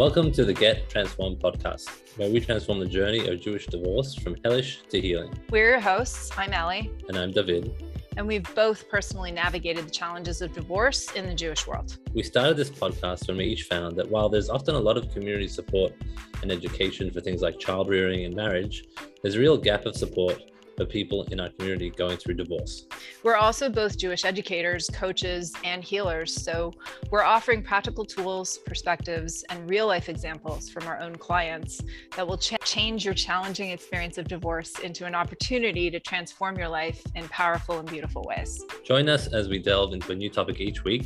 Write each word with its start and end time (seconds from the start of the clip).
Welcome 0.00 0.32
to 0.32 0.46
the 0.46 0.54
Get 0.54 0.88
Transformed 0.88 1.40
podcast, 1.40 1.90
where 2.16 2.30
we 2.30 2.40
transform 2.40 2.80
the 2.80 2.86
journey 2.86 3.28
of 3.28 3.38
Jewish 3.38 3.66
divorce 3.66 4.14
from 4.14 4.34
hellish 4.42 4.80
to 4.88 4.98
healing. 4.98 5.30
We're 5.50 5.72
your 5.72 5.78
hosts. 5.78 6.30
I'm 6.38 6.54
Ellie. 6.54 6.90
And 7.08 7.18
I'm 7.18 7.32
David. 7.32 7.70
And 8.16 8.26
we've 8.26 8.54
both 8.54 8.88
personally 8.88 9.30
navigated 9.30 9.86
the 9.86 9.90
challenges 9.90 10.40
of 10.40 10.54
divorce 10.54 11.12
in 11.12 11.26
the 11.26 11.34
Jewish 11.34 11.66
world. 11.66 11.98
We 12.14 12.22
started 12.22 12.56
this 12.56 12.70
podcast 12.70 13.28
when 13.28 13.36
we 13.36 13.44
each 13.44 13.64
found 13.64 13.94
that 13.98 14.10
while 14.10 14.30
there's 14.30 14.48
often 14.48 14.74
a 14.74 14.80
lot 14.80 14.96
of 14.96 15.12
community 15.12 15.48
support 15.48 15.92
and 16.40 16.50
education 16.50 17.10
for 17.10 17.20
things 17.20 17.42
like 17.42 17.58
child 17.58 17.90
rearing 17.90 18.24
and 18.24 18.34
marriage, 18.34 18.86
there's 19.22 19.34
a 19.34 19.38
real 19.38 19.58
gap 19.58 19.84
of 19.84 19.94
support 19.94 20.49
of 20.80 20.88
people 20.88 21.24
in 21.24 21.40
our 21.40 21.48
community 21.50 21.90
going 21.90 22.16
through 22.16 22.34
divorce. 22.34 22.86
We're 23.22 23.36
also 23.36 23.68
both 23.68 23.98
Jewish 23.98 24.24
educators, 24.24 24.88
coaches, 24.92 25.52
and 25.64 25.84
healers. 25.84 26.34
So 26.42 26.72
we're 27.10 27.22
offering 27.22 27.62
practical 27.62 28.04
tools, 28.04 28.58
perspectives, 28.58 29.44
and 29.50 29.68
real 29.68 29.86
life 29.86 30.08
examples 30.08 30.68
from 30.68 30.86
our 30.86 30.98
own 31.00 31.16
clients 31.16 31.82
that 32.16 32.26
will 32.26 32.38
ch- 32.38 32.54
change 32.64 33.04
your 33.04 33.14
challenging 33.14 33.70
experience 33.70 34.18
of 34.18 34.26
divorce 34.26 34.78
into 34.80 35.06
an 35.06 35.14
opportunity 35.14 35.90
to 35.90 36.00
transform 36.00 36.58
your 36.58 36.68
life 36.68 37.02
in 37.14 37.28
powerful 37.28 37.78
and 37.78 37.88
beautiful 37.88 38.24
ways. 38.26 38.64
Join 38.84 39.08
us 39.08 39.28
as 39.28 39.48
we 39.48 39.58
delve 39.58 39.92
into 39.92 40.12
a 40.12 40.14
new 40.14 40.30
topic 40.30 40.60
each 40.60 40.84
week, 40.84 41.04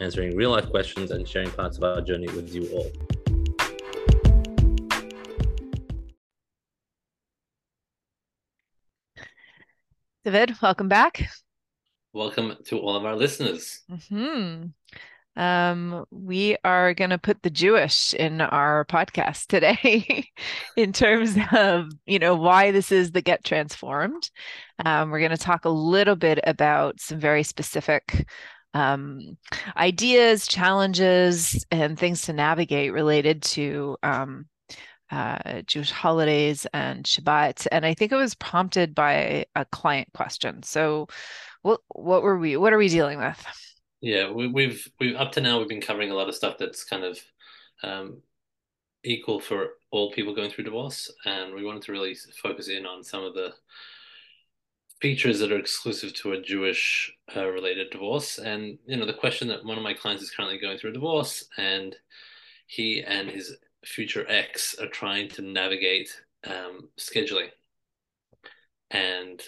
answering 0.00 0.36
real 0.36 0.50
life 0.50 0.68
questions 0.70 1.10
and 1.10 1.28
sharing 1.28 1.50
parts 1.50 1.76
of 1.76 1.84
our 1.84 2.00
journey 2.00 2.26
with 2.28 2.54
you 2.54 2.68
all. 2.72 2.90
David, 10.24 10.54
welcome 10.62 10.86
back. 10.86 11.28
Welcome 12.12 12.54
to 12.66 12.78
all 12.78 12.94
of 12.94 13.04
our 13.04 13.16
listeners. 13.16 13.82
Hmm. 14.08 14.66
Um, 15.34 16.04
we 16.12 16.56
are 16.62 16.94
going 16.94 17.10
to 17.10 17.18
put 17.18 17.42
the 17.42 17.50
Jewish 17.50 18.14
in 18.14 18.40
our 18.40 18.84
podcast 18.84 19.46
today 19.48 20.28
in 20.76 20.92
terms 20.92 21.36
of, 21.50 21.86
you 22.06 22.20
know, 22.20 22.36
why 22.36 22.70
this 22.70 22.92
is 22.92 23.10
the 23.10 23.20
Get 23.20 23.42
Transformed. 23.42 24.30
Um, 24.84 25.10
we're 25.10 25.18
going 25.18 25.32
to 25.32 25.36
talk 25.36 25.64
a 25.64 25.70
little 25.70 26.14
bit 26.14 26.38
about 26.44 27.00
some 27.00 27.18
very 27.18 27.42
specific 27.42 28.24
um, 28.74 29.36
ideas, 29.76 30.46
challenges, 30.46 31.66
and 31.72 31.98
things 31.98 32.22
to 32.22 32.32
navigate 32.32 32.92
related 32.92 33.42
to 33.42 33.96
um, 34.04 34.46
uh, 35.12 35.62
Jewish 35.66 35.90
holidays 35.90 36.66
and 36.72 37.04
Shabbat. 37.04 37.68
And 37.70 37.84
I 37.84 37.94
think 37.94 38.10
it 38.10 38.16
was 38.16 38.34
prompted 38.34 38.94
by 38.94 39.44
a 39.54 39.64
client 39.66 40.08
question. 40.14 40.62
So, 40.62 41.06
what 41.60 41.80
what 41.88 42.22
were 42.22 42.38
we? 42.38 42.56
What 42.56 42.72
are 42.72 42.78
we 42.78 42.88
dealing 42.88 43.18
with? 43.18 43.44
Yeah, 44.00 44.32
we, 44.32 44.44
have 44.44 44.52
we've 44.52 44.88
we 44.98 45.14
up 45.14 45.32
to 45.32 45.40
now 45.40 45.58
we've 45.58 45.68
been 45.68 45.80
covering 45.80 46.10
a 46.10 46.14
lot 46.14 46.28
of 46.28 46.34
stuff 46.34 46.56
that's 46.58 46.82
kind 46.82 47.04
of 47.04 47.20
um, 47.84 48.22
equal 49.04 49.38
for 49.38 49.68
all 49.90 50.10
people 50.12 50.34
going 50.34 50.50
through 50.50 50.64
divorce, 50.64 51.12
and 51.26 51.54
we 51.54 51.64
wanted 51.64 51.82
to 51.82 51.92
really 51.92 52.16
focus 52.42 52.68
in 52.68 52.86
on 52.86 53.04
some 53.04 53.22
of 53.22 53.34
the 53.34 53.52
features 55.00 55.40
that 55.40 55.52
are 55.52 55.58
exclusive 55.58 56.14
to 56.14 56.32
a 56.32 56.40
Jewish 56.40 57.12
uh, 57.36 57.46
related 57.48 57.90
divorce. 57.90 58.38
And 58.38 58.78
you 58.86 58.96
know, 58.96 59.06
the 59.06 59.12
question 59.12 59.46
that 59.48 59.64
one 59.64 59.76
of 59.76 59.84
my 59.84 59.94
clients 59.94 60.22
is 60.22 60.30
currently 60.30 60.58
going 60.58 60.78
through 60.78 60.90
a 60.90 60.94
divorce, 60.94 61.44
and 61.58 61.94
he 62.66 63.02
and 63.02 63.28
his 63.28 63.54
future 63.84 64.24
ex 64.28 64.74
are 64.78 64.88
trying 64.88 65.28
to 65.30 65.42
navigate 65.42 66.10
um, 66.44 66.88
scheduling. 66.98 67.48
And 68.90 69.42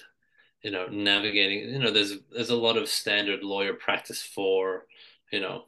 you 0.63 0.71
know 0.71 0.87
navigating 0.87 1.69
you 1.69 1.79
know 1.79 1.91
there's 1.91 2.15
there's 2.33 2.51
a 2.51 2.57
lot 2.57 2.79
of 2.79 2.89
standard 2.89 3.45
lawyer 3.45 3.75
practice 3.75 4.23
for 4.23 4.87
you 5.31 5.41
know 5.41 5.65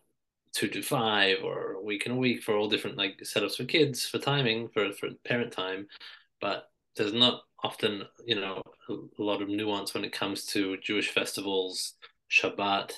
two 0.55 0.69
to 0.69 0.83
five 0.83 1.39
or 1.45 1.85
week 1.85 2.07
and 2.07 2.15
a 2.15 2.19
week 2.19 2.43
for 2.43 2.57
all 2.57 2.69
different 2.69 2.97
like 2.97 3.19
setups 3.23 3.57
for 3.57 3.65
kids 3.65 4.07
for 4.07 4.19
timing 4.19 4.69
for 4.69 4.93
for 4.93 5.11
parent 5.25 5.53
time. 5.53 5.87
But 6.41 6.71
there's 6.97 7.13
not 7.13 7.43
often 7.63 8.05
you 8.25 8.41
know 8.41 8.63
a 8.89 9.23
lot 9.23 9.43
of 9.43 9.49
nuance 9.49 9.95
when 9.95 10.05
it 10.05 10.13
comes 10.13 10.45
to 10.45 10.77
jewish 10.79 11.11
festivals 11.11 11.95
shabbat 12.31 12.93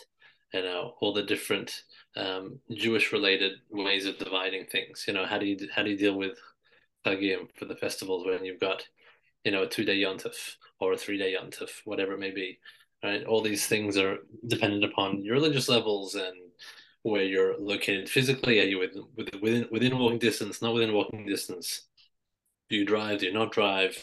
you 0.53 0.63
know 0.63 0.95
all 1.01 1.13
the 1.13 1.23
different 1.23 1.83
um, 2.19 2.59
Jewish 2.73 3.13
related 3.13 3.53
ways 3.71 4.05
of 4.07 4.19
dividing 4.19 4.67
things. 4.67 5.05
You 5.07 5.15
know, 5.15 5.25
how 5.25 5.39
do 5.39 5.47
you 5.47 5.57
how 5.75 5.83
do 5.83 5.91
you 5.91 5.97
deal 5.97 6.19
with 6.19 6.39
Chagim 7.07 7.49
for 7.55 7.65
the 7.65 7.77
festivals 7.77 8.27
when 8.27 8.45
you've 8.45 8.61
got, 8.61 8.87
you 9.45 9.53
know, 9.53 9.63
a 9.63 9.69
two 9.69 9.85
day 9.85 9.99
yontif 9.99 10.57
or 10.81 10.93
a 10.93 10.99
three 10.99 11.19
day 11.19 11.35
yontif, 11.35 11.71
whatever 11.85 12.13
it 12.13 12.21
may 12.21 12.31
be. 12.31 12.59
Right, 13.03 13.25
all 13.25 13.41
these 13.41 13.67
things 13.67 13.97
are 13.97 14.19
dependent 14.49 14.83
upon 14.83 15.23
your 15.23 15.35
religious 15.35 15.69
levels 15.69 16.17
and 16.17 16.35
where 17.03 17.23
you're 17.23 17.57
located 17.57 18.11
physically. 18.11 18.61
Are 18.61 18.65
you 18.65 18.81
within 18.81 19.05
within 19.41 19.69
within 19.71 19.99
walking 19.99 20.19
distance? 20.19 20.61
Not 20.61 20.75
within 20.75 20.93
walking 20.93 21.25
distance. 21.25 21.83
Do 22.69 22.77
you 22.77 22.85
drive? 22.85 23.21
Do 23.21 23.27
you 23.27 23.33
not 23.33 23.53
drive? 23.53 23.97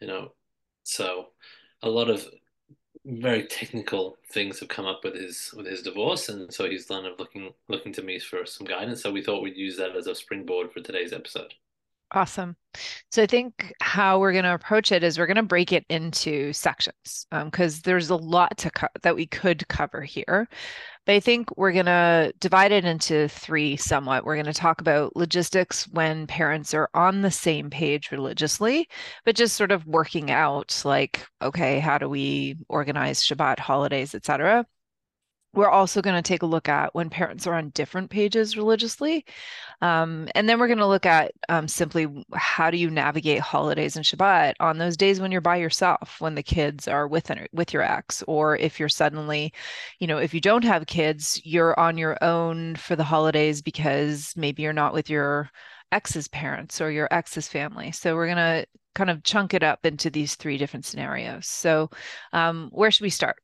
You 0.00 0.06
know, 0.06 0.32
so 0.82 1.28
a 1.82 1.90
lot 1.90 2.08
of 2.08 2.26
very 3.04 3.46
technical 3.46 4.16
things 4.30 4.60
have 4.60 4.68
come 4.68 4.86
up 4.86 5.02
with 5.04 5.14
his 5.14 5.52
with 5.56 5.66
his 5.66 5.82
divorce, 5.82 6.28
and 6.28 6.52
so 6.52 6.68
he's 6.68 6.86
kind 6.86 7.06
of 7.06 7.18
looking 7.18 7.52
looking 7.68 7.92
to 7.94 8.02
me 8.02 8.18
for 8.18 8.46
some 8.46 8.66
guidance. 8.66 9.02
So 9.02 9.12
we 9.12 9.22
thought 9.22 9.42
we'd 9.42 9.56
use 9.56 9.76
that 9.78 9.96
as 9.96 10.06
a 10.06 10.14
springboard 10.14 10.72
for 10.72 10.80
today's 10.80 11.12
episode. 11.12 11.54
Awesome. 12.14 12.56
So 13.10 13.22
I 13.22 13.26
think 13.26 13.72
how 13.80 14.18
we're 14.18 14.32
going 14.32 14.44
to 14.44 14.52
approach 14.52 14.92
it 14.92 15.02
is 15.02 15.18
we're 15.18 15.26
going 15.26 15.36
to 15.36 15.42
break 15.42 15.72
it 15.72 15.86
into 15.88 16.52
sections 16.52 17.26
because 17.30 17.76
um, 17.76 17.80
there's 17.84 18.10
a 18.10 18.16
lot 18.16 18.58
to 18.58 18.70
co- 18.70 18.88
that 19.02 19.16
we 19.16 19.26
could 19.26 19.66
cover 19.68 20.02
here. 20.02 20.46
But 21.06 21.14
I 21.14 21.20
think 21.20 21.56
we're 21.56 21.72
going 21.72 21.86
to 21.86 22.34
divide 22.38 22.70
it 22.70 22.84
into 22.84 23.28
three 23.28 23.76
somewhat. 23.76 24.26
We're 24.26 24.36
going 24.36 24.44
to 24.46 24.52
talk 24.52 24.82
about 24.82 25.16
logistics 25.16 25.88
when 25.88 26.26
parents 26.26 26.74
are 26.74 26.90
on 26.92 27.22
the 27.22 27.30
same 27.30 27.70
page 27.70 28.12
religiously, 28.12 28.88
but 29.24 29.34
just 29.34 29.56
sort 29.56 29.72
of 29.72 29.86
working 29.86 30.30
out 30.30 30.82
like, 30.84 31.26
okay, 31.40 31.80
how 31.80 31.96
do 31.96 32.10
we 32.10 32.56
organize 32.68 33.22
Shabbat 33.22 33.58
holidays, 33.58 34.14
etc 34.14 34.66
we're 35.54 35.68
also 35.68 36.00
going 36.00 36.16
to 36.16 36.26
take 36.26 36.42
a 36.42 36.46
look 36.46 36.68
at 36.68 36.94
when 36.94 37.10
parents 37.10 37.46
are 37.46 37.54
on 37.54 37.70
different 37.70 38.10
pages 38.10 38.56
religiously. 38.56 39.24
Um, 39.82 40.28
and 40.34 40.48
then 40.48 40.58
we're 40.58 40.66
going 40.66 40.78
to 40.78 40.86
look 40.86 41.04
at 41.04 41.32
um, 41.48 41.68
simply 41.68 42.06
how 42.34 42.70
do 42.70 42.78
you 42.78 42.90
navigate 42.90 43.40
holidays 43.40 43.96
and 43.96 44.04
Shabbat 44.04 44.54
on 44.60 44.78
those 44.78 44.96
days 44.96 45.20
when 45.20 45.30
you're 45.30 45.40
by 45.40 45.56
yourself, 45.56 46.16
when 46.20 46.34
the 46.34 46.42
kids 46.42 46.88
are 46.88 47.06
with, 47.06 47.30
with 47.52 47.72
your 47.72 47.82
ex, 47.82 48.22
or 48.26 48.56
if 48.56 48.80
you're 48.80 48.88
suddenly, 48.88 49.52
you 49.98 50.06
know, 50.06 50.18
if 50.18 50.32
you 50.32 50.40
don't 50.40 50.64
have 50.64 50.86
kids, 50.86 51.40
you're 51.44 51.78
on 51.78 51.98
your 51.98 52.16
own 52.22 52.76
for 52.76 52.96
the 52.96 53.04
holidays 53.04 53.60
because 53.60 54.32
maybe 54.36 54.62
you're 54.62 54.72
not 54.72 54.94
with 54.94 55.10
your 55.10 55.50
ex's 55.90 56.28
parents 56.28 56.80
or 56.80 56.90
your 56.90 57.08
ex's 57.10 57.48
family. 57.48 57.92
So 57.92 58.14
we're 58.14 58.26
going 58.26 58.36
to 58.36 58.66
kind 58.94 59.10
of 59.10 59.22
chunk 59.22 59.54
it 59.54 59.62
up 59.62 59.84
into 59.84 60.10
these 60.10 60.34
three 60.34 60.58
different 60.58 60.84
scenarios. 60.84 61.46
So 61.46 61.90
um, 62.32 62.70
where 62.72 62.90
should 62.90 63.04
we 63.04 63.10
start? 63.10 63.36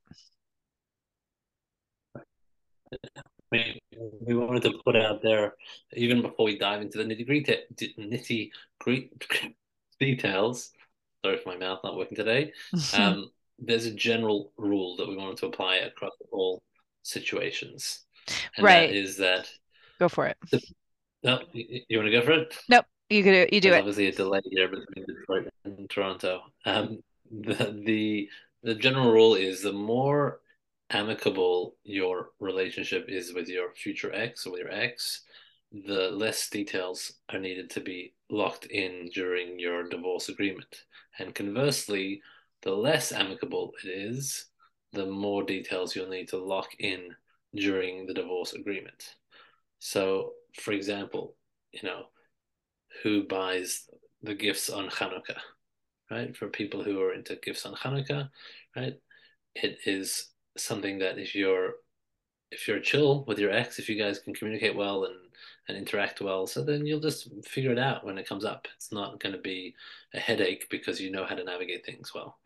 We, 3.50 3.80
we 4.20 4.34
wanted 4.34 4.62
to 4.64 4.80
put 4.84 4.96
out 4.96 5.22
there, 5.22 5.54
even 5.94 6.22
before 6.22 6.46
we 6.46 6.58
dive 6.58 6.82
into 6.82 6.98
the 6.98 7.04
nitty 7.04 7.26
gritty, 7.26 7.56
nitty 7.98 8.50
gritty 8.78 9.10
details. 10.00 10.72
Sorry 11.24 11.38
for 11.38 11.50
my 11.50 11.56
mouth 11.56 11.80
not 11.82 11.96
working 11.96 12.16
today. 12.16 12.52
Um, 12.94 13.30
there's 13.58 13.86
a 13.86 13.94
general 13.94 14.52
rule 14.56 14.96
that 14.96 15.08
we 15.08 15.16
wanted 15.16 15.38
to 15.38 15.46
apply 15.46 15.76
across 15.76 16.12
all 16.30 16.62
situations, 17.02 18.04
and 18.56 18.64
right? 18.64 18.88
That 18.88 18.94
is 18.94 19.16
that 19.16 19.50
go 19.98 20.08
for 20.08 20.26
it. 20.26 20.36
The, 20.50 20.62
no, 21.24 21.40
you, 21.52 21.80
you 21.88 21.98
want 21.98 22.06
to 22.06 22.12
go 22.12 22.24
for 22.24 22.32
it? 22.32 22.56
Nope, 22.68 22.84
you 23.10 23.24
could 23.24 23.52
you 23.52 23.60
do 23.60 23.70
There's 23.70 23.78
it. 23.78 23.80
Obviously, 23.80 24.06
a 24.06 24.12
delay 24.12 24.40
here 24.44 24.68
between 24.68 25.06
Detroit 25.06 25.48
and 25.64 25.90
Toronto. 25.90 26.42
Um, 26.64 27.02
the 27.30 27.80
the 27.84 28.28
the 28.62 28.74
general 28.74 29.10
rule 29.10 29.34
is 29.34 29.62
the 29.62 29.72
more 29.72 30.40
amicable 30.90 31.76
your 31.84 32.30
relationship 32.40 33.06
is 33.08 33.34
with 33.34 33.48
your 33.48 33.72
future 33.74 34.12
ex 34.14 34.46
or 34.46 34.52
with 34.52 34.60
your 34.60 34.72
ex, 34.72 35.22
the 35.72 36.10
less 36.10 36.48
details 36.48 37.12
are 37.32 37.38
needed 37.38 37.68
to 37.70 37.80
be 37.80 38.14
locked 38.30 38.66
in 38.66 39.10
during 39.12 39.58
your 39.58 39.88
divorce 39.88 40.28
agreement. 40.28 40.84
And 41.18 41.34
conversely, 41.34 42.22
the 42.62 42.72
less 42.72 43.12
amicable 43.12 43.72
it 43.82 43.88
is, 43.88 44.46
the 44.92 45.06
more 45.06 45.42
details 45.42 45.94
you'll 45.94 46.08
need 46.08 46.28
to 46.28 46.38
lock 46.38 46.68
in 46.78 47.14
during 47.54 48.06
the 48.06 48.14
divorce 48.14 48.54
agreement. 48.54 49.16
So, 49.78 50.32
for 50.54 50.72
example, 50.72 51.36
you 51.72 51.86
know, 51.86 52.06
who 53.02 53.24
buys 53.24 53.88
the 54.22 54.34
gifts 54.34 54.70
on 54.70 54.88
Hanukkah, 54.88 55.38
right? 56.10 56.36
For 56.36 56.48
people 56.48 56.82
who 56.82 57.00
are 57.00 57.12
into 57.12 57.36
gifts 57.36 57.66
on 57.66 57.74
Hanukkah, 57.74 58.30
right? 58.74 58.94
It 59.54 59.78
is 59.86 60.30
something 60.64 60.98
that 60.98 61.18
if 61.18 61.34
you're 61.34 61.74
if 62.50 62.66
you're 62.66 62.80
chill 62.80 63.24
with 63.26 63.38
your 63.38 63.52
ex, 63.52 63.78
if 63.78 63.88
you 63.88 63.96
guys 63.96 64.18
can 64.18 64.34
communicate 64.34 64.76
well 64.76 65.04
and 65.04 65.14
and 65.68 65.76
interact 65.76 66.22
well, 66.22 66.46
so 66.46 66.64
then 66.64 66.86
you'll 66.86 66.98
just 66.98 67.28
figure 67.44 67.72
it 67.72 67.78
out 67.78 68.04
when 68.04 68.16
it 68.16 68.26
comes 68.26 68.44
up. 68.44 68.66
It's 68.76 68.90
not 68.90 69.20
going 69.20 69.34
to 69.34 69.40
be 69.40 69.74
a 70.14 70.18
headache 70.18 70.66
because 70.70 70.98
you 70.98 71.10
know 71.10 71.26
how 71.26 71.34
to 71.34 71.44
navigate 71.44 71.84
things 71.84 72.14
well. 72.14 72.38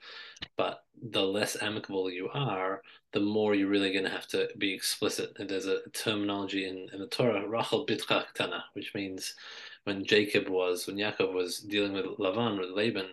But 0.57 0.83
the 1.11 1.23
less 1.23 1.57
amicable 1.63 2.11
you 2.11 2.29
are, 2.35 2.83
the 3.13 3.21
more 3.21 3.55
you're 3.55 3.69
really 3.69 3.93
going 3.93 4.05
to 4.05 4.11
have 4.11 4.27
to 4.29 4.49
be 4.59 4.75
explicit. 4.75 5.37
And 5.39 5.49
there's 5.49 5.67
a 5.67 5.89
terminology 5.93 6.69
in, 6.69 6.89
in 6.93 6.99
the 6.99 7.07
Torah, 7.07 7.49
Rachel 7.49 7.87
Bitcha 7.87 8.25
Ktana, 8.35 8.63
which 8.73 8.93
means 8.93 9.37
when 9.85 10.05
Jacob 10.05 10.49
was, 10.49 10.89
when 10.89 10.97
Yaakov 10.97 11.33
was 11.33 11.61
dealing 11.61 11.93
with 11.93 12.07
Lavan, 12.19 12.59
with 12.59 12.71
Laban, 12.71 13.07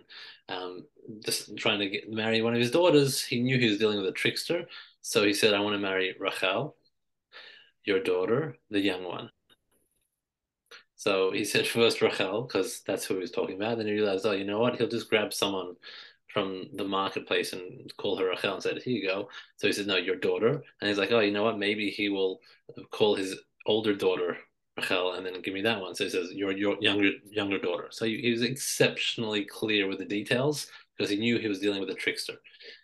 um, 0.48 0.84
just 1.24 1.56
trying 1.56 1.78
to 1.78 1.88
get, 1.88 2.10
marry 2.10 2.42
one 2.42 2.54
of 2.54 2.60
his 2.60 2.72
daughters, 2.72 3.22
he 3.22 3.40
knew 3.40 3.58
he 3.58 3.68
was 3.68 3.78
dealing 3.78 3.98
with 3.98 4.08
a 4.08 4.12
trickster. 4.12 4.66
So 5.02 5.24
he 5.24 5.34
said, 5.34 5.54
I 5.54 5.60
want 5.60 5.74
to 5.74 5.78
marry 5.78 6.14
Rachel, 6.18 6.76
your 7.84 8.02
daughter, 8.02 8.56
the 8.70 8.80
young 8.80 9.04
one. 9.04 9.30
So 10.96 11.32
he 11.32 11.44
said 11.44 11.66
first 11.66 12.02
Rachel, 12.02 12.42
because 12.42 12.82
that's 12.86 13.06
who 13.06 13.14
he 13.14 13.20
was 13.20 13.30
talking 13.30 13.56
about. 13.56 13.78
Then 13.78 13.86
he 13.86 13.92
realized, 13.94 14.26
oh, 14.26 14.32
you 14.32 14.44
know 14.44 14.60
what? 14.60 14.76
He'll 14.76 14.88
just 14.88 15.08
grab 15.08 15.32
someone 15.32 15.76
from 16.32 16.66
the 16.74 16.84
marketplace 16.84 17.52
and 17.54 17.92
call 17.96 18.16
her 18.18 18.28
Rachel 18.28 18.54
and 18.54 18.62
said, 18.62 18.82
here 18.82 18.96
you 18.96 19.08
go. 19.08 19.28
So 19.56 19.66
he 19.66 19.72
said, 19.72 19.86
no, 19.86 19.96
your 19.96 20.16
daughter. 20.16 20.62
And 20.80 20.88
he's 20.88 20.98
like, 20.98 21.10
oh, 21.10 21.20
you 21.20 21.32
know 21.32 21.44
what? 21.44 21.58
Maybe 21.58 21.90
he 21.90 22.08
will 22.08 22.40
call 22.90 23.16
his 23.16 23.34
older 23.66 23.94
daughter 23.94 24.36
Rachel 24.76 25.14
and 25.14 25.24
then 25.24 25.40
give 25.42 25.54
me 25.54 25.62
that 25.62 25.80
one. 25.80 25.94
So 25.94 26.04
he 26.04 26.10
says, 26.10 26.32
your, 26.32 26.52
your 26.52 26.76
younger 26.80 27.10
younger 27.30 27.58
daughter. 27.58 27.88
So 27.90 28.04
he, 28.04 28.20
he 28.20 28.30
was 28.30 28.42
exceptionally 28.42 29.44
clear 29.44 29.88
with 29.88 29.98
the 29.98 30.04
details 30.04 30.66
because 30.96 31.10
he 31.10 31.16
knew 31.16 31.38
he 31.38 31.48
was 31.48 31.60
dealing 31.60 31.80
with 31.80 31.90
a 31.90 31.94
trickster. 31.94 32.34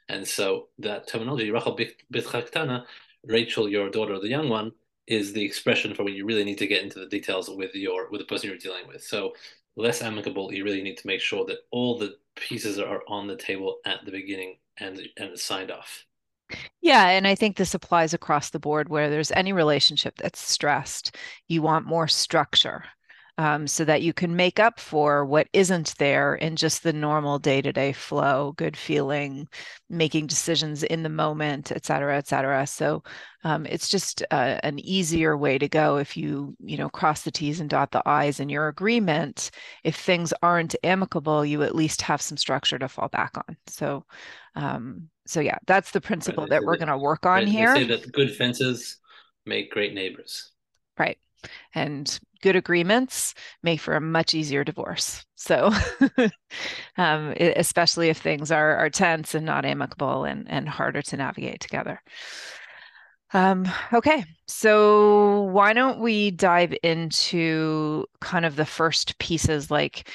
And 0.08 0.26
so 0.26 0.68
that 0.78 1.08
terminology, 1.08 1.50
Rachel 1.50 1.76
Bitcha 2.12 2.84
Rachel, 3.24 3.68
your 3.68 3.90
daughter, 3.90 4.18
the 4.20 4.28
young 4.28 4.48
one, 4.48 4.72
is 5.06 5.32
the 5.32 5.44
expression 5.44 5.94
for 5.94 6.04
when 6.04 6.14
you 6.14 6.26
really 6.26 6.44
need 6.44 6.58
to 6.58 6.66
get 6.66 6.82
into 6.82 6.98
the 6.98 7.06
details 7.06 7.48
with 7.48 7.74
your 7.74 8.10
with 8.10 8.20
the 8.20 8.26
person 8.26 8.48
you're 8.48 8.58
dealing 8.58 8.86
with. 8.88 9.02
So 9.02 9.34
less 9.76 10.02
amicable, 10.02 10.52
you 10.52 10.64
really 10.64 10.82
need 10.82 10.96
to 10.98 11.06
make 11.06 11.20
sure 11.20 11.44
that 11.46 11.58
all 11.70 11.98
the 11.98 12.16
pieces 12.34 12.78
are 12.78 13.02
on 13.08 13.26
the 13.26 13.36
table 13.36 13.78
at 13.84 14.04
the 14.04 14.10
beginning 14.10 14.56
and 14.78 15.00
and 15.16 15.38
signed 15.38 15.70
off. 15.70 16.04
Yeah, 16.80 17.08
and 17.08 17.26
I 17.26 17.34
think 17.34 17.56
this 17.56 17.74
applies 17.74 18.14
across 18.14 18.50
the 18.50 18.60
board 18.60 18.88
where 18.88 19.10
there's 19.10 19.32
any 19.32 19.52
relationship 19.52 20.16
that's 20.16 20.40
stressed, 20.40 21.16
you 21.48 21.60
want 21.60 21.86
more 21.86 22.06
structure 22.06 22.84
um, 23.38 23.66
so 23.66 23.84
that 23.84 24.02
you 24.02 24.12
can 24.12 24.34
make 24.34 24.58
up 24.58 24.80
for 24.80 25.24
what 25.24 25.48
isn't 25.52 25.94
there 25.98 26.34
in 26.36 26.56
just 26.56 26.82
the 26.82 26.92
normal 26.92 27.38
day-to-day 27.38 27.92
flow 27.92 28.52
good 28.56 28.76
feeling 28.76 29.46
making 29.90 30.26
decisions 30.26 30.82
in 30.82 31.02
the 31.02 31.08
moment 31.08 31.70
et 31.72 31.84
cetera 31.84 32.16
et 32.16 32.26
cetera. 32.26 32.66
So 32.66 33.02
um, 33.44 33.66
it's 33.66 33.88
just 33.88 34.22
uh, 34.30 34.58
an 34.62 34.78
easier 34.80 35.36
way 35.36 35.58
to 35.58 35.68
go 35.68 35.98
if 35.98 36.16
you 36.16 36.56
you 36.60 36.76
know 36.76 36.88
cross 36.88 37.22
the 37.22 37.30
t's 37.30 37.60
and 37.60 37.70
dot 37.70 37.90
the 37.90 38.02
i's 38.08 38.40
in 38.40 38.48
your 38.48 38.68
agreement. 38.68 39.50
If 39.84 39.96
things 39.96 40.32
aren't 40.42 40.74
amicable 40.82 41.44
you 41.44 41.62
at 41.62 41.74
least 41.74 42.02
have 42.02 42.22
some 42.22 42.36
structure 42.36 42.78
to 42.78 42.88
fall 42.88 43.08
back 43.08 43.36
on. 43.36 43.56
So 43.66 44.04
um, 44.54 45.08
so 45.26 45.40
yeah 45.40 45.58
that's 45.66 45.90
the 45.90 46.00
principle 46.00 46.44
right, 46.44 46.50
that 46.50 46.64
we're 46.64 46.78
going 46.78 46.88
to 46.88 46.98
work 46.98 47.26
on 47.26 47.44
right, 47.44 47.48
here. 47.48 47.74
say 47.74 47.84
that 47.84 48.10
good 48.12 48.34
fences 48.34 48.98
make 49.44 49.70
great 49.70 49.92
neighbors. 49.92 50.52
Right 50.98 51.18
and 51.74 52.18
good 52.42 52.56
agreements 52.56 53.34
make 53.62 53.80
for 53.80 53.94
a 53.94 54.00
much 54.00 54.34
easier 54.34 54.64
divorce. 54.64 55.24
So, 55.34 55.70
um, 56.96 57.34
especially 57.38 58.08
if 58.08 58.18
things 58.18 58.50
are, 58.50 58.76
are 58.76 58.90
tense 58.90 59.34
and 59.34 59.46
not 59.46 59.64
amicable 59.64 60.24
and, 60.24 60.48
and 60.50 60.68
harder 60.68 61.02
to 61.02 61.16
navigate 61.16 61.60
together. 61.60 62.00
Um, 63.32 63.66
okay, 63.92 64.24
so 64.46 65.42
why 65.42 65.72
don't 65.72 65.98
we 65.98 66.30
dive 66.30 66.74
into 66.82 68.06
kind 68.20 68.44
of 68.44 68.56
the 68.56 68.64
first 68.64 69.18
pieces 69.18 69.70
like 69.70 70.08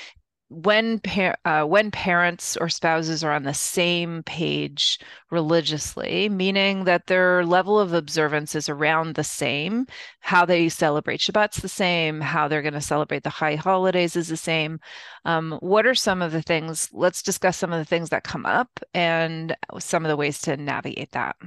when 0.51 1.00
par- 1.00 1.38
uh, 1.45 1.63
when 1.63 1.92
parents 1.92 2.57
or 2.57 2.68
spouses 2.68 3.24
are 3.24 3.31
on 3.31 3.44
the 3.44 3.53
same 3.53 4.21
page 4.24 5.00
religiously, 5.30 6.27
meaning 6.27 6.83
that 6.83 7.07
their 7.07 7.45
level 7.45 7.80
of 7.80 7.94
observance 7.94 8.53
is 8.53 8.68
around 8.68 9.15
the 9.15 9.24
same, 9.24 9.86
how 10.19 10.45
they 10.45 10.68
celebrate 10.68 11.21
Shabbat's 11.21 11.62
the 11.62 11.69
same, 11.69 12.19
how 12.19 12.50
they're 12.50 12.62
going 12.62 12.74
to 12.74 12.81
celebrate 12.81 13.24
the 13.24 13.30
high 13.30 13.56
holidays 13.56 14.18
is 14.18 14.27
the 14.27 14.36
same. 14.36 14.80
Um, 15.24 15.57
what 15.62 15.88
are 15.88 15.95
some 15.95 16.21
of 16.21 16.33
the 16.33 16.42
things? 16.42 16.89
Let's 16.92 17.24
discuss 17.24 17.56
some 17.56 17.71
of 17.71 17.80
the 17.80 17.86
things 17.86 18.09
that 18.09 18.25
come 18.25 18.45
up 18.45 18.68
and 18.94 19.56
some 19.80 20.03
of 20.03 20.09
the 20.09 20.18
ways 20.18 20.42
to 20.42 20.57
navigate 20.57 21.13
that. 21.13 21.38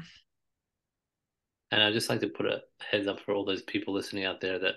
And 1.70 1.82
I'd 1.82 1.92
just 1.92 2.08
like 2.08 2.20
to 2.20 2.28
put 2.28 2.46
a 2.46 2.62
heads 2.90 3.06
up 3.06 3.20
for 3.20 3.34
all 3.34 3.44
those 3.44 3.62
people 3.62 3.92
listening 3.92 4.24
out 4.24 4.40
there 4.40 4.58
that 4.60 4.76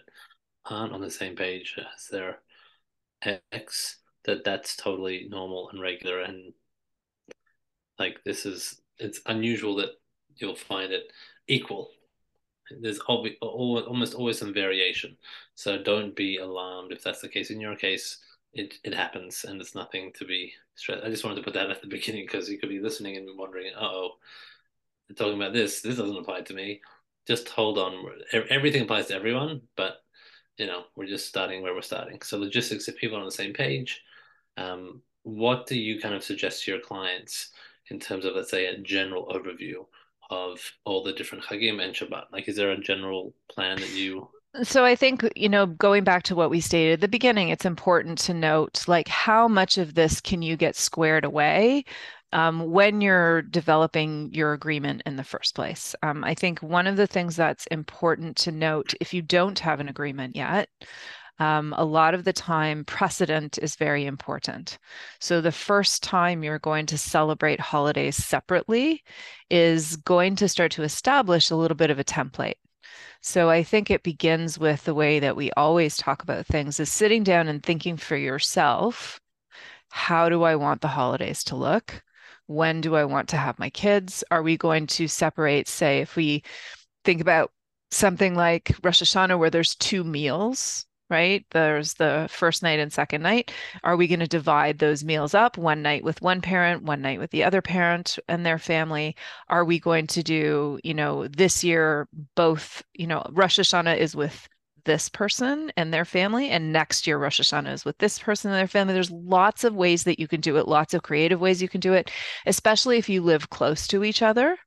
aren't 0.66 0.92
on 0.92 1.00
the 1.00 1.10
same 1.10 1.38
page 1.38 1.78
as 1.78 2.08
their 2.12 2.40
ex 3.54 4.00
that 4.28 4.44
that's 4.44 4.76
totally 4.76 5.28
normal 5.30 5.70
and 5.70 5.82
regular 5.82 6.22
and 6.22 6.54
like 7.98 8.24
this 8.24 8.46
is 8.46 8.82
it's 9.00 9.22
unusual 9.26 9.76
that 9.76 9.92
you'll 10.36 10.56
find 10.56 10.92
it 10.92 11.12
equal. 11.48 11.90
There's 12.82 13.00
always, 13.00 13.34
almost 13.42 14.14
always 14.14 14.38
some 14.38 14.54
variation. 14.54 15.18
So 15.56 15.82
don't 15.82 16.16
be 16.16 16.38
alarmed 16.38 16.92
if 16.92 17.02
that's 17.02 17.22
the 17.22 17.30
case. 17.30 17.50
In 17.50 17.62
your 17.62 17.76
case 17.76 18.20
it, 18.54 18.76
it 18.84 18.94
happens 18.94 19.46
and 19.48 19.62
it's 19.62 19.76
nothing 19.76 20.12
to 20.14 20.26
be 20.26 20.54
stressed. 20.76 21.04
I 21.04 21.10
just 21.10 21.24
wanted 21.24 21.38
to 21.38 21.44
put 21.44 21.54
that 21.54 21.70
at 21.70 21.82
the 21.82 21.88
beginning 21.88 22.26
because 22.26 22.50
you 22.50 22.58
could 22.58 22.70
be 22.70 22.80
listening 22.80 23.18
and 23.18 23.28
wondering 23.38 23.72
oh 23.80 24.12
talking 25.16 25.36
about 25.36 25.54
this. 25.54 25.82
This 25.82 25.98
doesn't 25.98 26.18
apply 26.18 26.42
to 26.42 26.54
me. 26.54 26.82
Just 27.26 27.50
hold 27.50 27.78
on. 27.78 28.06
Everything 28.50 28.84
applies 28.84 29.08
to 29.08 29.16
everyone 29.16 29.62
but 29.78 30.02
you 30.58 30.68
know 30.68 30.84
we're 30.96 31.08
just 31.08 31.28
starting 31.28 31.62
where 31.62 31.74
we're 31.74 31.82
starting. 31.82 32.22
So 32.22 32.38
logistics 32.38 32.88
if 32.88 32.98
people 32.98 33.18
are 33.18 33.22
on 33.22 33.26
the 33.26 33.32
same 33.32 33.54
page 33.54 34.02
um, 34.58 35.02
what 35.24 35.68
do 35.68 35.78
you 35.78 36.00
kind 36.00 36.16
of 36.16 36.24
suggest 36.24 36.64
to 36.64 36.72
your 36.72 36.80
clients 36.80 37.50
in 37.90 38.00
terms 38.00 38.26
of, 38.26 38.36
let's 38.36 38.52
say, 38.52 38.66
a 38.68 38.78
general 38.80 39.28
overview 39.28 39.86
of 40.30 40.60
all 40.86 41.04
the 41.04 41.14
different 41.14 41.44
Chagim 41.44 41.82
and 41.82 41.94
Shabbat? 41.94 42.26
Like, 42.32 42.48
is 42.48 42.56
there 42.56 42.72
a 42.72 42.80
general 42.80 43.34
plan 43.50 43.80
that 43.80 43.92
you 43.92 44.30
so 44.64 44.84
I 44.84 44.96
think, 44.96 45.28
you 45.36 45.50
know, 45.50 45.68
going 45.68 46.04
back 46.04 46.24
to 46.24 46.36
what 46.36 46.50
we 46.50 46.62
stated 46.62 46.94
at 46.94 47.02
the 47.02 47.08
beginning, 47.08 47.50
it's 47.50 47.66
important 47.66 48.18
to 48.20 48.34
note 48.34 48.88
like 48.88 49.08
how 49.08 49.48
much 49.48 49.78
of 49.78 49.94
this 49.94 50.20
can 50.20 50.42
you 50.42 50.58
get 50.58 50.76
squared 50.76 51.26
away 51.26 51.86
um, 52.34 52.72
when 52.72 53.02
you're 53.02 53.42
developing 53.42 54.34
your 54.34 54.54
agreement 54.54 55.04
in 55.06 55.16
the 55.16 55.24
first 55.24 55.56
place. 55.56 55.96
Um, 56.02 56.24
I 56.24 56.34
think 56.34 56.62
one 56.62 56.88
of 56.88 56.98
the 56.98 57.08
things 57.08 57.36
that's 57.36 57.68
important 57.68 58.36
to 58.38 58.52
note 58.52 58.94
if 59.00 59.14
you 59.14 59.22
don't 59.22 59.60
have 59.60 59.80
an 59.80 59.90
agreement 59.90 60.36
yet 60.36 60.70
um, 61.40 61.74
a 61.78 61.86
lot 61.86 62.14
of 62.14 62.24
the 62.24 62.34
time 62.34 62.84
precedent 62.86 63.58
is 63.60 63.76
very 63.76 64.06
important. 64.06 64.78
So 65.20 65.40
the 65.40 65.52
first 65.52 66.04
time 66.04 66.44
you're 66.44 66.60
going 66.60 66.86
to 66.88 66.98
celebrate 66.98 67.60
holidays 67.60 68.16
separately 68.16 69.04
is 69.50 69.98
going 69.98 70.36
to 70.38 70.50
start 70.50 70.72
to 70.74 70.84
establish 70.84 71.50
a 71.50 71.56
little 71.56 71.78
bit 71.78 71.92
of 71.92 72.00
a 72.00 72.04
template. 72.04 72.56
So 73.22 73.50
I 73.50 73.64
think 73.64 73.90
it 73.90 74.04
begins 74.04 74.58
with 74.58 74.84
the 74.86 74.94
way 74.94 75.20
that 75.20 75.36
we 75.36 75.52
always 75.52 75.98
talk 75.98 76.24
about 76.24 76.46
things 76.46 76.80
is 76.80 76.92
sitting 76.92 77.24
down 77.24 77.48
and 77.48 77.62
thinking 77.62 77.98
for 77.98 78.16
yourself, 78.16 79.20
how 79.90 80.30
do 80.30 80.44
I 80.44 80.56
want 80.56 80.82
the 80.82 80.88
holidays 80.88 81.44
to 81.46 81.56
look? 81.56 82.04
When 82.48 82.82
do 82.82 82.96
I 82.96 83.06
want 83.06 83.30
to 83.30 83.38
have 83.38 83.60
my 83.60 83.70
kids? 83.70 84.24
Are 84.32 84.42
we 84.42 84.58
going 84.58 84.88
to 84.88 85.08
separate, 85.08 85.68
say, 85.68 86.00
if 86.00 86.16
we 86.16 86.44
think 87.04 87.22
about 87.22 87.52
something 87.92 88.36
like 88.36 88.76
Rosh 88.84 89.02
Hashanah 89.02 89.38
where 89.38 89.50
there's 89.50 89.76
two 89.76 90.04
meals, 90.04 90.86
right? 91.10 91.46
There's 91.52 91.94
the 91.96 92.28
first 92.30 92.64
night 92.64 92.80
and 92.80 92.92
second 92.92 93.22
night. 93.22 93.52
Are 93.84 93.96
we 93.96 94.08
going 94.08 94.20
to 94.20 94.28
divide 94.28 94.80
those 94.80 95.04
meals 95.04 95.34
up 95.34 95.58
one 95.58 95.82
night 95.82 96.04
with 96.04 96.22
one 96.22 96.42
parent, 96.42 96.84
one 96.84 97.02
night 97.02 97.20
with 97.20 97.32
the 97.32 97.44
other 97.44 97.62
parent 97.62 98.18
and 98.28 98.46
their 98.46 98.60
family? 98.60 99.16
Are 99.50 99.66
we 99.66 99.80
going 99.80 100.08
to 100.08 100.24
do, 100.24 100.80
you 100.84 100.94
know, 100.94 101.28
this 101.28 101.64
year 101.64 102.08
both, 102.36 102.84
you 102.94 103.08
know, 103.08 103.26
Rosh 103.32 103.60
Hashanah 103.60 103.98
is 103.98 104.16
with 104.16 104.48
this 104.88 105.10
person 105.10 105.72
and 105.78 105.94
their 105.94 106.06
family, 106.06 106.50
and 106.50 106.72
next 106.72 107.06
year 107.06 107.18
Rosh 107.18 107.40
Hashanah 107.40 107.74
is 107.74 107.86
with 107.86 107.98
this 108.00 108.18
person 108.18 108.50
and 108.50 108.58
their 108.58 108.68
family. 108.68 108.94
There's 108.94 109.12
lots 109.12 109.64
of 109.64 109.76
ways 109.76 110.06
that 110.06 110.18
you 110.18 110.28
can 110.28 110.42
do 110.42 110.58
it, 110.58 110.68
lots 110.68 110.94
of 110.94 111.04
creative 111.04 111.42
ways 111.42 111.62
you 111.62 111.70
can 111.70 111.82
do 111.82 111.94
it, 111.94 112.10
especially 112.46 112.98
if 112.98 113.10
you 113.10 113.22
live 113.22 113.50
close 113.50 113.86
to 113.88 114.04
each 114.04 114.22
other. 114.22 114.58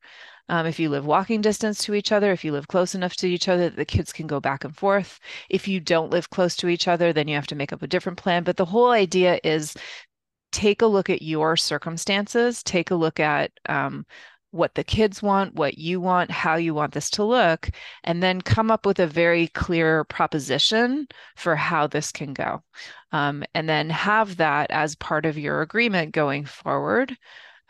Um, 0.50 0.66
if 0.66 0.80
you 0.80 0.88
live 0.88 1.06
walking 1.06 1.40
distance 1.40 1.84
to 1.84 1.94
each 1.94 2.10
other, 2.10 2.32
if 2.32 2.44
you 2.44 2.50
live 2.50 2.66
close 2.66 2.96
enough 2.96 3.14
to 3.16 3.28
each 3.28 3.48
other 3.48 3.70
the 3.70 3.84
kids 3.84 4.12
can 4.12 4.26
go 4.26 4.40
back 4.40 4.64
and 4.64 4.76
forth. 4.76 5.20
If 5.48 5.68
you 5.68 5.78
don't 5.78 6.10
live 6.10 6.28
close 6.30 6.56
to 6.56 6.68
each 6.68 6.88
other, 6.88 7.12
then 7.12 7.28
you 7.28 7.36
have 7.36 7.46
to 7.46 7.54
make 7.54 7.72
up 7.72 7.82
a 7.82 7.86
different 7.86 8.18
plan. 8.18 8.42
But 8.42 8.56
the 8.56 8.64
whole 8.64 8.90
idea 8.90 9.38
is 9.44 9.76
take 10.50 10.82
a 10.82 10.86
look 10.86 11.08
at 11.08 11.22
your 11.22 11.56
circumstances, 11.56 12.64
take 12.64 12.90
a 12.90 12.96
look 12.96 13.20
at 13.20 13.52
um, 13.68 14.04
what 14.50 14.74
the 14.74 14.82
kids 14.82 15.22
want, 15.22 15.54
what 15.54 15.78
you 15.78 16.00
want, 16.00 16.32
how 16.32 16.56
you 16.56 16.74
want 16.74 16.94
this 16.94 17.10
to 17.10 17.22
look, 17.24 17.70
and 18.02 18.20
then 18.20 18.40
come 18.40 18.72
up 18.72 18.84
with 18.84 18.98
a 18.98 19.06
very 19.06 19.46
clear 19.48 20.02
proposition 20.04 21.06
for 21.36 21.54
how 21.54 21.86
this 21.86 22.10
can 22.10 22.34
go. 22.34 22.60
Um, 23.12 23.44
and 23.54 23.68
then 23.68 23.88
have 23.90 24.36
that 24.38 24.72
as 24.72 24.96
part 24.96 25.26
of 25.26 25.38
your 25.38 25.62
agreement 25.62 26.12
going 26.12 26.44
forward. 26.44 27.16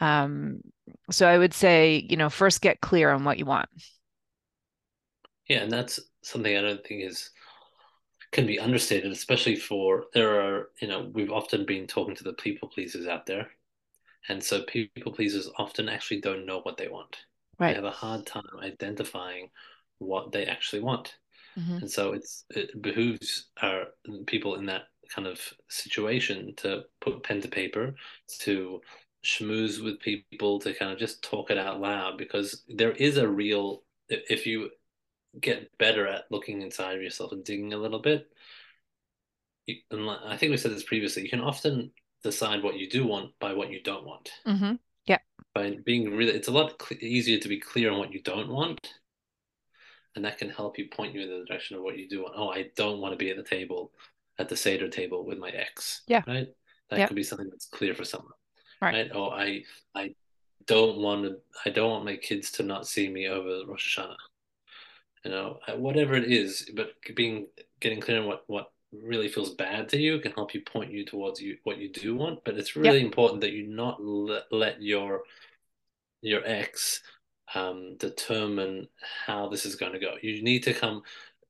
Um, 0.00 0.60
so 1.10 1.28
I 1.28 1.38
would 1.38 1.54
say, 1.54 2.06
you 2.08 2.16
know, 2.16 2.30
first 2.30 2.60
get 2.60 2.80
clear 2.80 3.10
on 3.10 3.24
what 3.24 3.38
you 3.38 3.44
want. 3.44 3.68
Yeah, 5.46 5.58
and 5.58 5.70
that's 5.70 6.00
something 6.22 6.56
I 6.56 6.62
don't 6.62 6.84
think 6.84 7.04
is 7.04 7.30
can 8.32 8.46
be 8.46 8.60
understated, 8.60 9.10
especially 9.10 9.56
for 9.56 10.04
there 10.14 10.40
are, 10.40 10.70
you 10.80 10.88
know, 10.88 11.10
we've 11.12 11.32
often 11.32 11.66
been 11.66 11.86
talking 11.86 12.14
to 12.14 12.24
the 12.24 12.32
people 12.34 12.68
pleasers 12.68 13.06
out 13.06 13.26
there. 13.26 13.48
And 14.28 14.42
so 14.42 14.62
people 14.62 15.12
pleasers 15.12 15.50
often 15.58 15.88
actually 15.88 16.20
don't 16.20 16.46
know 16.46 16.60
what 16.60 16.76
they 16.76 16.88
want. 16.88 17.16
Right. 17.58 17.70
They 17.70 17.74
have 17.74 17.84
a 17.84 17.90
hard 17.90 18.26
time 18.26 18.44
identifying 18.62 19.50
what 19.98 20.30
they 20.30 20.46
actually 20.46 20.82
want. 20.82 21.16
Mm-hmm. 21.58 21.78
And 21.78 21.90
so 21.90 22.12
it's 22.12 22.44
it 22.50 22.80
behooves 22.80 23.48
our 23.60 23.86
people 24.26 24.54
in 24.54 24.66
that 24.66 24.82
kind 25.12 25.26
of 25.26 25.40
situation 25.68 26.54
to 26.58 26.82
put 27.00 27.24
pen 27.24 27.40
to 27.40 27.48
paper, 27.48 27.94
to 28.40 28.80
schmooze 29.24 29.82
with 29.82 30.00
people, 30.00 30.58
to 30.60 30.74
kind 30.74 30.92
of 30.92 30.98
just 30.98 31.22
talk 31.22 31.50
it 31.50 31.58
out 31.58 31.80
loud 31.80 32.18
because 32.18 32.62
there 32.68 32.92
is 32.92 33.16
a 33.16 33.28
real 33.28 33.82
if 34.08 34.46
you 34.46 34.70
get 35.40 35.76
better 35.78 36.06
at 36.06 36.24
looking 36.30 36.62
inside 36.62 36.96
of 36.96 37.02
yourself 37.02 37.32
and 37.32 37.44
digging 37.44 37.72
a 37.72 37.78
little 37.78 38.00
bit. 38.00 38.28
You, 39.66 39.76
and 39.90 40.10
I 40.10 40.36
think 40.36 40.50
we 40.50 40.56
said 40.56 40.72
this 40.72 40.82
previously. 40.82 41.22
You 41.22 41.30
can 41.30 41.40
often 41.40 41.92
decide 42.24 42.62
what 42.62 42.76
you 42.76 42.88
do 42.88 43.06
want 43.06 43.32
by 43.38 43.52
what 43.52 43.70
you 43.70 43.82
don't 43.82 44.04
want. 44.04 44.32
Mm-hmm. 44.46 44.74
Yeah. 45.06 45.18
By 45.54 45.76
being 45.84 46.16
really, 46.16 46.32
it's 46.32 46.48
a 46.48 46.52
lot 46.52 46.82
cl- 46.82 47.02
easier 47.02 47.38
to 47.38 47.48
be 47.48 47.60
clear 47.60 47.90
on 47.90 47.98
what 47.98 48.12
you 48.12 48.22
don't 48.22 48.48
want, 48.48 48.94
and 50.16 50.24
that 50.24 50.38
can 50.38 50.50
help 50.50 50.78
you 50.78 50.88
point 50.90 51.14
you 51.14 51.22
in 51.22 51.28
the 51.28 51.44
direction 51.46 51.76
of 51.76 51.82
what 51.82 51.98
you 51.98 52.08
do 52.08 52.22
want. 52.22 52.34
Oh, 52.36 52.48
I 52.48 52.70
don't 52.76 53.00
want 53.00 53.12
to 53.12 53.16
be 53.16 53.30
at 53.30 53.36
the 53.36 53.42
table, 53.42 53.92
at 54.38 54.48
the 54.48 54.56
seder 54.56 54.88
table 54.88 55.24
with 55.24 55.38
my 55.38 55.50
ex. 55.50 56.02
Yeah. 56.06 56.22
Right. 56.26 56.48
That 56.90 56.98
yeah. 56.98 57.06
could 57.06 57.16
be 57.16 57.22
something 57.22 57.48
that's 57.48 57.66
clear 57.66 57.94
for 57.94 58.04
someone. 58.04 58.32
Right. 58.80 58.94
right. 58.94 59.10
Oh, 59.14 59.30
I 59.30 59.64
I 59.94 60.14
don't 60.66 60.98
want 60.98 61.24
to. 61.24 61.36
I 61.64 61.70
don't 61.70 61.90
want 61.90 62.04
my 62.04 62.16
kids 62.16 62.50
to 62.52 62.62
not 62.62 62.86
see 62.86 63.08
me 63.08 63.28
over 63.28 63.62
Rosh 63.66 63.98
Hashanah 63.98 64.16
you 65.24 65.30
know, 65.30 65.58
whatever 65.76 66.14
it 66.14 66.30
is, 66.30 66.70
but 66.74 66.94
being 67.14 67.46
getting 67.80 68.00
clear 68.00 68.20
on 68.20 68.26
what 68.26 68.44
what 68.46 68.72
really 68.92 69.28
feels 69.28 69.50
bad 69.50 69.88
to 69.88 69.96
you 69.96 70.18
can 70.18 70.32
help 70.32 70.52
you 70.52 70.60
point 70.62 70.92
you 70.92 71.04
towards 71.04 71.40
you 71.40 71.56
what 71.64 71.78
you 71.78 71.88
do 71.88 72.16
want. 72.16 72.42
But 72.44 72.56
it's 72.56 72.76
really 72.76 72.98
yep. 72.98 73.06
important 73.06 73.40
that 73.42 73.52
you 73.52 73.66
not 73.66 74.02
let, 74.02 74.44
let 74.50 74.82
your 74.82 75.22
your 76.22 76.42
ex 76.44 77.02
um, 77.54 77.96
determine 77.98 78.88
how 79.26 79.48
this 79.48 79.66
is 79.66 79.76
going 79.76 79.92
to 79.92 79.98
go. 79.98 80.14
You 80.22 80.42
need 80.42 80.62
to 80.64 80.74
come 80.74 81.02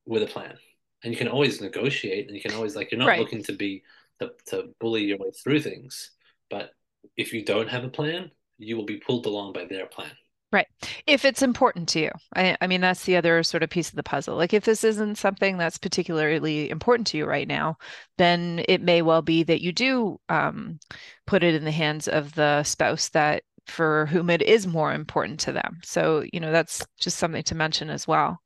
with 0.06 0.22
a 0.22 0.26
plan, 0.26 0.56
and 1.04 1.12
you 1.12 1.18
can 1.18 1.28
always 1.28 1.60
negotiate, 1.60 2.26
and 2.26 2.36
you 2.36 2.42
can 2.42 2.54
always 2.54 2.74
like 2.74 2.90
you're 2.90 2.98
not 2.98 3.08
right. 3.08 3.20
looking 3.20 3.42
to 3.44 3.52
be 3.52 3.84
to, 4.18 4.32
to 4.46 4.70
bully 4.80 5.04
your 5.04 5.18
way 5.18 5.30
through 5.30 5.60
things. 5.60 6.10
But 6.48 6.72
if 7.16 7.32
you 7.32 7.44
don't 7.44 7.68
have 7.68 7.84
a 7.84 7.88
plan, 7.88 8.30
you 8.58 8.76
will 8.76 8.84
be 8.84 8.98
pulled 8.98 9.26
along 9.26 9.52
by 9.52 9.64
their 9.64 9.86
plan. 9.86 10.10
Right. 10.52 10.66
If 11.06 11.24
it's 11.24 11.42
important 11.42 11.88
to 11.90 12.00
you. 12.00 12.10
I, 12.34 12.56
I, 12.60 12.66
mean, 12.66 12.80
that's 12.80 13.04
the 13.04 13.14
other 13.14 13.44
sort 13.44 13.62
of 13.62 13.70
piece 13.70 13.88
of 13.88 13.94
the 13.94 14.02
puzzle. 14.02 14.36
Like, 14.36 14.52
if 14.52 14.64
this 14.64 14.82
isn't 14.82 15.16
something 15.16 15.58
that's 15.58 15.78
particularly 15.78 16.70
important 16.70 17.06
to 17.08 17.18
you 17.18 17.24
right 17.24 17.46
now, 17.46 17.78
then 18.18 18.64
it 18.66 18.82
may 18.82 19.00
well 19.00 19.22
be 19.22 19.44
that 19.44 19.60
you 19.60 19.70
do 19.72 20.18
um, 20.28 20.80
put 21.26 21.44
it 21.44 21.54
in 21.54 21.64
the 21.64 21.70
hands 21.70 22.08
of 22.08 22.34
the 22.34 22.64
spouse 22.64 23.10
that 23.10 23.44
for 23.66 24.06
whom 24.06 24.28
it 24.28 24.42
is 24.42 24.66
more 24.66 24.92
important 24.92 25.38
to 25.40 25.52
them. 25.52 25.78
So, 25.84 26.24
you 26.32 26.40
know, 26.40 26.50
that's 26.50 26.84
just 26.98 27.18
something 27.18 27.44
to 27.44 27.54
mention 27.54 27.88
as 27.88 28.08
well. 28.08 28.40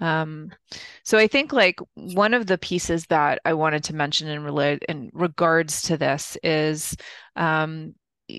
Um, 0.00 0.50
so 1.04 1.18
I 1.18 1.26
think 1.26 1.52
like 1.52 1.80
one 1.94 2.34
of 2.34 2.46
the 2.46 2.58
pieces 2.58 3.06
that 3.06 3.40
I 3.44 3.54
wanted 3.54 3.84
to 3.84 3.94
mention 3.94 4.28
in, 4.28 4.42
rela- 4.42 4.82
in 4.88 5.10
regards 5.12 5.82
to 5.82 5.96
this 5.96 6.36
is 6.42 6.96
um, 7.34 7.94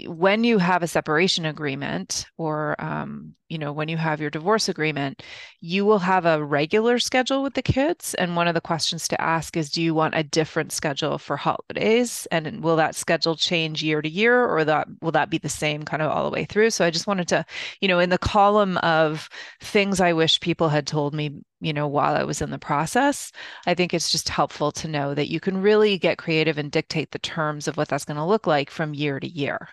when 0.07 0.43
you 0.43 0.57
have 0.57 0.83
a 0.83 0.87
separation 0.87 1.45
agreement 1.45 2.25
or 2.37 2.75
um, 2.79 3.33
you 3.47 3.57
know 3.57 3.71
when 3.71 3.87
you 3.87 3.95
have 3.95 4.19
your 4.19 4.29
divorce 4.29 4.67
agreement 4.67 5.23
you 5.61 5.85
will 5.85 5.99
have 5.99 6.25
a 6.25 6.43
regular 6.43 6.99
schedule 6.99 7.41
with 7.41 7.53
the 7.53 7.61
kids. 7.61 8.13
And 8.15 8.35
one 8.35 8.47
of 8.47 8.53
the 8.53 8.61
questions 8.61 9.07
to 9.07 9.21
ask 9.21 9.55
is 9.55 9.71
do 9.71 9.81
you 9.81 9.93
want 9.93 10.15
a 10.15 10.23
different 10.23 10.71
schedule 10.71 11.17
for 11.17 11.37
holidays? 11.37 12.27
And 12.31 12.61
will 12.61 12.75
that 12.75 12.95
schedule 12.95 13.35
change 13.35 13.81
year 13.81 14.01
to 14.01 14.09
year 14.09 14.45
or 14.45 14.65
that 14.65 14.87
will 15.01 15.13
that 15.13 15.29
be 15.29 15.37
the 15.37 15.49
same 15.49 15.83
kind 15.83 16.01
of 16.01 16.11
all 16.11 16.25
the 16.25 16.33
way 16.33 16.45
through? 16.45 16.69
So 16.71 16.83
i 16.85 16.91
just 16.91 17.07
wanted 17.07 17.27
to 17.29 17.45
you 17.81 17.87
know 17.87 17.99
in 17.99 18.09
the 18.09 18.17
column 18.17 18.77
of 18.79 19.29
things 19.61 20.01
i 20.01 20.13
wish 20.13 20.39
people 20.39 20.69
had 20.69 20.85
told 20.85 21.13
me 21.13 21.31
you 21.59 21.73
know 21.73 21.87
while 21.87 22.15
i 22.15 22.23
was 22.23 22.41
in 22.41 22.51
the 22.51 22.59
process 22.59 23.31
i 23.65 23.73
think 23.73 23.93
it's 23.93 24.11
just 24.11 24.29
helpful 24.29 24.71
to 24.71 24.87
know 24.87 25.13
that 25.13 25.29
you 25.29 25.39
can 25.39 25.61
really 25.61 25.97
get 25.97 26.17
creative 26.17 26.57
and 26.57 26.71
dictate 26.71 27.11
the 27.11 27.19
terms 27.19 27.67
of 27.67 27.77
what 27.77 27.87
that's 27.87 28.05
going 28.05 28.17
to 28.17 28.25
look 28.25 28.45
like 28.45 28.69
from 28.69 28.93
year 28.93 29.19
to 29.19 29.27
year 29.27 29.69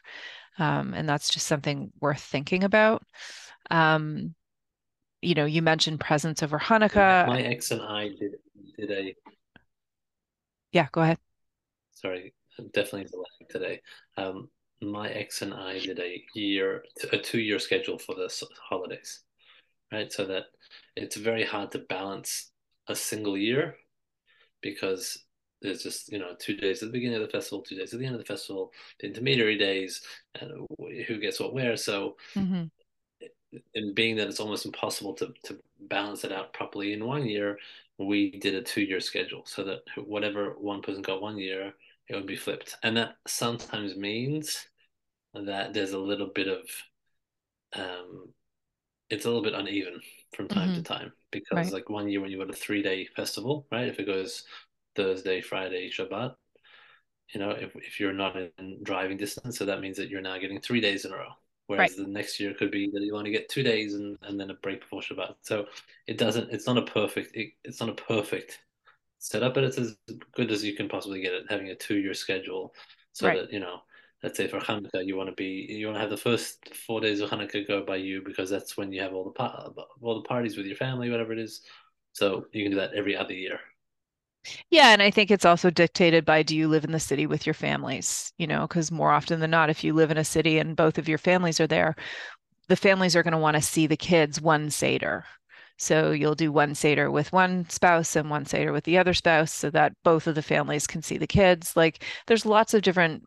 um, 0.58 0.94
and 0.94 1.08
that's 1.08 1.30
just 1.30 1.46
something 1.46 1.90
worth 2.00 2.20
thinking 2.20 2.64
about 2.64 3.02
um, 3.70 4.34
you 5.25 5.34
know, 5.34 5.46
you 5.46 5.62
mentioned 5.62 6.00
presents 6.00 6.42
over 6.42 6.58
Hanukkah. 6.58 7.26
My 7.26 7.40
ex 7.40 7.70
and 7.70 7.80
I 7.80 8.08
did 8.08 8.37
did 8.76 8.90
a. 8.90 9.14
Yeah, 10.73 10.88
go 10.92 11.00
ahead. 11.00 11.18
Sorry, 11.92 12.34
definitely 12.73 13.06
today. 13.49 13.80
Um, 14.16 14.50
my 14.82 15.08
ex 15.08 15.40
and 15.42 15.54
I 15.54 15.78
did 15.78 15.99
a 15.99 16.23
year, 16.34 16.84
a 17.12 17.18
two 17.18 17.40
year 17.40 17.58
schedule 17.58 17.99
for 17.99 18.14
the 18.14 18.30
holidays, 18.68 19.23
right? 19.90 20.12
So 20.12 20.26
that 20.26 20.44
it's 20.94 21.16
very 21.16 21.44
hard 21.44 21.73
to 21.73 21.78
balance 21.78 22.50
a 22.87 22.94
single 22.94 23.38
year 23.38 23.76
because 24.61 25.24
there's 25.64 25.83
just 25.83 26.12
you 26.12 26.18
know 26.21 26.35
two 26.38 26.56
days 26.56 26.83
at 26.83 26.88
the 26.88 26.92
beginning 26.92 27.21
of 27.21 27.26
the 27.26 27.33
festival, 27.33 27.62
two 27.62 27.76
days 27.76 27.92
at 27.92 27.99
the 27.99 28.06
end 28.06 28.14
of 28.14 28.21
the 28.21 28.26
festival, 28.26 28.73
the 29.00 29.09
intermediary 29.09 29.59
days, 29.59 30.02
and 30.40 30.66
who 31.06 31.18
gets 31.18 31.40
what 31.40 31.52
where. 31.52 31.76
So 31.76 32.16
mm-hmm 32.37 32.64
and 33.75 33.94
being 33.94 34.16
that 34.16 34.28
it's 34.28 34.40
almost 34.40 34.66
impossible 34.66 35.14
to, 35.14 35.33
to 35.44 35.59
balance 35.88 36.25
it 36.25 36.33
out 36.33 36.52
properly 36.52 36.92
in 36.92 37.04
one 37.04 37.26
year, 37.26 37.59
we 37.99 38.30
did 38.38 38.54
a 38.54 38.62
two 38.62 38.83
year 38.83 39.00
schedule 39.00 39.42
so 39.47 39.64
that 39.64 39.80
whatever 39.97 40.54
one 40.59 40.83
person 40.83 41.02
got 41.02 41.23
one 41.23 41.38
year, 41.38 41.73
it 42.09 42.14
would 42.14 42.26
be 42.26 42.37
flipped. 42.37 42.76
And 42.83 42.97
that 42.97 43.16
sometimes 43.26 43.97
means 43.97 44.66
that 45.35 45.73
there's 45.75 45.92
a 45.92 45.99
little 45.99 46.30
bit 46.35 46.49
of, 46.49 46.61
um, 47.75 48.28
it's 49.11 49.25
a 49.25 49.28
little 49.28 49.42
bit 49.42 49.54
uneven 49.54 50.00
from 50.35 50.49
time 50.49 50.71
mm-hmm. 50.71 50.76
to 50.76 50.83
time 50.83 51.12
because 51.30 51.56
right. 51.56 51.73
like 51.73 51.90
one 51.90 52.09
year 52.09 52.21
when 52.21 52.30
you 52.30 52.38
got 52.38 52.50
a 52.50 52.54
three 52.54 52.83
day 52.83 53.06
festival, 53.16 53.66
right? 53.71 53.88
If 53.88 53.99
it 53.99 54.06
goes 54.06 54.44
Thursday, 54.94 55.40
Friday, 55.40 55.90
Shabbat, 55.90 56.34
you 57.32 57.40
know, 57.40 57.50
if, 57.50 57.74
if 57.76 57.98
you're 57.98 58.12
not 58.12 58.36
in 58.36 58.78
driving 58.82 59.16
distance, 59.16 59.58
so 59.58 59.64
that 59.64 59.80
means 59.80 59.96
that 59.96 60.08
you're 60.08 60.20
now 60.20 60.38
getting 60.38 60.60
three 60.60 60.80
days 60.80 61.04
in 61.04 61.12
a 61.12 61.16
row. 61.16 61.30
Whereas 61.66 61.96
right. 61.96 62.06
the 62.06 62.12
next 62.12 62.38
year 62.38 62.52
could 62.52 62.70
be 62.70 62.90
that 62.92 63.02
you 63.02 63.16
only 63.16 63.30
get 63.30 63.48
two 63.48 63.62
days 63.62 63.94
and, 63.94 64.18
and 64.22 64.38
then 64.38 64.50
a 64.50 64.54
break 64.54 64.80
before 64.80 65.00
Shabbat. 65.00 65.36
So 65.42 65.66
it 66.06 66.18
doesn't. 66.18 66.50
It's 66.52 66.66
not 66.66 66.76
a 66.76 66.82
perfect. 66.82 67.34
It, 67.34 67.52
it's 67.64 67.80
not 67.80 67.88
a 67.88 67.94
perfect 67.94 68.60
setup, 69.18 69.54
but 69.54 69.64
it's 69.64 69.78
as 69.78 69.96
good 70.34 70.50
as 70.50 70.62
you 70.62 70.74
can 70.74 70.88
possibly 70.88 71.22
get 71.22 71.32
it. 71.32 71.46
Having 71.48 71.70
a 71.70 71.74
two-year 71.74 72.12
schedule, 72.12 72.74
so 73.12 73.28
right. 73.28 73.40
that 73.40 73.52
you 73.52 73.60
know, 73.60 73.78
let's 74.22 74.36
say 74.36 74.46
for 74.46 74.60
Hanukkah, 74.60 75.06
you 75.06 75.16
want 75.16 75.30
to 75.30 75.34
be 75.34 75.66
you 75.70 75.86
want 75.86 75.96
to 75.96 76.00
have 76.02 76.10
the 76.10 76.18
first 76.18 76.74
four 76.74 77.00
days 77.00 77.20
of 77.20 77.30
Hanukkah 77.30 77.66
go 77.66 77.82
by 77.82 77.96
you 77.96 78.20
because 78.22 78.50
that's 78.50 78.76
when 78.76 78.92
you 78.92 79.00
have 79.00 79.14
all 79.14 79.24
the 79.24 79.82
all 80.02 80.16
the 80.16 80.28
parties 80.28 80.58
with 80.58 80.66
your 80.66 80.76
family, 80.76 81.08
whatever 81.08 81.32
it 81.32 81.38
is. 81.38 81.62
So 82.12 82.44
you 82.52 82.62
can 82.62 82.72
do 82.72 82.78
that 82.78 82.92
every 82.92 83.16
other 83.16 83.32
year. 83.32 83.58
Yeah, 84.70 84.92
and 84.92 85.02
I 85.02 85.10
think 85.10 85.30
it's 85.30 85.44
also 85.44 85.70
dictated 85.70 86.24
by 86.24 86.42
do 86.42 86.56
you 86.56 86.68
live 86.68 86.84
in 86.84 86.92
the 86.92 87.00
city 87.00 87.26
with 87.26 87.46
your 87.46 87.54
families? 87.54 88.32
You 88.38 88.46
know, 88.46 88.62
because 88.66 88.90
more 88.90 89.10
often 89.12 89.40
than 89.40 89.50
not, 89.50 89.70
if 89.70 89.82
you 89.84 89.92
live 89.94 90.10
in 90.10 90.18
a 90.18 90.24
city 90.24 90.58
and 90.58 90.76
both 90.76 90.98
of 90.98 91.08
your 91.08 91.18
families 91.18 91.60
are 91.60 91.66
there, 91.66 91.96
the 92.68 92.76
families 92.76 93.16
are 93.16 93.22
going 93.22 93.32
to 93.32 93.38
want 93.38 93.56
to 93.56 93.62
see 93.62 93.86
the 93.86 93.96
kids 93.96 94.40
one 94.40 94.70
Seder. 94.70 95.24
So 95.78 96.12
you'll 96.12 96.34
do 96.36 96.52
one 96.52 96.74
Seder 96.74 97.10
with 97.10 97.32
one 97.32 97.68
spouse 97.70 98.16
and 98.16 98.30
one 98.30 98.46
Seder 98.46 98.72
with 98.72 98.84
the 98.84 98.98
other 98.98 99.14
spouse 99.14 99.52
so 99.52 99.70
that 99.70 99.94
both 100.04 100.26
of 100.26 100.34
the 100.34 100.42
families 100.42 100.86
can 100.86 101.02
see 101.02 101.18
the 101.18 101.26
kids. 101.26 101.76
Like 101.76 102.02
there's 102.26 102.46
lots 102.46 102.74
of 102.74 102.82
different 102.82 103.24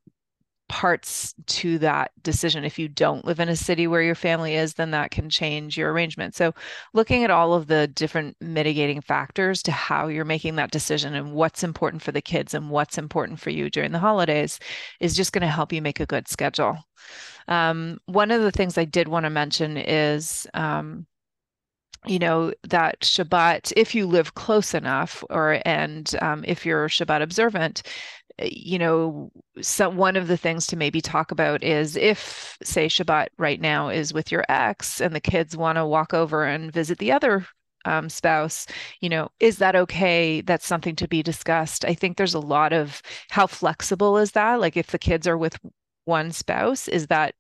parts 0.69 1.33
to 1.45 1.79
that 1.79 2.11
decision. 2.23 2.63
If 2.63 2.77
you 2.77 2.87
don't 2.87 3.25
live 3.25 3.39
in 3.39 3.49
a 3.49 3.55
city 3.55 3.87
where 3.87 4.01
your 4.01 4.15
family 4.15 4.55
is, 4.55 4.73
then 4.73 4.91
that 4.91 5.11
can 5.11 5.29
change 5.29 5.77
your 5.77 5.91
arrangement. 5.91 6.35
So, 6.35 6.53
looking 6.93 7.23
at 7.23 7.31
all 7.31 7.53
of 7.53 7.67
the 7.67 7.87
different 7.87 8.35
mitigating 8.41 9.01
factors 9.01 9.63
to 9.63 9.71
how 9.71 10.07
you're 10.07 10.25
making 10.25 10.55
that 10.55 10.71
decision 10.71 11.15
and 11.15 11.33
what's 11.33 11.63
important 11.63 12.01
for 12.01 12.11
the 12.11 12.21
kids 12.21 12.53
and 12.53 12.69
what's 12.69 12.97
important 12.97 13.39
for 13.39 13.49
you 13.49 13.69
during 13.69 13.91
the 13.91 13.99
holidays 13.99 14.59
is 14.99 15.15
just 15.15 15.31
going 15.31 15.41
to 15.41 15.47
help 15.47 15.71
you 15.71 15.81
make 15.81 15.99
a 15.99 16.05
good 16.05 16.27
schedule. 16.27 16.77
Um, 17.47 17.99
one 18.05 18.31
of 18.31 18.41
the 18.41 18.51
things 18.51 18.77
I 18.77 18.85
did 18.85 19.07
want 19.07 19.25
to 19.25 19.29
mention 19.29 19.77
is 19.77 20.47
um, 20.53 21.07
you 22.05 22.19
know 22.19 22.53
that 22.63 23.01
Shabbat, 23.01 23.73
if 23.75 23.95
you 23.95 24.05
live 24.05 24.35
close 24.35 24.73
enough, 24.73 25.23
or 25.29 25.61
and 25.65 26.13
um, 26.21 26.43
if 26.47 26.65
you're 26.65 26.87
Shabbat 26.87 27.21
observant, 27.21 27.83
you 28.41 28.77
know, 28.77 29.31
one 29.79 30.15
of 30.15 30.27
the 30.27 30.37
things 30.37 30.67
to 30.67 30.75
maybe 30.75 31.01
talk 31.01 31.31
about 31.31 31.63
is 31.63 31.95
if, 31.95 32.57
say, 32.63 32.87
Shabbat 32.87 33.27
right 33.37 33.59
now 33.59 33.89
is 33.89 34.13
with 34.13 34.31
your 34.31 34.43
ex 34.49 35.01
and 35.01 35.15
the 35.15 35.19
kids 35.19 35.57
want 35.57 35.77
to 35.77 35.85
walk 35.85 36.13
over 36.13 36.45
and 36.45 36.71
visit 36.71 36.99
the 36.99 37.11
other 37.11 37.45
um, 37.85 38.09
spouse, 38.09 38.67
you 39.01 39.09
know, 39.09 39.29
is 39.39 39.57
that 39.57 39.75
okay? 39.75 40.41
That's 40.41 40.67
something 40.67 40.95
to 40.97 41.07
be 41.07 41.23
discussed. 41.23 41.85
I 41.85 41.93
think 41.93 42.17
there's 42.17 42.33
a 42.33 42.39
lot 42.39 42.73
of 42.73 43.01
how 43.29 43.47
flexible 43.47 44.17
is 44.17 44.31
that? 44.31 44.59
Like 44.59 44.77
if 44.77 44.87
the 44.87 44.99
kids 44.99 45.27
are 45.27 45.37
with 45.37 45.57
one 46.07 46.31
spouse 46.31 46.87
is 46.87 47.07
that 47.07 47.35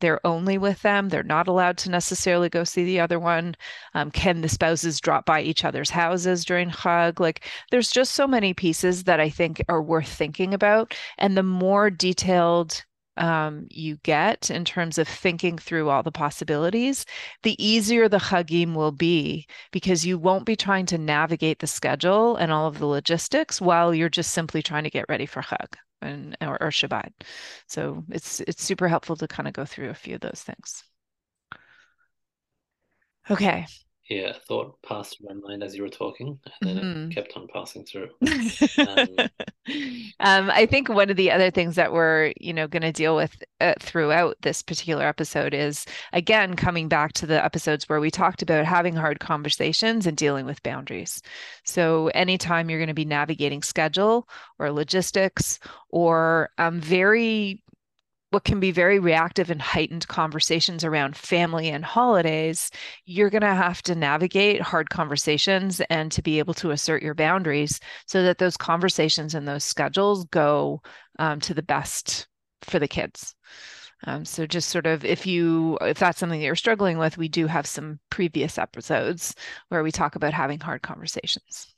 they're 0.00 0.24
only 0.26 0.58
with 0.58 0.82
them. 0.82 1.08
They're 1.08 1.22
not 1.22 1.48
allowed 1.48 1.78
to 1.78 1.90
necessarily 1.90 2.48
go 2.48 2.64
see 2.64 2.84
the 2.84 3.00
other 3.00 3.18
one. 3.18 3.54
Um, 3.94 4.10
can 4.10 4.40
the 4.40 4.48
spouses 4.48 5.00
drop 5.00 5.24
by 5.24 5.40
each 5.40 5.64
other's 5.64 5.90
houses 5.90 6.44
during 6.44 6.70
Chag? 6.70 7.20
Like, 7.20 7.44
there's 7.70 7.90
just 7.90 8.14
so 8.14 8.26
many 8.26 8.54
pieces 8.54 9.04
that 9.04 9.20
I 9.20 9.30
think 9.30 9.62
are 9.68 9.82
worth 9.82 10.08
thinking 10.08 10.54
about. 10.54 10.94
And 11.18 11.36
the 11.36 11.42
more 11.42 11.90
detailed 11.90 12.84
um, 13.16 13.66
you 13.70 13.96
get 14.04 14.50
in 14.50 14.64
terms 14.64 14.98
of 14.98 15.08
thinking 15.08 15.58
through 15.58 15.88
all 15.88 16.02
the 16.02 16.12
possibilities, 16.12 17.04
the 17.42 17.62
easier 17.64 18.08
the 18.08 18.18
Chagim 18.18 18.74
will 18.74 18.92
be 18.92 19.46
because 19.72 20.06
you 20.06 20.18
won't 20.18 20.46
be 20.46 20.56
trying 20.56 20.86
to 20.86 20.98
navigate 20.98 21.58
the 21.58 21.66
schedule 21.66 22.36
and 22.36 22.52
all 22.52 22.68
of 22.68 22.78
the 22.78 22.86
logistics 22.86 23.60
while 23.60 23.94
you're 23.94 24.08
just 24.08 24.32
simply 24.32 24.62
trying 24.62 24.84
to 24.84 24.90
get 24.90 25.06
ready 25.08 25.26
for 25.26 25.42
Chag 25.42 25.74
and 26.02 26.36
or, 26.40 26.60
or 26.62 26.70
Shabbat. 26.70 27.12
So 27.66 28.04
it's 28.10 28.40
it's 28.40 28.62
super 28.62 28.88
helpful 28.88 29.16
to 29.16 29.28
kind 29.28 29.48
of 29.48 29.54
go 29.54 29.64
through 29.64 29.90
a 29.90 29.94
few 29.94 30.16
of 30.16 30.20
those 30.20 30.42
things. 30.44 30.84
Okay, 33.30 33.66
yeah, 34.08 34.30
a 34.30 34.34
thought 34.34 34.80
passed 34.82 35.18
through 35.18 35.28
my 35.28 35.48
mind 35.48 35.62
as 35.62 35.76
you 35.76 35.82
were 35.82 35.88
talking, 35.88 36.38
and 36.64 36.78
then 36.78 36.78
Mhm. 36.82 37.10
it 37.10 37.14
kept 37.14 37.36
on 37.36 37.46
passing 37.48 37.84
through. 37.84 38.10
Um, 38.84 39.08
Um, 40.20 40.50
I 40.50 40.66
think 40.66 40.88
one 40.88 41.10
of 41.10 41.16
the 41.16 41.30
other 41.30 41.50
things 41.50 41.76
that 41.76 41.92
we're, 41.92 42.32
you 42.40 42.52
know, 42.54 42.66
going 42.66 42.82
to 42.82 42.92
deal 42.92 43.14
with 43.16 43.42
uh, 43.60 43.74
throughout 43.80 44.36
this 44.42 44.62
particular 44.62 45.04
episode 45.06 45.52
is, 45.54 45.84
again, 46.12 46.56
coming 46.56 46.88
back 46.88 47.12
to 47.14 47.26
the 47.26 47.44
episodes 47.44 47.88
where 47.88 48.00
we 48.00 48.10
talked 48.10 48.42
about 48.42 48.64
having 48.64 48.94
hard 48.96 49.20
conversations 49.20 50.06
and 50.06 50.16
dealing 50.16 50.46
with 50.46 50.62
boundaries. 50.62 51.20
So 51.64 52.08
anytime 52.14 52.70
you're 52.70 52.78
going 52.78 52.88
to 52.88 52.94
be 52.94 53.04
navigating 53.04 53.62
schedule 53.62 54.28
or 54.58 54.72
logistics 54.72 55.58
or 55.90 56.50
um, 56.58 56.80
very 56.80 57.62
what 58.30 58.44
can 58.44 58.60
be 58.60 58.70
very 58.70 58.98
reactive 58.98 59.50
and 59.50 59.60
heightened 59.60 60.06
conversations 60.08 60.84
around 60.84 61.16
family 61.16 61.70
and 61.70 61.84
holidays, 61.84 62.70
you're 63.06 63.30
going 63.30 63.42
to 63.42 63.54
have 63.54 63.82
to 63.82 63.94
navigate 63.94 64.60
hard 64.60 64.90
conversations 64.90 65.80
and 65.88 66.12
to 66.12 66.22
be 66.22 66.38
able 66.38 66.54
to 66.54 66.70
assert 66.70 67.02
your 67.02 67.14
boundaries 67.14 67.80
so 68.06 68.22
that 68.22 68.38
those 68.38 68.56
conversations 68.56 69.34
and 69.34 69.48
those 69.48 69.64
schedules 69.64 70.24
go 70.26 70.82
um, 71.18 71.40
to 71.40 71.54
the 71.54 71.62
best 71.62 72.28
for 72.62 72.78
the 72.78 72.88
kids. 72.88 73.34
Um, 74.04 74.24
so 74.24 74.46
just 74.46 74.68
sort 74.68 74.86
of 74.86 75.04
if 75.04 75.26
you 75.26 75.76
if 75.80 75.98
that's 75.98 76.18
something 76.20 76.38
that 76.38 76.46
you're 76.46 76.54
struggling 76.54 76.98
with, 76.98 77.18
we 77.18 77.28
do 77.28 77.46
have 77.46 77.66
some 77.66 77.98
previous 78.10 78.58
episodes 78.58 79.34
where 79.68 79.82
we 79.82 79.90
talk 79.90 80.14
about 80.14 80.34
having 80.34 80.60
hard 80.60 80.82
conversations. 80.82 81.74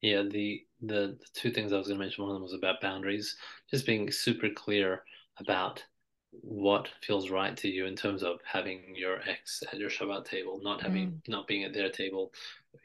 Yeah, 0.00 0.22
the 0.22 0.64
the, 0.82 1.16
the 1.20 1.26
two 1.34 1.50
things 1.50 1.72
I 1.72 1.78
was 1.78 1.88
going 1.88 1.98
to 1.98 2.04
mention, 2.04 2.24
one 2.24 2.32
of 2.32 2.36
them 2.36 2.42
was 2.42 2.54
about 2.54 2.80
boundaries, 2.80 3.36
just 3.70 3.86
being 3.86 4.10
super 4.10 4.50
clear 4.50 5.04
about 5.38 5.84
what 6.32 6.88
feels 7.02 7.30
right 7.30 7.56
to 7.58 7.68
you 7.68 7.86
in 7.86 7.96
terms 7.96 8.22
of 8.22 8.40
having 8.44 8.94
your 8.96 9.20
ex 9.28 9.62
at 9.72 9.78
your 9.78 9.90
Shabbat 9.90 10.24
table, 10.24 10.60
not 10.62 10.82
having 10.82 11.10
Mm. 11.10 11.22
not 11.28 11.46
being 11.46 11.64
at 11.64 11.74
their 11.74 11.90
table. 11.90 12.32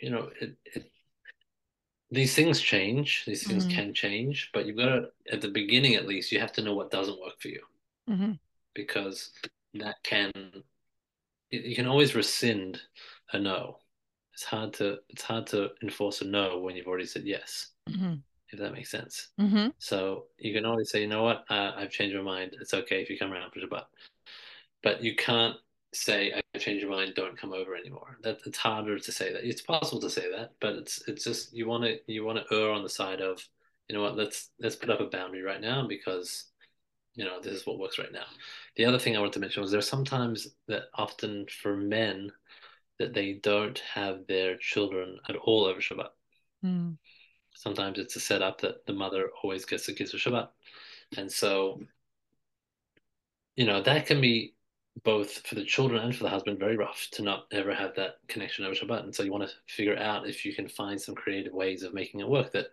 You 0.02 0.12
know, 0.12 0.30
it, 0.42 0.56
it 0.66 0.92
these 2.12 2.36
things 2.36 2.60
change. 2.62 3.24
These 3.26 3.48
things 3.48 3.66
Mhm. 3.66 3.70
can 3.76 3.94
change, 3.94 4.50
but 4.54 4.66
you've 4.66 4.76
got 4.78 4.90
to 4.90 5.12
at 5.32 5.40
the 5.42 5.48
beginning 5.50 5.96
at 5.96 6.06
least 6.08 6.32
you 6.34 6.40
have 6.40 6.52
to 6.54 6.62
know 6.62 6.74
what 6.76 6.92
doesn't 6.92 7.20
work 7.20 7.40
for 7.40 7.48
you 7.50 7.64
hmm 8.08 8.40
because 8.74 9.32
that 9.74 9.96
can 10.04 10.32
you 11.50 11.76
can 11.76 11.88
always 11.88 12.16
rescind 12.16 12.82
a 13.34 13.40
no. 13.40 13.80
It's 14.38 14.44
hard 14.44 14.72
to 14.74 15.00
it's 15.10 15.24
hard 15.24 15.48
to 15.48 15.72
enforce 15.82 16.22
a 16.22 16.26
no 16.26 16.60
when 16.60 16.76
you've 16.76 16.86
already 16.86 17.08
said 17.08 17.24
yes, 17.26 17.70
hmm 17.90 18.14
if 18.52 18.60
that 18.60 18.72
makes 18.72 18.92
sense. 18.92 19.30
hmm 19.40 19.70
So 19.80 20.26
you 20.38 20.54
can 20.54 20.64
always 20.64 20.92
say, 20.92 21.02
you 21.02 21.08
know 21.08 21.24
what, 21.24 21.44
uh, 21.50 21.72
I've 21.76 21.90
changed 21.90 22.16
my 22.16 22.22
mind. 22.22 22.56
It's 22.62 22.76
okay 22.76 23.02
if 23.02 23.10
you 23.10 23.18
come 23.18 23.34
around 23.34 23.52
for 23.52 23.60
Shabbat, 23.62 23.86
but 24.84 25.04
you 25.04 25.16
can't 25.16 25.56
say 25.92 26.32
I've 26.34 26.62
changed 26.62 26.84
your 26.84 26.92
mind. 26.92 27.16
Don't 27.16 27.36
come 27.36 27.52
over 27.52 27.76
anymore. 27.76 28.20
That 28.22 28.38
it's 28.46 28.60
harder 28.60 29.00
to 29.00 29.12
say 29.12 29.34
that. 29.34 29.44
It's 29.44 29.64
possible 29.64 30.00
to 30.02 30.10
say 30.10 30.30
that, 30.32 30.52
but 30.62 30.76
it's 30.76 31.02
it's 31.08 31.24
just 31.24 31.52
you 31.52 31.68
want 31.68 31.86
to 31.86 31.98
you 32.06 32.24
want 32.24 32.38
to 32.38 32.56
err 32.56 32.70
on 32.70 32.84
the 32.84 32.90
side 32.90 33.22
of 33.22 33.44
you 33.90 33.96
know 33.96 34.04
what 34.04 34.16
let's 34.16 34.52
let's 34.60 34.76
put 34.76 34.92
up 34.92 35.00
a 35.02 35.08
boundary 35.08 35.42
right 35.42 35.62
now 35.62 35.88
because 35.88 36.46
you 37.16 37.26
know 37.26 37.42
this 37.42 37.54
is 37.54 37.66
what 37.66 37.80
works 37.80 37.98
right 37.98 38.14
now. 38.14 38.28
The 38.76 38.86
other 38.86 39.00
thing 39.00 39.18
I 39.18 39.20
wanted 39.20 39.34
to 39.34 39.40
mention 39.40 39.64
was 39.64 39.72
there's 39.72 39.90
sometimes 39.90 40.48
that 40.68 40.84
often 40.94 41.48
for 41.64 41.76
men 41.76 42.32
that 43.00 43.14
they 43.14 43.34
don't 43.34 43.80
have 43.80 44.28
their 44.28 44.58
children 44.58 45.20
at 45.30 45.36
all 45.36 45.66
over 45.66 45.80
Shabbat. 45.80 46.10
mm 46.64 46.98
Sometimes 47.56 47.98
it's 47.98 48.16
a 48.16 48.20
setup 48.20 48.62
that 48.62 48.86
the 48.86 48.94
mother 48.94 49.32
always 49.42 49.66
gets 49.66 49.88
the 49.88 49.94
kids 49.94 50.12
for 50.12 50.18
Shabbat. 50.18 50.50
And 51.18 51.32
so, 51.32 51.82
you 53.56 53.66
know, 53.66 53.82
that 53.82 54.06
can 54.06 54.22
be 54.22 54.54
both 55.04 55.46
for 55.48 55.56
the 55.56 55.66
children 55.66 56.04
and 56.04 56.16
for 56.16 56.24
the 56.24 56.30
husband 56.30 56.60
very 56.60 56.78
rough 56.78 57.08
to 57.12 57.24
not 57.24 57.46
ever 57.52 57.74
have 57.74 57.96
that 57.96 58.18
connection 58.28 58.66
over 58.66 58.76
Shabbat. 58.76 59.04
And 59.04 59.16
so 59.16 59.24
you 59.24 59.32
want 59.32 59.48
to 59.48 59.56
figure 59.68 59.98
out 59.98 60.28
if 60.28 60.46
you 60.46 60.54
can 60.54 60.68
find 60.68 61.02
some 61.02 61.16
creative 61.16 61.54
ways 61.54 61.84
of 61.84 61.94
making 61.94 62.20
it 62.20 62.30
work 62.30 62.52
that 62.52 62.68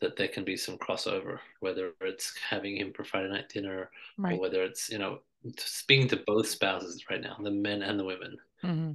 that 0.00 0.16
there 0.16 0.28
can 0.28 0.44
be 0.44 0.56
some 0.56 0.76
crossover, 0.78 1.38
whether 1.60 1.92
it's 2.00 2.36
having 2.38 2.76
him 2.76 2.92
for 2.92 3.04
Friday 3.04 3.28
night 3.28 3.48
dinner 3.48 3.88
or 4.32 4.40
whether 4.40 4.62
it's, 4.64 4.90
you 4.90 4.98
know, 4.98 5.20
speaking 5.58 6.08
to 6.08 6.16
both 6.26 6.48
spouses 6.48 7.04
right 7.08 7.20
now, 7.20 7.36
the 7.40 7.50
men 7.50 7.82
and 7.82 7.98
the 8.00 8.04
women. 8.04 8.36
hmm 8.62 8.92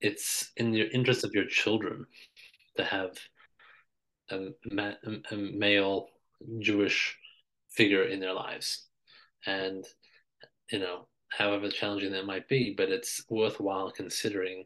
It's 0.00 0.52
in 0.56 0.70
the 0.70 0.88
interest 0.94 1.24
of 1.24 1.32
your 1.34 1.46
children 1.46 2.06
to 2.76 2.84
have 2.84 3.18
a, 4.30 4.48
ma- 4.70 4.94
a 5.30 5.36
male 5.36 6.08
Jewish 6.60 7.16
figure 7.70 8.04
in 8.04 8.20
their 8.20 8.34
lives. 8.34 8.86
And, 9.46 9.84
you 10.70 10.78
know, 10.78 11.08
however 11.30 11.70
challenging 11.70 12.12
that 12.12 12.26
might 12.26 12.48
be, 12.48 12.74
but 12.76 12.90
it's 12.90 13.22
worthwhile 13.28 13.90
considering 13.90 14.64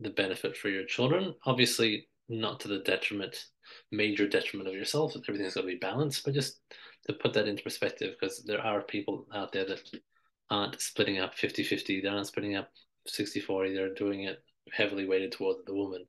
the 0.00 0.10
benefit 0.10 0.56
for 0.56 0.68
your 0.68 0.84
children. 0.84 1.34
Obviously, 1.46 2.08
not 2.28 2.60
to 2.60 2.68
the 2.68 2.78
detriment, 2.80 3.46
major 3.90 4.28
detriment 4.28 4.68
of 4.68 4.74
yourself. 4.74 5.14
Everything's 5.28 5.54
got 5.54 5.62
to 5.62 5.66
be 5.66 5.76
balanced, 5.76 6.24
but 6.24 6.34
just 6.34 6.60
to 7.06 7.12
put 7.14 7.32
that 7.34 7.48
into 7.48 7.62
perspective, 7.62 8.14
because 8.18 8.42
there 8.44 8.60
are 8.60 8.82
people 8.82 9.26
out 9.34 9.52
there 9.52 9.66
that 9.66 9.80
aren't 10.50 10.80
splitting 10.80 11.18
up 11.18 11.34
50 11.34 11.62
50, 11.62 12.00
they 12.00 12.08
aren't 12.08 12.26
splitting 12.26 12.56
up 12.56 12.70
60 13.06 13.40
40, 13.40 13.74
they're 13.74 13.94
doing 13.94 14.24
it 14.24 14.42
heavily 14.72 15.06
weighted 15.06 15.32
towards 15.32 15.64
the 15.64 15.74
woman. 15.74 16.04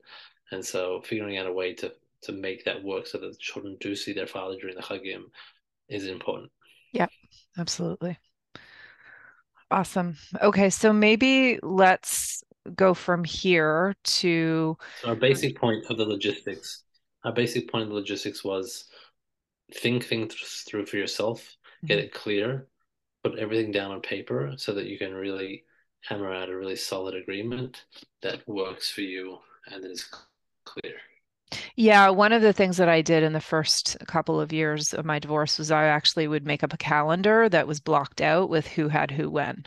And 0.50 0.64
so 0.64 1.00
figuring 1.02 1.38
out 1.38 1.46
a 1.46 1.52
way 1.52 1.74
to 1.74 1.92
to 2.22 2.32
make 2.32 2.64
that 2.64 2.82
work 2.82 3.06
so 3.06 3.18
that 3.18 3.30
the 3.30 3.38
children 3.38 3.76
do 3.80 3.94
see 3.94 4.12
their 4.12 4.26
father 4.26 4.56
during 4.58 4.76
the 4.76 4.82
Chagim 4.82 5.24
is 5.88 6.06
important. 6.06 6.50
Yeah, 6.92 7.06
absolutely. 7.58 8.18
Awesome. 9.70 10.16
Okay, 10.40 10.70
so 10.70 10.92
maybe 10.92 11.58
let's 11.62 12.42
go 12.74 12.94
from 12.94 13.24
here 13.24 13.94
to 14.04 14.76
So 15.02 15.08
our 15.08 15.16
basic 15.16 15.58
point 15.58 15.84
of 15.90 15.98
the 15.98 16.04
logistics, 16.04 16.84
our 17.24 17.32
basic 17.32 17.70
point 17.70 17.82
of 17.82 17.88
the 17.90 17.94
logistics 17.94 18.42
was 18.42 18.86
think 19.74 20.04
things 20.04 20.34
through 20.66 20.86
for 20.86 20.96
yourself, 20.96 21.56
get 21.84 21.98
mm-hmm. 21.98 22.06
it 22.06 22.14
clear, 22.14 22.68
put 23.22 23.38
everything 23.38 23.72
down 23.72 23.90
on 23.90 24.00
paper 24.00 24.52
so 24.56 24.72
that 24.72 24.86
you 24.86 24.98
can 24.98 25.12
really 25.12 25.64
hammer 26.08 26.32
out 26.32 26.48
a 26.48 26.56
really 26.56 26.76
solid 26.76 27.14
agreement 27.14 27.84
that 28.22 28.46
works 28.48 28.90
for 28.90 29.00
you 29.00 29.38
and 29.70 29.84
is 29.84 30.08
clear. 30.64 30.94
Yeah, 31.76 32.10
one 32.10 32.32
of 32.32 32.42
the 32.42 32.52
things 32.52 32.76
that 32.76 32.88
I 32.88 33.02
did 33.02 33.22
in 33.22 33.32
the 33.32 33.40
first 33.40 33.96
couple 34.06 34.40
of 34.40 34.52
years 34.52 34.92
of 34.92 35.04
my 35.04 35.18
divorce 35.18 35.58
was 35.58 35.70
I 35.70 35.84
actually 35.84 36.26
would 36.28 36.46
make 36.46 36.62
up 36.62 36.72
a 36.72 36.78
calendar 36.78 37.48
that 37.48 37.66
was 37.66 37.80
blocked 37.80 38.20
out 38.20 38.48
with 38.48 38.66
who 38.66 38.88
had 38.88 39.10
who 39.10 39.30
when. 39.30 39.66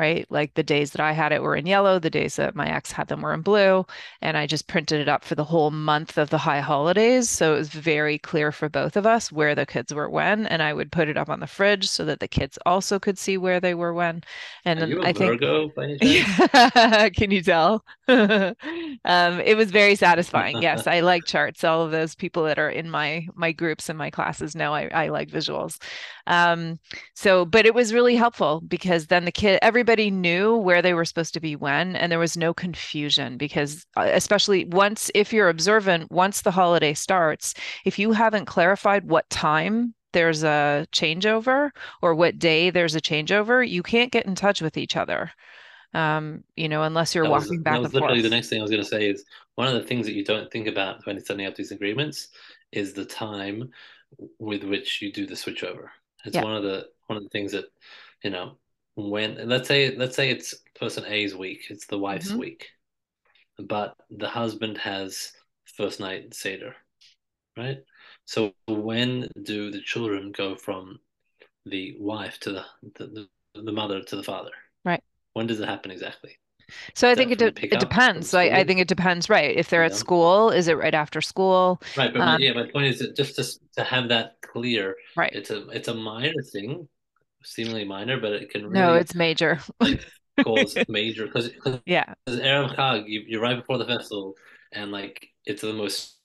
Right. 0.00 0.26
Like 0.30 0.54
the 0.54 0.62
days 0.62 0.92
that 0.92 1.00
I 1.02 1.12
had 1.12 1.30
it 1.30 1.42
were 1.42 1.54
in 1.54 1.66
yellow, 1.66 1.98
the 1.98 2.08
days 2.08 2.36
that 2.36 2.54
my 2.54 2.66
ex 2.74 2.90
had 2.90 3.08
them 3.08 3.20
were 3.20 3.34
in 3.34 3.42
blue. 3.42 3.84
And 4.22 4.38
I 4.38 4.46
just 4.46 4.66
printed 4.66 4.98
it 4.98 5.08
up 5.08 5.24
for 5.24 5.34
the 5.34 5.44
whole 5.44 5.70
month 5.70 6.16
of 6.16 6.30
the 6.30 6.38
high 6.38 6.60
holidays. 6.60 7.28
So 7.28 7.54
it 7.54 7.58
was 7.58 7.68
very 7.68 8.18
clear 8.18 8.50
for 8.50 8.70
both 8.70 8.96
of 8.96 9.04
us 9.04 9.30
where 9.30 9.54
the 9.54 9.66
kids 9.66 9.92
were 9.92 10.08
when. 10.08 10.46
And 10.46 10.62
I 10.62 10.72
would 10.72 10.90
put 10.90 11.08
it 11.08 11.18
up 11.18 11.28
on 11.28 11.40
the 11.40 11.46
fridge 11.46 11.86
so 11.86 12.06
that 12.06 12.20
the 12.20 12.28
kids 12.28 12.58
also 12.64 12.98
could 12.98 13.18
see 13.18 13.36
where 13.36 13.60
they 13.60 13.74
were 13.74 13.92
when. 13.92 14.22
And 14.64 14.78
Are 14.78 14.80
then 14.80 14.90
you 14.90 15.02
a 15.02 15.08
I 15.08 15.12
think 15.12 15.38
Virgo 15.40 15.68
by 15.76 15.84
any 15.84 15.98
chance? 15.98 16.30
Yeah, 16.54 17.08
can 17.10 17.30
you 17.30 17.42
tell? 17.42 17.84
Um, 19.04 19.40
it 19.40 19.56
was 19.56 19.70
very 19.70 19.94
satisfying. 19.94 20.60
Yes, 20.62 20.86
I 20.86 21.00
like 21.00 21.24
charts. 21.24 21.64
All 21.64 21.82
of 21.82 21.90
those 21.90 22.14
people 22.14 22.44
that 22.44 22.58
are 22.58 22.68
in 22.68 22.90
my 22.90 23.26
my 23.34 23.52
groups 23.52 23.88
and 23.88 23.96
my 23.98 24.10
classes 24.10 24.54
know 24.54 24.74
I, 24.74 24.88
I 24.88 25.08
like 25.08 25.28
visuals. 25.30 25.78
Um, 26.26 26.78
so, 27.14 27.44
but 27.44 27.66
it 27.66 27.74
was 27.74 27.92
really 27.92 28.16
helpful 28.16 28.60
because 28.60 29.06
then 29.06 29.24
the 29.24 29.32
kid, 29.32 29.58
everybody 29.62 29.89
knew 29.96 30.56
where 30.56 30.82
they 30.82 30.94
were 30.94 31.04
supposed 31.04 31.34
to 31.34 31.40
be 31.40 31.56
when, 31.56 31.96
and 31.96 32.10
there 32.12 32.18
was 32.18 32.36
no 32.36 32.54
confusion 32.54 33.36
because, 33.36 33.84
uh, 33.96 34.08
especially 34.12 34.64
once, 34.66 35.10
if 35.14 35.32
you're 35.32 35.48
observant, 35.48 36.10
once 36.10 36.42
the 36.42 36.50
holiday 36.52 36.94
starts, 36.94 37.54
if 37.84 37.98
you 37.98 38.12
haven't 38.12 38.46
clarified 38.46 39.08
what 39.08 39.28
time 39.30 39.94
there's 40.12 40.42
a 40.44 40.86
changeover 40.92 41.70
or 42.02 42.14
what 42.14 42.38
day 42.38 42.70
there's 42.70 42.94
a 42.94 43.00
changeover, 43.00 43.66
you 43.68 43.82
can't 43.82 44.12
get 44.12 44.26
in 44.26 44.34
touch 44.34 44.60
with 44.62 44.76
each 44.76 44.96
other 44.96 45.30
um, 45.94 46.44
you 46.56 46.68
know, 46.68 46.84
unless 46.84 47.14
you're 47.14 47.24
That 47.24 47.32
was 47.32 47.48
walking 47.48 47.62
that 47.64 47.64
back 47.64 47.80
was 47.80 47.92
and 47.92 47.92
literally 47.92 48.22
the 48.22 48.30
next 48.30 48.48
thing 48.48 48.60
I 48.60 48.62
was 48.62 48.70
going 48.70 48.82
to 48.82 48.88
say 48.88 49.08
is 49.08 49.24
one 49.56 49.68
of 49.68 49.74
the 49.74 49.86
things 49.86 50.06
that 50.06 50.14
you 50.14 50.24
don't 50.24 50.50
think 50.50 50.66
about 50.66 51.04
when 51.06 51.22
setting 51.22 51.44
up 51.46 51.54
these 51.54 51.70
agreements 51.72 52.28
is 52.72 52.94
the 52.94 53.04
time 53.04 53.70
with 54.38 54.64
which 54.64 55.02
you 55.02 55.12
do 55.12 55.26
the 55.26 55.34
switchover. 55.34 55.88
It's 56.24 56.38
Yeah. 56.38 56.40
one 56.40 56.54
of 56.54 56.62
the 56.62 56.86
one 57.08 57.18
of 57.18 57.22
the 57.22 57.28
things 57.28 57.52
that 57.52 57.66
you 58.24 58.30
know 58.30 58.58
when 59.08 59.48
let's 59.48 59.68
say 59.68 59.94
let's 59.96 60.16
say 60.16 60.30
it's 60.30 60.54
person 60.78 61.04
A's 61.06 61.34
week, 61.34 61.66
it's 61.70 61.86
the 61.86 61.98
wife's 61.98 62.30
Mhm. 62.30 62.38
week, 62.38 62.68
but 63.58 63.96
the 64.10 64.28
husband 64.28 64.78
has 64.78 65.32
first 65.76 66.00
night 66.00 66.34
seder, 66.34 66.76
right? 67.56 67.78
So 68.26 68.54
when 68.68 69.28
do 69.42 69.70
the 69.70 69.82
children 69.82 70.32
go 70.32 70.56
from 70.56 71.00
the 71.66 71.96
wife 71.98 72.38
to 72.40 72.52
the 72.52 72.66
the, 72.94 73.28
the 73.54 73.72
mother 73.72 74.02
to 74.02 74.16
the 74.16 74.24
father? 74.24 74.52
Right. 74.84 75.02
When 75.34 75.46
does 75.46 75.60
it 75.60 75.68
happen 75.68 75.90
exactly? 75.90 76.38
So 76.94 77.10
I 77.10 77.14
think 77.14 77.32
it 77.32 77.38
de- 77.38 77.54
it 77.72 77.78
depends. 77.80 78.32
Like 78.32 78.52
I 78.52 78.64
think 78.64 78.80
it 78.80 78.88
depends, 78.88 79.28
right? 79.28 79.56
If 79.56 79.68
they're 79.68 79.82
You 79.82 79.86
at 79.86 79.94
school, 79.94 80.50
is 80.50 80.68
it 80.68 80.74
right 80.76 80.94
after 80.94 81.20
school? 81.20 81.80
Right, 81.96 82.12
but 82.12 82.24
my, 82.24 82.34
Um, 82.34 82.40
yeah, 82.40 82.52
my 82.52 82.64
point 82.70 82.86
is 82.86 82.98
that 83.00 83.16
just 83.16 83.36
to 83.36 83.44
to 83.76 83.84
have 83.84 84.08
that 84.08 84.36
clear, 84.42 84.96
right. 85.16 85.32
it's 85.32 85.50
a 85.50 85.68
it's 85.70 85.88
a 85.88 85.94
minor 85.94 86.42
thing, 86.52 86.88
seemingly 87.42 87.84
minor, 87.84 88.20
but 88.20 88.32
it 88.32 88.50
can 88.50 88.66
really, 88.66 88.80
No, 88.80 88.94
it's 88.94 89.14
major. 89.14 89.60
like 89.80 90.00
cause 90.44 90.78
major 90.88 91.26
because 91.26 91.48
because 91.50 91.80
Yeah. 91.86 92.14
Erev 92.28 92.76
Chag, 92.76 93.08
you, 93.08 93.24
you're 93.26 93.42
right 93.42 93.56
before 93.58 93.78
the 93.78 93.86
festival, 93.86 94.34
and 94.72 94.92
like 94.92 95.28
it's 95.46 95.62
the 95.62 95.72
most 95.72 96.16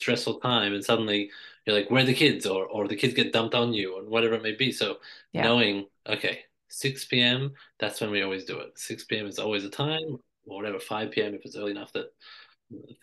stressful 0.00 0.40
time, 0.40 0.74
and 0.74 0.84
suddenly 0.84 1.30
you're 1.66 1.76
like, 1.76 1.90
where 1.90 2.02
are 2.02 2.06
the 2.06 2.14
kids? 2.14 2.46
Or 2.46 2.66
or 2.66 2.88
the 2.88 2.96
kids 2.96 3.14
get 3.14 3.32
dumped 3.32 3.54
on 3.54 3.72
you, 3.72 3.96
or 3.96 4.04
whatever 4.04 4.34
it 4.34 4.42
may 4.42 4.54
be. 4.54 4.72
So 4.72 4.98
Yeah. 5.32 5.42
knowing, 5.42 5.86
okay, 6.06 6.40
6 6.68 7.20
p.m., 7.20 7.52
that's 7.78 8.00
when 8.00 8.10
we 8.10 8.22
always 8.22 8.44
do 8.44 8.58
it. 8.60 8.78
6 8.78 9.18
p.m. 9.18 9.26
is 9.26 9.38
always 9.38 9.64
a 9.64 9.70
time, 9.70 10.18
or 10.46 10.56
whatever, 10.56 10.78
5 10.78 11.22
p.m. 11.22 11.34
if 11.34 11.44
it's 11.44 11.56
early 11.56 11.70
enough 11.72 11.92
that 11.92 12.06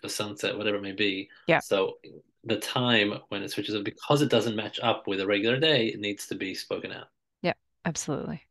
for 0.01 0.09
sunset, 0.09 0.57
whatever 0.57 0.77
it 0.77 0.81
may 0.83 0.91
be. 0.91 1.29
Yeah. 1.47 1.59
So 1.59 1.97
the 2.43 2.57
time 2.57 3.19
when 3.29 3.43
it 3.43 3.51
switches 3.51 3.75
up, 3.75 3.83
because 3.83 4.21
it 4.21 4.29
doesn't 4.29 4.55
match 4.55 4.79
up 4.81 5.07
with 5.07 5.19
a 5.19 5.27
regular 5.27 5.59
day, 5.59 5.87
it 5.87 5.99
needs 5.99 6.27
to 6.27 6.35
be 6.35 6.53
spoken 6.55 6.91
out. 6.91 7.07
Yeah 7.41 7.53
absolutely. 7.85 8.41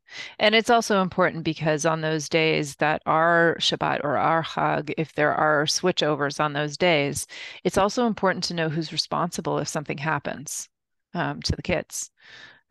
And 0.40 0.54
it's 0.56 0.70
also 0.70 1.02
important 1.02 1.44
because 1.44 1.86
on 1.86 2.00
those 2.00 2.28
days 2.28 2.74
that 2.76 3.00
are 3.06 3.56
Shabbat 3.60 4.00
or 4.02 4.16
our 4.16 4.42
Chag, 4.42 4.92
if 4.98 5.14
there 5.14 5.32
are 5.32 5.66
switchovers 5.66 6.40
on 6.40 6.52
those 6.52 6.76
days, 6.76 7.28
it's 7.62 7.78
also 7.78 8.06
important 8.06 8.42
to 8.44 8.54
know 8.54 8.68
who's 8.68 8.92
responsible 8.92 9.58
if 9.58 9.68
something 9.68 9.98
happens 9.98 10.68
um, 11.14 11.40
to 11.42 11.54
the 11.54 11.62
kids. 11.62 12.10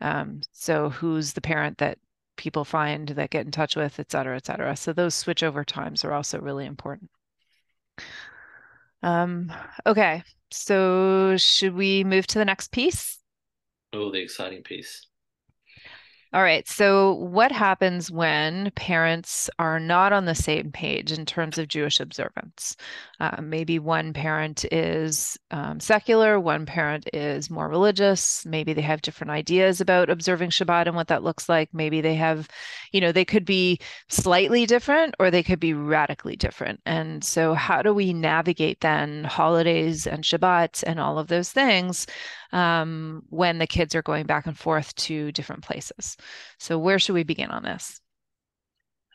Um, 0.02 0.42
so 0.52 0.90
who's 0.90 1.32
the 1.32 1.40
parent 1.40 1.78
that 1.78 1.98
people 2.36 2.64
find 2.64 3.08
that 3.08 3.30
get 3.30 3.46
in 3.46 3.52
touch 3.52 3.76
with, 3.76 3.98
et 3.98 4.10
cetera, 4.10 4.36
et 4.36 4.46
cetera. 4.46 4.76
So 4.76 4.92
those 4.92 5.14
switchover 5.14 5.64
times 5.64 6.04
are 6.04 6.12
also 6.12 6.40
really 6.40 6.66
important. 6.66 7.10
Um, 9.02 9.50
okay, 9.86 10.22
so 10.50 11.36
should 11.36 11.74
we 11.74 12.04
move 12.04 12.26
to 12.28 12.38
the 12.38 12.44
next 12.44 12.72
piece? 12.72 13.18
Oh, 13.92 14.10
the 14.10 14.18
exciting 14.20 14.62
piece. 14.62 15.06
All 16.32 16.42
right. 16.42 16.66
So, 16.68 17.14
what 17.14 17.50
happens 17.50 18.08
when 18.08 18.70
parents 18.76 19.50
are 19.58 19.80
not 19.80 20.12
on 20.12 20.26
the 20.26 20.34
same 20.36 20.70
page 20.70 21.10
in 21.10 21.26
terms 21.26 21.58
of 21.58 21.66
Jewish 21.66 21.98
observance? 21.98 22.76
Uh, 23.18 23.40
maybe 23.42 23.80
one 23.80 24.12
parent 24.12 24.64
is 24.70 25.36
um, 25.50 25.80
secular, 25.80 26.38
one 26.38 26.66
parent 26.66 27.08
is 27.12 27.50
more 27.50 27.68
religious. 27.68 28.46
Maybe 28.46 28.72
they 28.72 28.80
have 28.82 29.02
different 29.02 29.32
ideas 29.32 29.80
about 29.80 30.08
observing 30.08 30.50
Shabbat 30.50 30.86
and 30.86 30.94
what 30.94 31.08
that 31.08 31.24
looks 31.24 31.48
like. 31.48 31.68
Maybe 31.74 32.00
they 32.00 32.14
have, 32.14 32.48
you 32.92 33.00
know, 33.00 33.10
they 33.10 33.24
could 33.24 33.44
be 33.44 33.80
slightly 34.08 34.66
different 34.66 35.16
or 35.18 35.32
they 35.32 35.42
could 35.42 35.58
be 35.58 35.74
radically 35.74 36.36
different. 36.36 36.80
And 36.86 37.24
so, 37.24 37.54
how 37.54 37.82
do 37.82 37.92
we 37.92 38.12
navigate 38.12 38.80
then 38.82 39.24
holidays 39.24 40.06
and 40.06 40.22
Shabbat 40.22 40.84
and 40.86 41.00
all 41.00 41.18
of 41.18 41.26
those 41.26 41.50
things? 41.50 42.06
Um, 42.52 43.22
when 43.30 43.58
the 43.58 43.66
kids 43.66 43.94
are 43.94 44.02
going 44.02 44.26
back 44.26 44.46
and 44.46 44.58
forth 44.58 44.94
to 44.96 45.32
different 45.32 45.62
places. 45.64 46.16
So, 46.58 46.78
where 46.78 46.98
should 46.98 47.14
we 47.14 47.24
begin 47.24 47.50
on 47.50 47.62
this? 47.62 48.00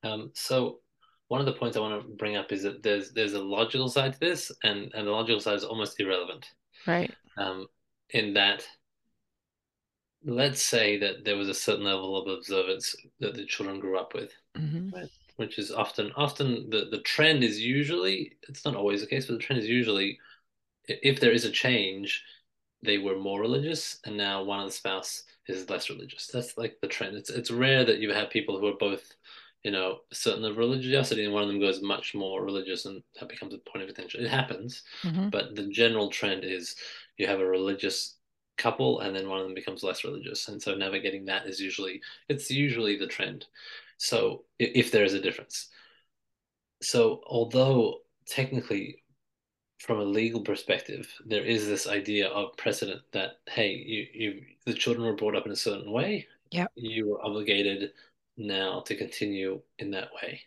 Um, 0.04 0.32
so 0.34 0.80
one 1.28 1.40
of 1.40 1.46
the 1.46 1.54
points 1.54 1.76
I 1.76 1.80
want 1.80 2.02
to 2.02 2.16
bring 2.16 2.36
up 2.36 2.52
is 2.52 2.64
that 2.64 2.84
there's 2.84 3.12
there's 3.12 3.34
a 3.34 3.42
logical 3.42 3.90
side 3.90 4.14
to 4.14 4.20
this, 4.20 4.52
and 4.64 4.92
and 4.94 5.08
the 5.08 5.12
logical 5.12 5.40
side 5.42 5.56
is 5.56 5.64
almost 5.64 6.00
irrelevant. 6.00 6.48
Right. 6.86 7.14
Um, 7.38 7.68
in 8.12 8.34
that, 8.36 8.66
let's 10.24 10.62
say 10.62 10.98
that 11.00 11.24
there 11.24 11.38
was 11.38 11.50
a 11.50 11.54
certain 11.54 11.86
level 11.86 12.18
of 12.18 12.28
observance 12.28 12.96
that 13.20 13.36
the 13.36 13.46
children 13.46 13.80
grew 13.80 13.98
up 13.98 14.14
with, 14.14 14.32
hmm 14.56 14.90
right? 14.94 15.10
Which 15.38 15.58
is 15.60 15.72
often 15.72 16.12
often 16.16 16.70
the 16.70 16.88
the 16.92 17.02
trend 17.02 17.44
is 17.44 17.60
usually 17.60 18.38
it's 18.48 18.66
not 18.66 18.76
always 18.76 19.02
the 19.02 19.08
case, 19.08 19.26
but 19.26 19.34
the 19.34 19.40
trend 19.40 19.62
is 19.62 19.68
usually 19.70 20.20
if 20.88 21.20
there 21.20 21.32
is 21.32 21.46
a 21.46 21.52
change, 21.52 22.24
they 22.84 22.98
were 22.98 23.18
more 23.18 23.40
religious, 23.42 24.00
and 24.06 24.18
now 24.18 24.44
one 24.44 24.60
of 24.60 24.68
the 24.68 24.72
spouse 24.72 25.24
is 25.48 25.70
less 25.70 25.90
religious. 25.90 26.28
That's 26.28 26.58
like 26.58 26.78
the 26.82 26.88
trend. 26.88 27.16
It's 27.18 27.30
it's 27.30 27.52
rare 27.52 27.84
that 27.86 28.00
you 28.00 28.12
have 28.14 28.30
people 28.30 28.60
who 28.60 28.68
are 28.68 28.78
both, 28.78 29.16
you 29.64 29.72
know, 29.72 30.00
certain 30.14 30.46
of 30.46 30.58
religiosity, 30.58 31.26
and 31.26 31.34
one 31.34 31.44
of 31.44 31.50
them 31.50 31.60
goes 31.60 31.82
much 31.82 32.14
more 32.14 32.44
religious, 32.44 32.86
and 32.86 33.02
that 33.20 33.30
becomes 33.30 33.54
a 33.54 33.58
point 33.60 33.84
of 33.84 33.90
attention. 33.90 34.24
It 34.24 34.30
happens, 34.30 34.84
hmm 35.04 35.30
but 35.32 35.56
the 35.56 35.68
general 35.70 36.10
trend 36.10 36.44
is 36.44 36.76
you 37.18 37.28
have 37.28 37.40
a 37.40 37.46
religious 37.46 38.18
couple, 38.58 39.00
and 39.02 39.16
then 39.16 39.28
one 39.30 39.40
of 39.40 39.46
them 39.46 39.56
becomes 39.56 39.84
less 39.84 40.04
religious, 40.04 40.48
and 40.48 40.62
so 40.62 40.76
navigating 40.76 41.26
that 41.26 41.48
is 41.48 41.60
usually 41.60 42.02
it's 42.30 42.52
usually 42.52 42.98
the 42.98 43.08
trend. 43.08 43.46
So 43.98 44.44
if 44.60 44.92
there 44.92 45.04
is 45.06 45.14
a 45.14 45.22
difference, 45.22 45.70
so 46.82 47.22
although 47.26 48.02
technically 48.28 49.04
from 49.86 50.00
a 50.00 50.04
legal 50.04 50.42
perspective, 50.42 51.08
there 51.26 51.44
is 51.44 51.68
this 51.68 51.88
idea 51.88 52.28
of 52.30 52.58
precedent 52.58 53.02
that 53.12 53.40
hey, 53.48 53.72
you, 53.72 54.08
you 54.14 54.46
the 54.66 54.74
children 54.74 55.06
were 55.06 55.16
brought 55.16 55.36
up 55.36 55.46
in 55.46 55.52
a 55.52 55.56
certain 55.56 55.92
way. 55.92 56.28
Yeah, 56.52 56.68
You 56.76 57.10
were 57.10 57.24
obligated 57.24 57.92
now 58.38 58.82
to 58.82 58.96
continue 58.96 59.62
in 59.78 59.92
that 59.92 60.10
way. 60.22 60.42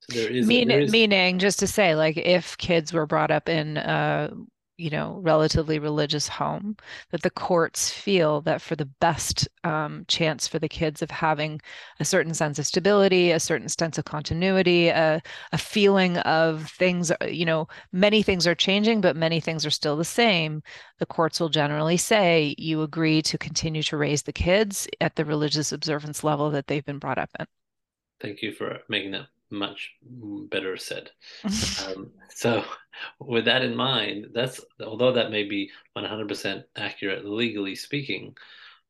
So 0.00 0.18
there 0.18 0.30
is 0.30 0.46
Mean, 0.46 0.68
there 0.68 0.80
is 0.80 0.92
meaning, 0.92 1.38
just 1.38 1.58
to 1.60 1.66
say, 1.66 1.96
like, 1.96 2.16
if 2.16 2.56
kids 2.58 2.92
were 2.92 3.06
brought 3.06 3.30
up 3.30 3.48
in 3.48 3.76
a, 3.76 4.30
you 4.78 4.90
know, 4.90 5.18
relatively 5.22 5.78
religious 5.78 6.28
home, 6.28 6.76
that 7.10 7.22
the 7.22 7.30
courts 7.30 7.90
feel 7.90 8.40
that 8.42 8.60
for 8.60 8.76
the 8.76 8.84
best 9.00 9.48
um, 9.64 10.04
chance 10.08 10.46
for 10.46 10.58
the 10.58 10.68
kids 10.68 11.02
of 11.02 11.10
having 11.10 11.60
a 12.00 12.04
certain 12.04 12.34
sense 12.34 12.58
of 12.58 12.66
stability, 12.66 13.30
a 13.30 13.40
certain 13.40 13.68
sense 13.68 13.98
of 13.98 14.04
continuity, 14.04 14.88
a, 14.88 15.22
a 15.52 15.58
feeling 15.58 16.18
of 16.18 16.70
things, 16.70 17.10
you 17.26 17.44
know, 17.44 17.66
many 17.92 18.22
things 18.22 18.46
are 18.46 18.54
changing, 18.54 19.00
but 19.00 19.16
many 19.16 19.40
things 19.40 19.64
are 19.64 19.70
still 19.70 19.96
the 19.96 20.04
same. 20.04 20.62
The 20.98 21.06
courts 21.06 21.40
will 21.40 21.48
generally 21.48 21.96
say 21.96 22.54
you 22.58 22.82
agree 22.82 23.22
to 23.22 23.38
continue 23.38 23.82
to 23.84 23.96
raise 23.96 24.22
the 24.22 24.32
kids 24.32 24.86
at 25.00 25.16
the 25.16 25.24
religious 25.24 25.72
observance 25.72 26.22
level 26.24 26.50
that 26.50 26.66
they've 26.66 26.84
been 26.84 26.98
brought 26.98 27.18
up 27.18 27.30
in. 27.38 27.46
thank 28.20 28.42
you 28.42 28.52
for 28.52 28.80
making 28.88 29.12
that 29.12 29.26
much 29.50 29.94
better 30.02 30.76
said. 30.76 31.10
Um, 31.86 32.10
so 32.34 32.64
with 33.20 33.44
that 33.44 33.62
in 33.62 33.76
mind, 33.76 34.28
that's 34.34 34.60
although 34.84 35.12
that 35.12 35.30
may 35.30 35.44
be 35.44 35.70
100% 35.96 36.64
accurate 36.76 37.24
legally 37.24 37.74
speaking, 37.74 38.34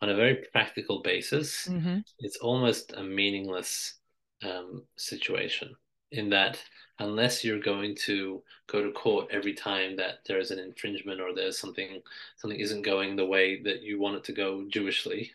on 0.03 0.11
a 0.11 0.14
very 0.14 0.37
practical 0.53 1.03
basis, 1.03 1.66
hmm 1.66 1.99
it's 2.21 2.38
almost 2.38 2.95
a 2.97 3.03
meaningless 3.03 3.95
um, 4.42 4.83
situation 4.97 5.75
in 6.12 6.31
that 6.31 6.59
unless 6.99 7.45
you're 7.45 7.61
going 7.61 7.95
to 7.95 8.42
go 8.69 8.83
to 8.83 8.90
court 8.92 9.27
every 9.31 9.53
time 9.53 9.97
that 9.97 10.21
there 10.27 10.38
is 10.38 10.51
an 10.51 10.59
infringement 10.59 11.21
or 11.21 11.35
there's 11.35 11.59
something 11.59 12.01
something 12.37 12.59
isn't 12.59 12.83
going 12.83 13.16
the 13.16 13.27
way 13.27 13.62
that 13.62 13.83
you 13.83 14.01
want 14.01 14.16
it 14.16 14.25
to 14.25 14.33
go 14.33 14.64
Jewishly, 14.71 15.31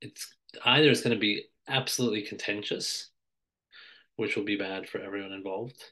it's 0.00 0.34
either 0.64 0.90
it's 0.90 1.02
going 1.02 1.14
to 1.14 1.20
be 1.20 1.44
absolutely 1.68 2.22
contentious, 2.22 3.10
which 4.16 4.36
will 4.36 4.44
be 4.44 4.56
bad 4.56 4.88
for 4.88 4.98
everyone 4.98 5.32
involved, 5.32 5.82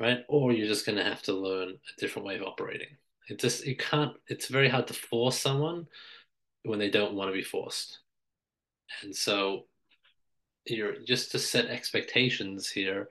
right? 0.00 0.24
Or 0.28 0.52
you're 0.52 0.68
just 0.68 0.86
going 0.86 0.98
to 0.98 1.04
have 1.04 1.22
to 1.22 1.32
learn 1.32 1.68
a 1.70 2.00
different 2.00 2.26
way 2.26 2.36
of 2.36 2.42
operating. 2.42 2.96
It 3.28 3.38
just 3.38 3.66
you 3.66 3.76
can't. 3.76 4.12
It's 4.26 4.48
very 4.48 4.68
hard 4.68 4.86
to 4.88 4.94
force 4.94 5.38
someone 5.38 5.86
when 6.64 6.78
they 6.78 6.90
don't 6.90 7.14
want 7.14 7.28
to 7.28 7.34
be 7.34 7.42
forced, 7.42 8.00
and 9.02 9.14
so 9.14 9.66
you're 10.64 10.98
just 11.06 11.32
to 11.32 11.38
set 11.38 11.66
expectations 11.66 12.68
here 12.68 13.08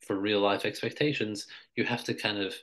for 0.00 0.16
real 0.16 0.40
life 0.40 0.64
expectations. 0.64 1.46
You 1.76 1.84
have 1.84 2.04
to 2.04 2.14
kind 2.14 2.38
of 2.38 2.54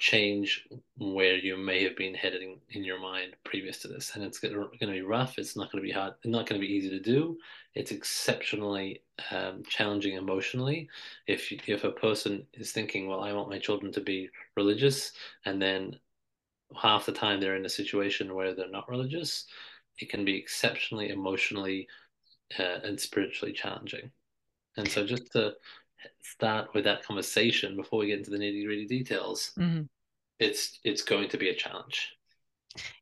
change 0.00 0.66
where 0.96 1.36
you 1.36 1.56
may 1.56 1.84
have 1.84 1.96
been 1.96 2.14
heading 2.14 2.58
in 2.70 2.82
your 2.82 2.98
mind 2.98 3.36
previous 3.44 3.78
to 3.82 3.88
this, 3.88 4.12
and 4.14 4.24
it's 4.24 4.38
going 4.38 4.54
to 4.54 4.86
be 4.86 5.02
rough. 5.02 5.38
It's 5.38 5.56
not 5.56 5.70
going 5.70 5.82
to 5.82 5.86
be 5.86 5.92
hard. 5.92 6.14
Not 6.24 6.46
going 6.48 6.60
to 6.60 6.66
be 6.66 6.72
easy 6.72 6.88
to 6.90 6.98
do. 6.98 7.38
It's 7.74 7.92
exceptionally 7.92 9.02
um, 9.30 9.62
challenging 9.68 10.14
emotionally. 10.14 10.88
If 11.26 11.52
you, 11.52 11.58
if 11.66 11.84
a 11.84 11.92
person 11.92 12.46
is 12.54 12.72
thinking, 12.72 13.06
"Well, 13.06 13.20
I 13.20 13.32
want 13.32 13.50
my 13.50 13.58
children 13.58 13.92
to 13.92 14.00
be 14.00 14.30
religious," 14.56 15.12
and 15.44 15.60
then 15.60 15.98
half 16.74 17.06
the 17.06 17.12
time 17.12 17.40
they're 17.40 17.56
in 17.56 17.66
a 17.66 17.68
situation 17.68 18.34
where 18.34 18.54
they're 18.54 18.70
not 18.70 18.88
religious, 18.88 19.46
it 19.98 20.08
can 20.08 20.24
be 20.24 20.36
exceptionally 20.36 21.10
emotionally 21.10 21.86
uh, 22.58 22.80
and 22.82 22.98
spiritually 22.98 23.52
challenging. 23.52 24.10
And 24.76 24.88
so, 24.88 25.04
just 25.04 25.30
to 25.32 25.52
start 26.22 26.74
with 26.74 26.84
that 26.84 27.02
conversation 27.04 27.76
before 27.76 28.00
we 28.00 28.08
get 28.08 28.18
into 28.18 28.30
the 28.30 28.38
nitty 28.38 28.64
gritty 28.64 28.86
details, 28.86 29.52
hmm 29.56 29.82
it's 30.40 30.80
it's 30.84 31.02
going 31.02 31.28
to 31.30 31.38
be 31.38 31.50
a 31.50 31.54
challenge. 31.56 32.10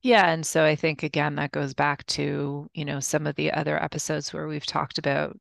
Yeah, 0.03 0.31
and 0.31 0.47
so 0.47 0.65
I 0.65 0.75
think 0.77 1.03
again 1.03 1.35
that 1.37 1.53
goes 1.53 1.75
back 1.75 2.05
to, 2.07 2.69
you 2.75 2.85
know, 2.85 3.01
some 3.01 3.27
of 3.27 3.37
the 3.37 3.53
other 3.53 3.83
episodes 3.83 4.33
where 4.33 4.49
we've 4.49 4.67
talked 4.67 4.99
about 4.99 5.37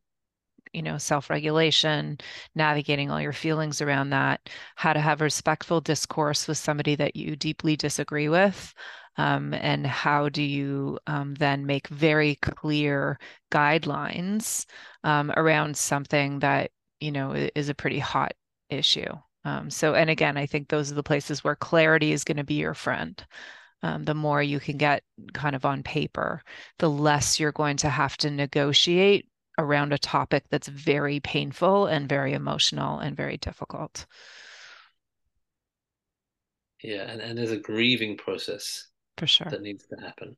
you 0.74 0.82
know, 0.84 0.98
self-regulation, 1.00 2.18
navigating 2.56 3.12
all 3.12 3.22
your 3.22 3.34
feelings 3.34 3.82
around 3.82 4.12
that, 4.12 4.50
how 4.76 4.94
to 4.94 5.02
have 5.02 5.22
respectful 5.22 5.82
discourse 5.82 6.48
with 6.48 6.58
somebody 6.60 6.96
that 6.96 7.16
you 7.16 7.36
deeply 7.38 7.76
disagree 7.78 8.30
with, 8.30 8.74
um, 9.18 9.54
and 9.56 9.88
how 9.88 10.30
do 10.30 10.44
you 10.44 11.00
um, 11.08 11.36
then 11.36 11.66
make 11.66 11.88
very 11.90 12.36
clear 12.38 13.20
guidelines 13.52 14.66
um, 15.06 15.32
around 15.38 15.78
something 15.78 16.40
that, 16.40 16.72
you 17.00 17.12
know, 17.12 17.34
is 17.56 17.70
a 17.70 17.76
pretty 17.76 18.00
hot 18.00 18.34
issue. 18.70 19.14
Um, 19.46 19.70
so, 19.70 19.94
and 19.96 20.10
again, 20.10 20.38
I 20.38 20.46
think 20.46 20.68
those 20.68 20.92
are 20.92 20.96
the 20.96 21.04
places 21.04 21.44
where 21.44 21.56
clarity 21.56 22.12
is 22.12 22.24
going 22.24 22.38
to 22.38 22.44
be 22.44 22.56
your 22.56 22.74
friend. 22.74 23.24
Um, 23.84 24.04
the 24.04 24.16
more 24.16 24.42
you 24.42 24.60
can 24.60 24.78
get 24.78 25.04
kind 25.34 25.56
of 25.56 25.64
on 25.64 25.84
paper, 25.84 26.42
the 26.80 26.90
less 26.90 27.40
you're 27.40 27.52
going 27.52 27.78
to 27.78 27.90
have 27.90 28.18
to 28.18 28.32
negotiate 28.32 29.28
around 29.58 29.94
a 29.94 29.98
topic 29.98 30.44
that's 30.50 30.68
very 30.68 31.20
painful 31.20 31.86
and 31.86 32.10
very 32.10 32.34
emotional 32.34 33.00
and 33.00 33.16
very 33.16 33.38
difficult. 33.38 34.06
Yeah, 36.84 37.10
and, 37.10 37.22
and 37.22 37.38
there's 37.38 37.52
a 37.52 37.58
grieving 37.58 38.18
process 38.18 38.88
for 39.18 39.28
sure 39.28 39.50
that 39.50 39.62
needs 39.62 39.86
to 39.88 39.96
happen 40.00 40.38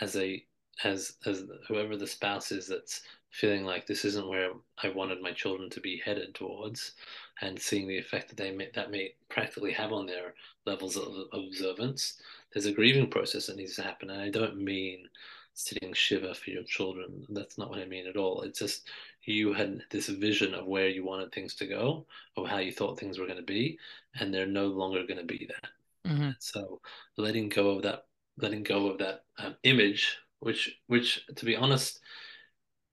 as 0.00 0.16
a 0.16 0.44
as 0.84 1.14
as 1.26 1.44
whoever 1.66 1.96
the 1.96 2.06
spouse 2.06 2.50
is 2.52 2.66
that's 2.66 3.02
feeling 3.30 3.64
like 3.64 3.86
this 3.86 4.04
isn't 4.04 4.28
where 4.28 4.50
I 4.82 4.88
wanted 4.88 5.20
my 5.20 5.32
children 5.32 5.70
to 5.70 5.80
be 5.80 6.02
headed 6.04 6.34
towards, 6.34 6.92
and 7.40 7.58
seeing 7.58 7.86
the 7.86 7.98
effect 7.98 8.28
that 8.28 8.36
they 8.36 8.50
may, 8.50 8.68
that 8.74 8.90
may 8.90 9.14
practically 9.28 9.72
have 9.72 9.92
on 9.92 10.06
their 10.06 10.34
levels 10.66 10.96
of 10.96 11.14
observance. 11.32 12.20
There's 12.52 12.66
a 12.66 12.72
grieving 12.72 13.10
process 13.10 13.46
that 13.46 13.56
needs 13.56 13.76
to 13.76 13.82
happen, 13.82 14.10
and 14.10 14.20
I 14.20 14.30
don't 14.30 14.56
mean 14.56 15.08
sitting 15.54 15.92
shiva 15.92 16.34
for 16.34 16.50
your 16.50 16.62
children. 16.62 17.26
That's 17.30 17.58
not 17.58 17.68
what 17.68 17.80
I 17.80 17.84
mean 17.84 18.06
at 18.06 18.16
all. 18.16 18.42
It's 18.42 18.60
just 18.60 18.88
you 19.24 19.52
had 19.52 19.82
this 19.90 20.08
vision 20.08 20.54
of 20.54 20.66
where 20.66 20.88
you 20.88 21.04
wanted 21.04 21.32
things 21.32 21.54
to 21.56 21.66
go, 21.66 22.06
of 22.36 22.46
how 22.46 22.58
you 22.58 22.72
thought 22.72 22.98
things 22.98 23.18
were 23.18 23.26
going 23.26 23.38
to 23.38 23.42
be, 23.44 23.78
and 24.18 24.32
they're 24.32 24.46
no 24.46 24.68
longer 24.68 25.02
going 25.02 25.18
to 25.18 25.24
be 25.24 25.48
that. 25.48 26.10
Mm-hmm. 26.10 26.30
So 26.38 26.80
letting 27.16 27.50
go 27.50 27.70
of 27.70 27.82
that, 27.82 28.06
letting 28.38 28.62
go 28.62 28.86
of 28.86 28.98
that 28.98 29.24
um, 29.38 29.56
image, 29.64 30.16
which, 30.38 30.78
which 30.86 31.26
to 31.36 31.44
be 31.44 31.56
honest, 31.56 32.00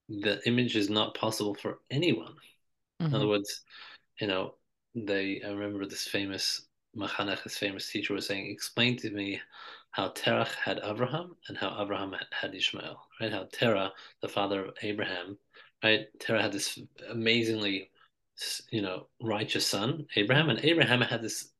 the 0.09 0.39
image 0.47 0.75
is 0.75 0.89
not 0.89 1.15
possible 1.15 1.55
for 1.55 1.79
anyone. 1.89 2.33
Mm-hmm. 3.01 3.05
In 3.07 3.15
other 3.15 3.27
words, 3.27 3.61
you 4.19 4.27
know, 4.27 4.55
they. 4.93 5.41
I 5.45 5.49
remember 5.49 5.85
this 5.85 6.07
famous 6.07 6.67
Machanech, 6.95 7.43
this 7.43 7.57
famous 7.57 7.89
teacher, 7.89 8.13
was 8.13 8.27
saying, 8.27 8.49
"Explain 8.49 8.97
to 8.97 9.09
me 9.09 9.41
how 9.91 10.09
Terach 10.09 10.53
had 10.55 10.81
Abraham 10.83 11.35
and 11.47 11.57
how 11.57 11.81
Abraham 11.81 12.13
had 12.31 12.53
Ishmael, 12.53 13.01
right? 13.21 13.31
How 13.31 13.47
Terah, 13.51 13.93
the 14.21 14.27
father 14.27 14.65
of 14.65 14.75
Abraham, 14.81 15.37
right? 15.81 16.07
Terah 16.19 16.41
had 16.41 16.51
this 16.51 16.77
amazingly, 17.09 17.91
you 18.71 18.81
know, 18.81 19.07
righteous 19.21 19.65
son, 19.65 20.05
Abraham, 20.17 20.49
and 20.49 20.59
Abraham 20.63 20.99
had 20.99 21.21
this 21.21 21.51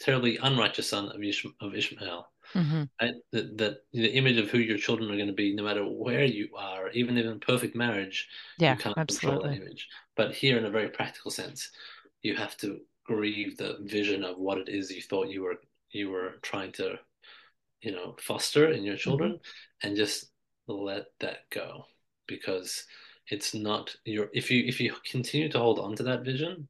terribly 0.00 0.38
unrighteous 0.38 0.88
son 0.88 1.08
of, 1.10 1.22
Ish- 1.22 1.46
of 1.60 1.74
Ishmael. 1.76 2.26
Mm-hmm. 2.54 2.82
Right? 3.00 3.14
That, 3.32 3.58
that 3.58 3.76
the 3.92 4.12
image 4.12 4.38
of 4.38 4.50
who 4.50 4.58
your 4.58 4.78
children 4.78 5.10
are 5.10 5.16
going 5.16 5.28
to 5.28 5.32
be, 5.32 5.54
no 5.54 5.64
matter 5.64 5.84
where 5.84 6.24
you 6.24 6.48
are, 6.56 6.90
even 6.90 7.16
in 7.16 7.26
a 7.26 7.36
perfect 7.36 7.74
marriage, 7.74 8.28
yeah, 8.58 8.74
you 8.74 8.78
can't 8.80 8.96
absolutely. 8.96 9.40
control 9.40 9.52
that 9.52 9.62
image. 9.62 9.88
But 10.16 10.34
here, 10.34 10.58
in 10.58 10.64
a 10.64 10.70
very 10.70 10.88
practical 10.88 11.30
sense, 11.30 11.70
you 12.22 12.36
have 12.36 12.56
to 12.58 12.80
grieve 13.04 13.56
the 13.56 13.76
vision 13.82 14.24
of 14.24 14.38
what 14.38 14.58
it 14.58 14.68
is 14.68 14.90
you 14.90 15.02
thought 15.02 15.28
you 15.28 15.42
were 15.42 15.60
you 15.90 16.10
were 16.10 16.34
trying 16.42 16.72
to 16.72 16.98
you 17.82 17.92
know 17.92 18.16
foster 18.18 18.70
in 18.70 18.82
your 18.82 18.96
children 18.96 19.32
mm-hmm. 19.32 19.86
and 19.86 19.96
just 19.96 20.30
let 20.66 21.06
that 21.20 21.48
go 21.50 21.84
because 22.26 22.84
it's 23.28 23.54
not 23.54 23.94
your 24.04 24.28
if 24.32 24.50
you 24.50 24.64
if 24.66 24.80
you 24.80 24.94
continue 25.08 25.50
to 25.50 25.58
hold 25.58 25.78
on 25.78 25.94
to 25.94 26.02
that 26.02 26.24
vision 26.24 26.66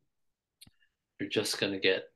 you're 1.21 1.29
just 1.29 1.61
going 1.61 1.73
to 1.73 1.79
get 1.79 2.09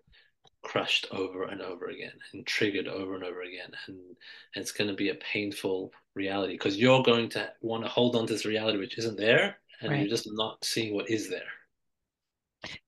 crushed 0.62 1.06
over 1.12 1.44
and 1.44 1.62
over 1.62 1.86
again 1.86 2.12
and 2.32 2.46
triggered 2.46 2.88
over 2.88 3.14
and 3.14 3.24
over 3.24 3.42
again 3.42 3.70
and, 3.86 3.96
and 3.96 4.62
it's 4.62 4.72
going 4.72 4.88
to 4.88 4.96
be 4.96 5.10
a 5.10 5.14
painful 5.16 5.92
reality 6.14 6.54
because 6.54 6.76
you're 6.76 7.02
going 7.02 7.28
to 7.28 7.50
want 7.60 7.84
to 7.84 7.88
hold 7.88 8.16
on 8.16 8.26
to 8.26 8.32
this 8.32 8.44
reality 8.44 8.78
which 8.78 8.98
isn't 8.98 9.16
there 9.16 9.56
and 9.80 9.92
right. 9.92 10.00
you're 10.00 10.08
just 10.08 10.28
not 10.32 10.62
seeing 10.64 10.94
what 10.94 11.08
is 11.08 11.28
there 11.28 11.42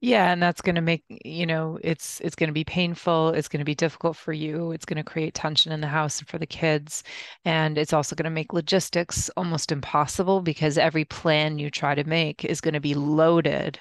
yeah, 0.01 0.33
and 0.33 0.43
that's 0.43 0.61
going 0.61 0.75
to 0.75 0.81
make, 0.81 1.05
you 1.09 1.47
know, 1.47 1.79
it's 1.83 2.21
it's 2.21 2.35
going 2.35 2.49
to 2.49 2.55
be 2.55 2.65
painful, 2.65 3.31
it's 3.31 3.49
going 3.49 3.61
to 3.61 3.65
be 3.65 3.75
difficult 3.75 4.17
for 4.17 4.33
you, 4.33 4.73
it's 4.73 4.85
going 4.85 4.97
to 4.97 5.05
create 5.05 5.35
tension 5.35 5.73
in 5.73 5.81
the 5.81 5.87
house 5.87 6.19
and 6.19 6.29
for 6.29 6.39
the 6.39 6.47
kids, 6.47 7.03
and 7.45 7.79
it's 7.79 7.93
also 7.93 8.17
going 8.17 8.25
to 8.25 8.31
make 8.31 8.53
logistics 8.53 9.29
almost 9.37 9.73
impossible 9.73 10.41
because 10.41 10.79
every 10.79 11.05
plan 11.05 11.59
you 11.59 11.71
try 11.71 11.95
to 11.95 12.05
make 12.05 12.45
is 12.45 12.61
going 12.61 12.75
to 12.75 12.81
be 12.81 12.95
loaded 12.95 13.79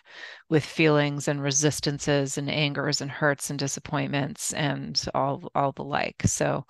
with 0.49 0.65
feelings 0.65 1.27
and 1.27 1.41
resistances 1.41 2.37
and 2.37 2.49
angers 2.49 3.01
and 3.01 3.11
hurts 3.11 3.49
and 3.49 3.59
disappointments 3.59 4.53
and 4.53 5.05
all 5.13 5.49
all 5.55 5.71
the 5.71 5.83
like. 5.83 6.21
So 6.25 6.65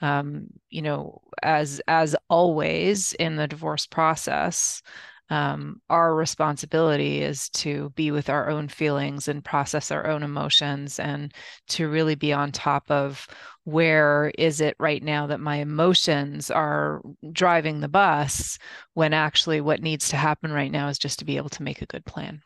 um, 0.00 0.46
you 0.70 0.82
know, 0.82 1.20
as 1.42 1.80
as 1.86 2.16
always 2.28 3.12
in 3.14 3.36
the 3.36 3.46
divorce 3.48 3.86
process, 3.86 4.82
um, 5.30 5.80
our 5.88 6.14
responsibility 6.14 7.22
is 7.22 7.48
to 7.50 7.90
be 7.90 8.10
with 8.10 8.28
our 8.28 8.50
own 8.50 8.66
feelings 8.66 9.28
and 9.28 9.44
process 9.44 9.92
our 9.92 10.08
own 10.08 10.24
emotions 10.24 10.98
and 10.98 11.32
to 11.68 11.88
really 11.88 12.16
be 12.16 12.32
on 12.32 12.50
top 12.50 12.90
of 12.90 13.28
where 13.64 14.32
is 14.36 14.60
it 14.60 14.74
right 14.80 15.02
now 15.02 15.28
that 15.28 15.38
my 15.38 15.56
emotions 15.56 16.50
are 16.50 17.00
driving 17.32 17.80
the 17.80 17.88
bus 17.88 18.58
when 18.94 19.12
actually 19.12 19.60
what 19.60 19.80
needs 19.80 20.08
to 20.08 20.16
happen 20.16 20.52
right 20.52 20.72
now 20.72 20.88
is 20.88 20.98
just 20.98 21.20
to 21.20 21.24
be 21.24 21.36
able 21.36 21.48
to 21.48 21.62
make 21.62 21.80
a 21.80 21.86
good 21.86 22.04
plan 22.04 22.42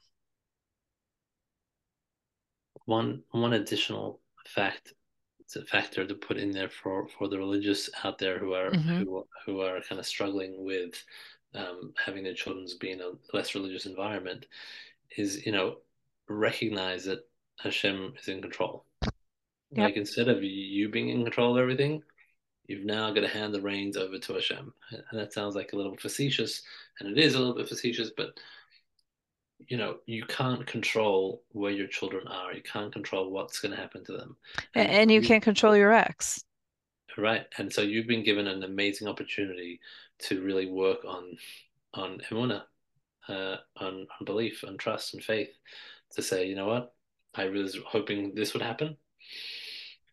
one 2.85 3.23
one 3.31 3.55
additional 3.55 4.21
fact 4.47 4.93
it's 5.41 5.57
a 5.57 5.65
factor 5.65 6.07
to 6.07 6.15
put 6.15 6.37
in 6.37 6.51
there 6.51 6.69
for 6.69 7.07
for 7.09 7.29
the 7.29 7.39
religious 7.39 7.89
out 8.03 8.19
there 8.19 8.39
who 8.39 8.53
are 8.55 8.71
mm-hmm. 8.71 9.05
who, 9.05 9.27
who 9.47 9.61
are 9.61 9.81
kind 9.81 9.99
of 9.99 10.07
struggling 10.07 10.65
with 10.65 11.03
um, 11.55 11.93
having 12.05 12.25
their 12.25 12.35
children 12.35 12.67
be 12.81 12.91
in 12.91 13.01
a 13.01 13.13
less 13.33 13.55
religious 13.55 13.87
environment 13.87 14.47
is 15.17 15.45
you 15.47 15.53
know 15.53 15.77
recognize 16.29 17.05
that 17.05 17.27
Hashem 17.59 18.15
is 18.19 18.29
in 18.29 18.43
control. 18.43 18.85
Yep. 19.03 19.13
Like 19.85 19.97
instead 19.97 20.29
of 20.29 20.43
you 20.43 20.89
being 20.89 21.09
in 21.09 21.25
control 21.25 21.57
of 21.57 21.63
everything, 21.63 22.03
you've 22.67 22.85
now 22.85 23.13
got 23.13 23.21
to 23.21 23.29
hand 23.29 23.53
the 23.53 23.61
reins 23.61 23.97
over 23.97 24.19
to 24.19 24.35
Hashem. 24.35 24.73
And 24.91 25.21
that 25.21 25.33
sounds 25.33 25.55
like 25.55 25.73
a 25.73 25.77
little 25.77 25.97
facetious, 25.97 26.63
and 26.99 27.09
it 27.09 27.19
is 27.19 27.35
a 27.35 27.39
little 27.39 27.55
bit 27.55 27.69
facetious, 27.69 28.11
but 28.17 28.39
you 29.69 29.77
know, 29.77 29.97
you 30.07 30.25
can't 30.27 30.67
control 30.67 31.43
where 31.53 31.71
your 31.71 31.87
children 31.87 32.27
are. 32.29 32.53
You 32.53 32.63
can't 32.63 32.93
control 32.93 33.31
what's 33.31 33.61
going 33.61 33.73
to 33.73 33.81
happen 33.81 34.05
to 34.05 34.13
them. 34.13 34.37
And, 34.75 34.89
and 34.89 35.11
you, 35.11 35.21
you 35.21 35.27
can't 35.27 35.43
control 35.43 35.77
your 35.77 35.93
ex. 35.93 36.45
Right. 37.17 37.47
And 37.59 37.73
so 37.73 37.83
you've 37.83 38.07
been 38.09 38.25
given 38.25 38.47
an 38.47 38.65
amazing 38.65 39.09
opportunity 39.09 39.81
to 40.21 40.43
really 40.43 40.67
work 40.67 41.05
on 41.07 41.37
on 41.95 42.21
emuna, 42.31 42.63
uh, 43.29 43.57
on, 43.77 44.07
on 44.19 44.25
belief, 44.25 44.65
on 44.67 44.77
trust 44.77 45.15
and 45.15 45.23
faith, 45.23 45.51
to 46.13 46.23
say, 46.23 46.47
you 46.47 46.57
know 46.57 46.67
what, 46.67 46.93
I 47.35 47.47
was 47.47 47.79
hoping 47.87 48.35
this 48.35 48.53
would 48.53 48.63
happen. 48.63 48.97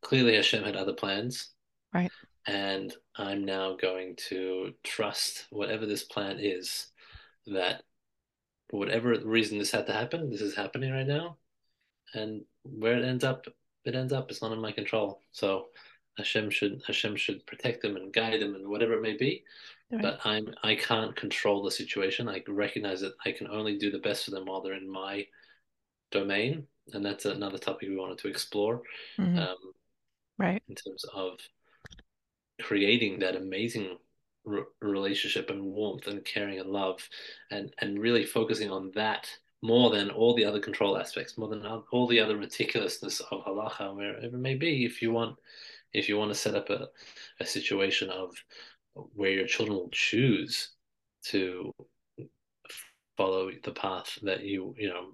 Clearly, 0.01 0.35
Hashem 0.35 0.63
had 0.63 0.75
other 0.75 0.93
plans, 0.93 1.49
right? 1.93 2.11
And 2.47 2.93
I'm 3.15 3.45
now 3.45 3.75
going 3.75 4.15
to 4.29 4.73
trust 4.83 5.47
whatever 5.49 5.85
this 5.85 6.03
plan 6.03 6.37
is. 6.39 6.87
That 7.47 7.83
whatever 8.69 9.17
reason 9.23 9.57
this 9.57 9.71
had 9.71 9.87
to 9.87 9.93
happen, 9.93 10.29
this 10.29 10.41
is 10.41 10.55
happening 10.55 10.91
right 10.91 11.07
now, 11.07 11.37
and 12.13 12.41
where 12.63 12.97
it 12.97 13.05
ends 13.05 13.23
up, 13.23 13.45
it 13.85 13.95
ends 13.95 14.13
up. 14.13 14.29
It's 14.29 14.41
not 14.41 14.51
in 14.51 14.61
my 14.61 14.71
control. 14.71 15.21
So 15.31 15.67
Hashem 16.17 16.50
should 16.50 16.82
Hashem 16.86 17.15
should 17.15 17.45
protect 17.45 17.82
them 17.82 17.95
and 17.95 18.13
guide 18.13 18.41
them 18.41 18.56
and 18.56 18.67
whatever 18.67 18.93
it 18.93 19.02
may 19.02 19.15
be. 19.15 19.43
Right. 19.91 20.02
But 20.02 20.19
I'm 20.26 20.54
I 20.63 20.76
can't 20.76 21.15
control 21.15 21.63
the 21.63 21.71
situation. 21.71 22.30
I 22.30 22.43
recognize 22.47 23.02
that 23.02 23.13
I 23.26 23.32
can 23.32 23.47
only 23.47 23.78
do 23.78 23.91
the 23.91 24.00
best 24.00 24.26
for 24.26 24.32
them 24.32 24.45
while 24.45 24.62
they're 24.62 24.74
in 24.74 24.89
my 24.89 25.26
domain, 26.12 26.67
and 26.93 27.06
that's 27.06 27.26
another 27.26 27.58
topic 27.58 27.89
we 27.89 27.97
wanted 27.97 28.17
to 28.19 28.28
explore. 28.28 28.82
Mm-hmm. 29.19 29.39
Um, 29.39 29.58
right. 30.38 30.63
In 30.67 30.76
terms 30.76 31.06
of 31.13 31.39
creating 32.62 33.19
that 33.19 33.36
amazing 33.36 33.97
re- 34.45 34.63
relationship 34.82 35.50
and 35.50 35.63
warmth 35.63 36.08
and 36.08 36.24
caring 36.24 36.60
and 36.60 36.69
love, 36.69 37.08
and 37.50 37.74
and 37.80 38.00
really 38.00 38.26
focusing 38.26 38.69
on 38.69 38.91
that 38.95 39.28
more 39.62 39.91
than 39.91 40.10
all 40.10 40.36
the 40.36 40.45
other 40.45 40.60
control 40.60 40.97
aspects, 40.97 41.38
more 41.38 41.47
than 41.47 41.65
all 41.65 42.08
the 42.08 42.19
other 42.19 42.38
meticulousness 42.38 43.21
of 43.32 43.43
halacha, 43.45 43.95
wherever 43.95 44.26
it 44.26 44.34
may 44.34 44.56
be. 44.56 44.86
If 44.86 45.02
you 45.02 45.12
want 45.12 45.38
if 45.93 46.08
you 46.08 46.17
want 46.17 46.32
to 46.32 46.38
set 46.38 46.56
up 46.56 46.69
a, 46.69 46.88
a 47.39 47.45
situation 47.45 48.10
of 48.10 48.32
where 49.13 49.32
your 49.32 49.47
children 49.47 49.77
will 49.77 49.89
choose 49.91 50.71
to 51.25 51.73
follow 53.17 53.51
the 53.63 53.71
path 53.71 54.17
that 54.23 54.43
you 54.43 54.73
you 54.77 54.89
know 54.89 55.12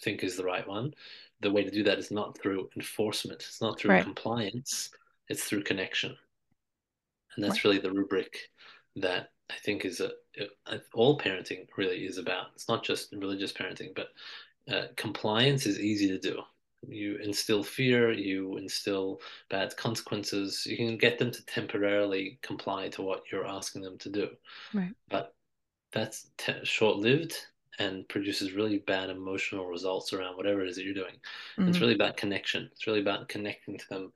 think 0.00 0.24
is 0.24 0.36
the 0.36 0.44
right 0.44 0.66
one 0.66 0.92
the 1.40 1.50
way 1.50 1.62
to 1.62 1.70
do 1.70 1.82
that 1.82 1.98
is 1.98 2.10
not 2.10 2.38
through 2.38 2.68
enforcement 2.76 3.42
it's 3.46 3.60
not 3.60 3.78
through 3.78 3.90
right. 3.90 4.04
compliance 4.04 4.90
it's 5.28 5.44
through 5.44 5.62
connection 5.62 6.16
and 7.34 7.44
that's 7.44 7.64
right. 7.64 7.64
really 7.64 7.78
the 7.78 7.92
rubric 7.92 8.38
that 8.96 9.30
I 9.50 9.54
think 9.64 9.84
is 9.84 10.00
a, 10.00 10.12
a, 10.66 10.80
all 10.94 11.18
parenting 11.18 11.66
really 11.76 12.06
is 12.06 12.18
about. 12.18 12.46
It's 12.54 12.68
not 12.68 12.84
just 12.84 13.12
religious 13.12 13.52
parenting, 13.52 13.94
but 13.94 14.08
uh, 14.72 14.86
compliance 14.96 15.66
is 15.66 15.80
easy 15.80 16.08
to 16.08 16.18
do. 16.18 16.40
You 16.88 17.16
instill 17.16 17.62
fear, 17.62 18.12
you 18.12 18.56
instill 18.56 19.20
bad 19.50 19.76
consequences. 19.76 20.66
You 20.66 20.76
can 20.76 20.96
get 20.96 21.18
them 21.18 21.30
to 21.30 21.46
temporarily 21.46 22.38
comply 22.42 22.88
to 22.90 23.02
what 23.02 23.22
you're 23.30 23.46
asking 23.46 23.82
them 23.82 23.98
to 23.98 24.10
do. 24.10 24.28
Right. 24.72 24.92
But 25.08 25.34
that's 25.92 26.30
te- 26.36 26.64
short 26.64 26.96
lived 26.98 27.36
and 27.78 28.08
produces 28.08 28.52
really 28.52 28.78
bad 28.78 29.10
emotional 29.10 29.66
results 29.66 30.12
around 30.12 30.36
whatever 30.36 30.62
it 30.62 30.68
is 30.68 30.76
that 30.76 30.84
you're 30.84 30.94
doing. 30.94 31.14
Mm-hmm. 31.58 31.68
It's 31.68 31.80
really 31.80 31.94
about 31.94 32.16
connection. 32.16 32.68
It's 32.72 32.86
really 32.86 33.00
about 33.00 33.28
connecting 33.28 33.78
to 33.78 33.88
them 33.88 34.12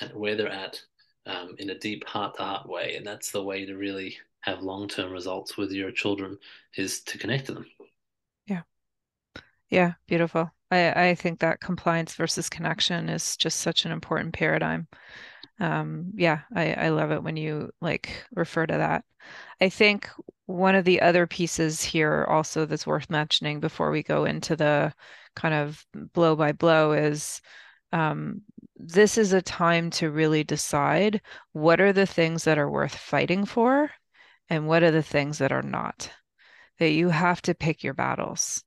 and 0.00 0.12
where 0.14 0.36
they're 0.36 0.48
at 0.48 0.80
um, 1.26 1.54
in 1.58 1.70
a 1.70 1.78
deep 1.78 2.06
heart 2.06 2.36
to 2.36 2.42
heart 2.42 2.68
way. 2.68 2.94
And 2.96 3.06
that's 3.06 3.30
the 3.30 3.42
way 3.42 3.66
to 3.66 3.74
really 3.76 4.16
have 4.40 4.62
long 4.62 4.88
term 4.88 5.12
results 5.12 5.56
with 5.56 5.72
your 5.72 5.90
children 5.90 6.38
is 6.76 7.00
to 7.02 7.18
connect 7.18 7.46
to 7.46 7.54
them. 7.54 7.66
Yeah. 8.46 8.62
Yeah. 9.68 9.92
Beautiful. 10.06 10.50
I, 10.72 11.10
I 11.10 11.14
think 11.14 11.40
that 11.40 11.60
compliance 11.60 12.14
versus 12.14 12.48
connection 12.48 13.10
is 13.10 13.36
just 13.36 13.60
such 13.60 13.84
an 13.84 13.92
important 13.92 14.32
paradigm. 14.32 14.88
Um, 15.60 16.12
yeah, 16.16 16.40
I, 16.54 16.72
I 16.72 16.88
love 16.88 17.10
it 17.10 17.22
when 17.22 17.36
you 17.36 17.70
like 17.82 18.24
refer 18.34 18.66
to 18.66 18.78
that. 18.78 19.04
I 19.60 19.68
think 19.68 20.08
one 20.46 20.74
of 20.74 20.86
the 20.86 21.02
other 21.02 21.26
pieces 21.26 21.82
here 21.82 22.24
also 22.26 22.64
that's 22.64 22.86
worth 22.86 23.10
mentioning 23.10 23.60
before 23.60 23.90
we 23.90 24.02
go 24.02 24.24
into 24.24 24.56
the 24.56 24.94
kind 25.36 25.54
of 25.54 25.84
blow 26.14 26.34
by 26.36 26.52
blow 26.52 26.92
is 26.92 27.42
um, 27.92 28.40
this 28.76 29.18
is 29.18 29.34
a 29.34 29.42
time 29.42 29.90
to 29.90 30.10
really 30.10 30.42
decide 30.42 31.20
what 31.52 31.82
are 31.82 31.92
the 31.92 32.06
things 32.06 32.44
that 32.44 32.58
are 32.58 32.70
worth 32.70 32.94
fighting 32.94 33.44
for 33.44 33.90
and 34.48 34.66
what 34.66 34.82
are 34.82 34.90
the 34.90 35.02
things 35.02 35.36
that 35.38 35.52
are 35.52 35.62
not. 35.62 36.10
That 36.78 36.92
you 36.92 37.10
have 37.10 37.42
to 37.42 37.54
pick 37.54 37.84
your 37.84 37.94
battles 37.94 38.64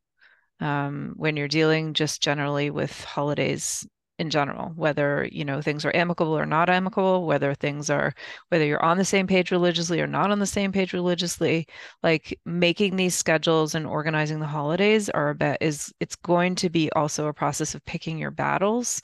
um, 0.60 1.13
when 1.18 1.36
you're 1.38 1.48
dealing 1.48 1.94
just 1.94 2.22
generally 2.22 2.70
with 2.70 3.04
holidays 3.04 3.88
in 4.18 4.30
general 4.30 4.72
whether 4.76 5.28
you 5.30 5.44
know 5.44 5.62
things 5.62 5.84
are 5.84 5.94
amicable 5.94 6.38
or 6.38 6.46
not 6.46 6.70
amicable 6.70 7.26
whether 7.26 7.54
things 7.54 7.89
are 7.89 8.13
whether 8.48 8.63
you're 8.63 8.82
on 8.82 8.98
the 8.98 9.04
same 9.04 9.28
page 9.28 9.52
religiously 9.52 10.00
or 10.00 10.08
not 10.08 10.32
on 10.32 10.39
the 10.39 10.46
same 10.46 10.72
page 10.72 10.94
religiously 10.94 11.68
like 12.02 12.39
making 12.46 12.96
these 12.96 13.13
schedules 13.13 13.76
and 13.76 13.86
organizing 13.86 14.39
the 14.39 14.46
holidays 14.46 15.10
are 15.10 15.32
a 15.32 15.36
bit 15.36 15.58
is 15.60 15.94
it's 16.00 16.15
going 16.15 16.56
to 16.56 16.70
be 16.70 16.89
also 16.94 17.28
a 17.28 17.34
process 17.34 17.76
of 17.76 17.84
picking 17.84 18.18
your 18.18 18.32
battles 18.32 19.02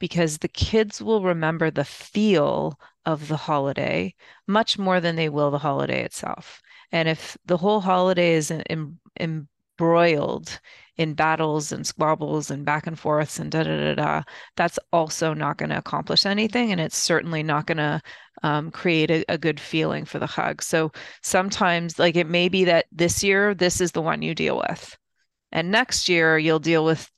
because 0.00 0.38
the 0.38 0.48
kids 0.48 1.00
will 1.00 1.22
remember 1.22 1.70
the 1.70 1.84
feel 1.84 2.78
of 3.08 3.28
the 3.28 3.36
holiday 3.36 4.14
much 4.46 4.78
more 4.78 5.00
than 5.00 5.16
they 5.16 5.28
will 5.28 5.50
the 5.50 5.58
holiday 5.58 6.04
itself. 6.04 6.60
And 6.92 7.08
if 7.08 7.36
the 7.46 7.56
whole 7.56 7.80
holiday 7.80 8.34
is 8.34 8.50
in, 8.50 8.98
in, 9.18 9.48
embroiled 9.78 10.60
in 10.96 11.14
battles 11.14 11.70
and 11.70 11.86
squabbles 11.86 12.50
and 12.50 12.64
back 12.64 12.86
and 12.86 12.98
forths 12.98 13.38
and 13.38 13.52
da 13.52 13.62
da 13.62 13.76
da 13.76 13.94
da, 13.94 14.22
that's 14.56 14.78
also 14.92 15.32
not 15.32 15.56
going 15.56 15.70
to 15.70 15.78
accomplish 15.78 16.26
anything. 16.26 16.72
And 16.72 16.80
it's 16.80 16.96
certainly 16.96 17.42
not 17.44 17.66
going 17.66 17.78
to 17.78 18.02
um, 18.42 18.70
create 18.72 19.10
a, 19.10 19.24
a, 19.28 19.38
good 19.38 19.60
feeling 19.60 20.04
for 20.04 20.18
the 20.18 20.26
chag. 20.26 20.62
So 20.62 20.92
sometimes, 21.22 21.98
like, 21.98 22.16
it 22.16 22.28
may 22.28 22.48
be 22.48 22.64
that 22.64 22.86
this 22.92 23.22
year, 23.22 23.54
this 23.54 23.80
is 23.80 23.92
the 23.92 24.02
one 24.02 24.22
you 24.22 24.34
deal 24.34 24.58
with. 24.68 24.96
And 25.52 25.70
next 25.70 26.08
year, 26.08 26.38
you'll 26.38 26.58
deal 26.58 26.84
with 26.84 27.08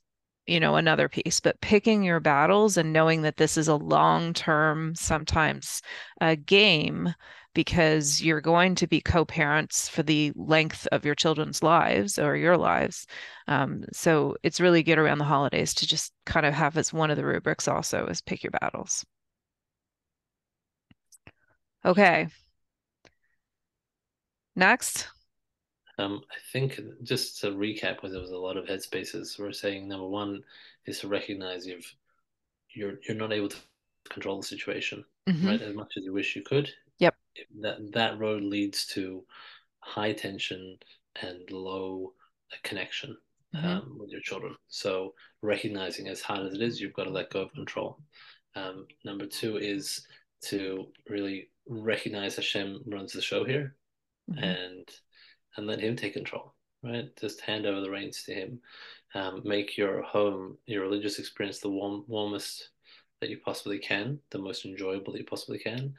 you 0.47 0.59
know 0.59 0.75
another 0.75 1.07
piece 1.07 1.39
but 1.39 1.61
picking 1.61 2.01
your 2.01 2.19
battles 2.19 2.75
and 2.75 2.91
knowing 2.91 3.21
that 3.21 3.37
this 3.37 3.57
is 3.57 3.67
a 3.67 3.75
long 3.75 4.33
term 4.33 4.95
sometimes 4.95 5.83
a 6.19 6.35
game 6.35 7.13
because 7.53 8.21
you're 8.21 8.41
going 8.41 8.75
to 8.75 8.87
be 8.87 9.01
co-parents 9.01 9.89
for 9.89 10.03
the 10.03 10.31
length 10.35 10.87
of 10.91 11.05
your 11.05 11.15
children's 11.15 11.61
lives 11.61 12.17
or 12.17 12.35
your 12.35 12.57
lives 12.57 13.05
um, 13.47 13.83
so 13.93 14.35
it's 14.43 14.61
really 14.61 14.83
good 14.83 14.97
around 14.97 15.17
the 15.17 15.23
holidays 15.23 15.73
to 15.73 15.87
just 15.87 16.13
kind 16.25 16.45
of 16.45 16.53
have 16.53 16.77
as 16.77 16.93
one 16.93 17.11
of 17.11 17.17
the 17.17 17.25
rubrics 17.25 17.67
also 17.67 18.05
is 18.07 18.21
pick 18.21 18.43
your 18.43 18.51
battles 18.51 19.05
okay 21.85 22.27
next 24.55 25.07
um, 25.97 26.21
I 26.31 26.35
think 26.51 26.79
just 27.03 27.41
to 27.41 27.51
recap, 27.51 27.97
because 27.97 28.11
there 28.11 28.21
was 28.21 28.31
a 28.31 28.37
lot 28.37 28.57
of 28.57 28.65
headspaces. 28.65 29.37
We're 29.37 29.51
saying 29.51 29.87
number 29.87 30.07
one 30.07 30.41
is 30.85 30.99
to 31.01 31.07
recognize 31.07 31.67
you've 31.67 31.93
you're 32.73 32.93
you're 33.07 33.17
not 33.17 33.33
able 33.33 33.49
to 33.49 33.57
control 34.09 34.37
the 34.37 34.47
situation 34.47 35.03
mm-hmm. 35.27 35.47
right 35.47 35.61
as 35.61 35.75
much 35.75 35.93
as 35.97 36.03
you 36.03 36.13
wish 36.13 36.35
you 36.35 36.41
could. 36.41 36.69
That 37.61 37.91
that 37.93 38.19
road 38.19 38.43
leads 38.43 38.85
to 38.87 39.23
high 39.79 40.13
tension 40.13 40.77
and 41.21 41.49
low 41.51 42.13
connection 42.63 43.17
mm-hmm. 43.55 43.65
um, 43.65 43.97
with 43.99 44.09
your 44.09 44.21
children. 44.21 44.55
So 44.67 45.13
recognizing 45.41 46.07
as 46.07 46.21
hard 46.21 46.45
as 46.45 46.53
it 46.53 46.61
is, 46.61 46.79
you've 46.79 46.93
got 46.93 47.05
to 47.05 47.09
let 47.09 47.31
go 47.31 47.41
of 47.41 47.53
control. 47.53 47.99
Um, 48.55 48.85
number 49.05 49.25
two 49.25 49.57
is 49.57 50.05
to 50.43 50.87
really 51.07 51.49
recognize 51.67 52.35
Hashem 52.35 52.81
runs 52.87 53.13
the 53.13 53.21
show 53.21 53.43
here, 53.43 53.75
mm-hmm. 54.29 54.43
and 54.43 54.89
and 55.57 55.67
let 55.67 55.79
him 55.79 55.95
take 55.95 56.13
control. 56.13 56.53
Right, 56.83 57.15
just 57.19 57.41
hand 57.41 57.67
over 57.67 57.79
the 57.81 57.91
reins 57.91 58.23
to 58.23 58.33
him. 58.33 58.59
Um, 59.13 59.41
make 59.45 59.77
your 59.77 60.01
home, 60.01 60.57
your 60.65 60.81
religious 60.81 61.19
experience, 61.19 61.59
the 61.59 61.69
warm, 61.69 62.05
warmest 62.07 62.69
that 63.19 63.29
you 63.29 63.37
possibly 63.37 63.77
can, 63.77 64.19
the 64.31 64.39
most 64.39 64.65
enjoyable 64.65 65.13
that 65.13 65.19
you 65.19 65.25
possibly 65.25 65.59
can, 65.59 65.93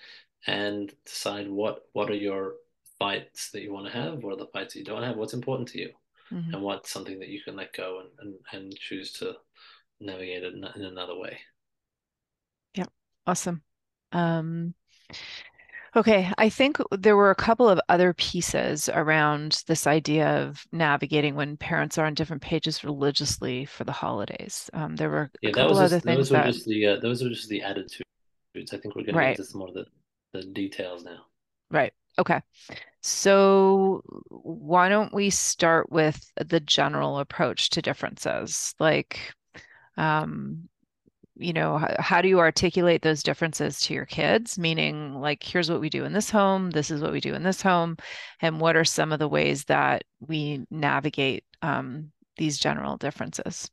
and 0.46 0.92
decide 1.04 1.48
what 1.48 1.84
what 1.92 2.10
are 2.10 2.14
your 2.14 2.54
fights 2.98 3.50
that 3.50 3.62
you 3.62 3.72
want 3.72 3.86
to 3.86 3.92
have, 3.92 4.22
what 4.22 4.34
are 4.34 4.44
the 4.44 4.50
fights 4.52 4.74
that 4.74 4.80
you 4.80 4.86
don't 4.86 5.02
have, 5.02 5.16
what's 5.16 5.34
important 5.34 5.68
to 5.68 5.80
you, 5.80 5.90
mm-hmm. 6.30 6.54
and 6.54 6.62
what's 6.62 6.90
something 6.90 7.18
that 7.18 7.28
you 7.28 7.40
can 7.42 7.56
let 7.56 7.72
go 7.72 8.00
and, 8.00 8.08
and, 8.20 8.34
and 8.52 8.76
choose 8.76 9.12
to 9.12 9.34
navigate 10.00 10.42
it 10.42 10.54
in, 10.54 10.64
in 10.76 10.84
another 10.84 11.18
way. 11.18 11.38
Yeah, 12.74 12.86
awesome. 13.26 13.62
Um, 14.12 14.74
Okay, 15.94 16.32
I 16.38 16.48
think 16.48 16.78
there 16.90 17.18
were 17.18 17.30
a 17.30 17.34
couple 17.34 17.68
of 17.68 17.78
other 17.90 18.14
pieces 18.14 18.88
around 18.88 19.62
this 19.66 19.86
idea 19.86 20.26
of 20.26 20.66
navigating 20.72 21.34
when 21.34 21.58
parents 21.58 21.98
are 21.98 22.06
on 22.06 22.14
different 22.14 22.40
pages 22.40 22.82
religiously 22.82 23.66
for 23.66 23.84
the 23.84 23.92
holidays. 23.92 24.70
Um, 24.72 24.96
there 24.96 25.10
were 25.10 25.30
yeah, 25.42 25.50
a 25.50 25.52
couple 25.52 25.76
other 25.76 25.96
just, 25.96 26.04
things 26.06 26.16
those 26.16 26.28
that... 26.30 26.46
were 26.46 26.52
just 26.52 26.64
the 26.64 26.86
uh, 26.86 27.00
those 27.00 27.22
were 27.22 27.28
just 27.28 27.50
the 27.50 27.60
attitudes. 27.60 28.02
I 28.56 28.76
think 28.78 28.96
we're 28.96 29.02
going 29.02 29.16
right. 29.16 29.36
to 29.36 29.42
get 29.42 29.46
into 29.46 29.58
more 29.58 29.68
of 29.68 29.74
the, 29.74 29.86
the 30.32 30.42
details 30.42 31.04
now. 31.04 31.26
Right. 31.70 31.92
Okay. 32.18 32.40
So 33.00 34.02
why 34.28 34.88
don't 34.88 35.12
we 35.14 35.30
start 35.30 35.90
with 35.90 36.30
the 36.36 36.60
general 36.60 37.18
approach 37.18 37.70
to 37.70 37.82
differences? 37.82 38.74
Like, 38.78 39.32
um, 39.96 40.68
you 41.36 41.52
know 41.52 41.78
how, 41.78 41.94
how 41.98 42.22
do 42.22 42.28
you 42.28 42.38
articulate 42.38 43.02
those 43.02 43.22
differences 43.22 43.80
to 43.80 43.94
your 43.94 44.04
kids 44.04 44.58
meaning 44.58 45.14
like 45.14 45.42
here's 45.42 45.70
what 45.70 45.80
we 45.80 45.88
do 45.88 46.04
in 46.04 46.12
this 46.12 46.30
home 46.30 46.70
this 46.70 46.90
is 46.90 47.00
what 47.00 47.12
we 47.12 47.20
do 47.20 47.34
in 47.34 47.42
this 47.42 47.62
home 47.62 47.96
and 48.40 48.60
what 48.60 48.76
are 48.76 48.84
some 48.84 49.12
of 49.12 49.18
the 49.18 49.28
ways 49.28 49.64
that 49.64 50.04
we 50.20 50.64
navigate 50.70 51.44
um, 51.62 52.10
these 52.36 52.58
general 52.58 52.96
differences 52.96 53.70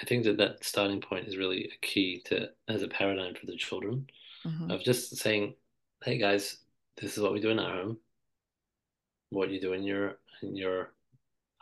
i 0.00 0.04
think 0.04 0.24
that 0.24 0.36
that 0.38 0.62
starting 0.64 1.00
point 1.00 1.26
is 1.26 1.36
really 1.36 1.64
a 1.64 1.86
key 1.86 2.20
to 2.24 2.48
as 2.68 2.82
a 2.82 2.88
paradigm 2.88 3.34
for 3.34 3.46
the 3.46 3.56
children 3.56 4.06
mm-hmm. 4.48 4.70
of 4.70 4.82
just 4.82 5.16
saying 5.16 5.54
hey 6.04 6.18
guys 6.18 6.58
this 7.00 7.16
is 7.16 7.22
what 7.22 7.32
we 7.32 7.40
do 7.40 7.50
in 7.50 7.58
our 7.58 7.72
home. 7.72 7.98
What 9.30 9.50
you 9.50 9.60
do 9.60 9.72
in 9.72 9.82
your 9.82 10.18
in 10.42 10.56
your 10.56 10.92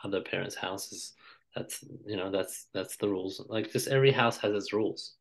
other 0.03 0.21
parents 0.21 0.55
houses 0.55 1.13
that's 1.55 1.83
you 2.05 2.15
know 2.15 2.31
that's 2.31 2.67
that's 2.73 2.97
the 2.97 3.09
rules. 3.09 3.43
Like 3.47 3.71
just 3.71 3.87
every 3.87 4.11
house 4.11 4.37
has 4.37 4.53
its 4.53 4.73
rules 4.73 5.15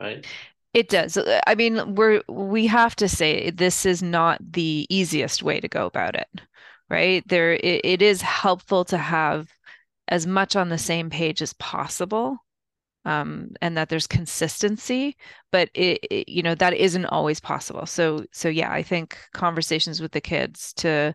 right? 0.00 0.26
It 0.74 0.88
does. 0.88 1.18
I 1.46 1.54
mean 1.54 1.94
we're 1.94 2.22
we 2.28 2.66
have 2.66 2.96
to 2.96 3.08
say 3.08 3.50
this 3.50 3.84
is 3.84 4.02
not 4.02 4.40
the 4.52 4.86
easiest 4.88 5.42
way 5.42 5.60
to 5.60 5.68
go 5.68 5.86
about 5.86 6.14
it 6.14 6.28
right? 6.88 7.26
There 7.26 7.54
it, 7.54 7.80
it 7.84 8.02
is 8.02 8.20
helpful 8.20 8.84
to 8.86 8.98
have 8.98 9.48
as 10.08 10.26
much 10.26 10.56
on 10.56 10.68
the 10.68 10.78
same 10.78 11.08
page 11.10 11.40
as 11.40 11.54
possible 11.54 12.38
um, 13.04 13.50
and 13.60 13.76
that 13.76 13.88
there's 13.88 14.06
consistency 14.06 15.16
but 15.50 15.68
it, 15.74 15.98
it, 16.10 16.28
you 16.28 16.42
know 16.42 16.54
that 16.54 16.74
isn't 16.74 17.06
always 17.06 17.40
possible 17.40 17.86
so 17.86 18.24
so 18.32 18.48
yeah 18.48 18.72
i 18.72 18.82
think 18.82 19.18
conversations 19.32 20.00
with 20.00 20.12
the 20.12 20.20
kids 20.20 20.72
to 20.74 21.14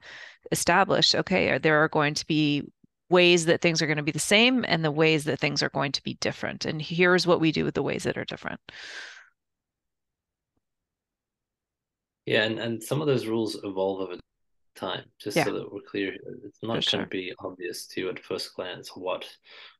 establish 0.51 1.15
okay 1.15 1.57
there 1.57 1.81
are 1.83 1.89
going 1.89 2.13
to 2.13 2.25
be 2.27 2.63
ways 3.09 3.45
that 3.45 3.61
things 3.61 3.81
are 3.81 3.87
going 3.87 3.97
to 3.97 4.03
be 4.03 4.11
the 4.11 4.19
same 4.19 4.65
and 4.67 4.83
the 4.83 4.91
ways 4.91 5.23
that 5.25 5.39
things 5.39 5.63
are 5.63 5.69
going 5.69 5.91
to 5.93 6.03
be 6.03 6.15
different. 6.15 6.65
And 6.65 6.81
here's 6.81 7.25
what 7.25 7.39
we 7.39 7.51
do 7.51 7.63
with 7.63 7.75
the 7.75 7.83
ways 7.83 8.03
that 8.03 8.17
are 8.17 8.25
different. 8.25 8.59
Yeah, 12.25 12.43
and, 12.43 12.59
and 12.59 12.83
some 12.83 12.99
of 12.99 13.07
those 13.07 13.25
rules 13.25 13.57
evolve 13.63 14.01
over 14.01 14.19
time, 14.75 15.05
just 15.19 15.37
yeah. 15.37 15.45
so 15.45 15.53
that 15.53 15.71
we're 15.71 15.81
clear. 15.81 16.13
It's 16.43 16.61
not 16.61 16.67
For 16.67 16.71
going 16.73 16.81
sure. 16.81 17.01
to 17.03 17.07
be 17.07 17.33
obvious 17.39 17.87
to 17.87 18.01
you 18.01 18.09
at 18.09 18.19
first 18.19 18.53
glance 18.53 18.89
what 18.89 19.25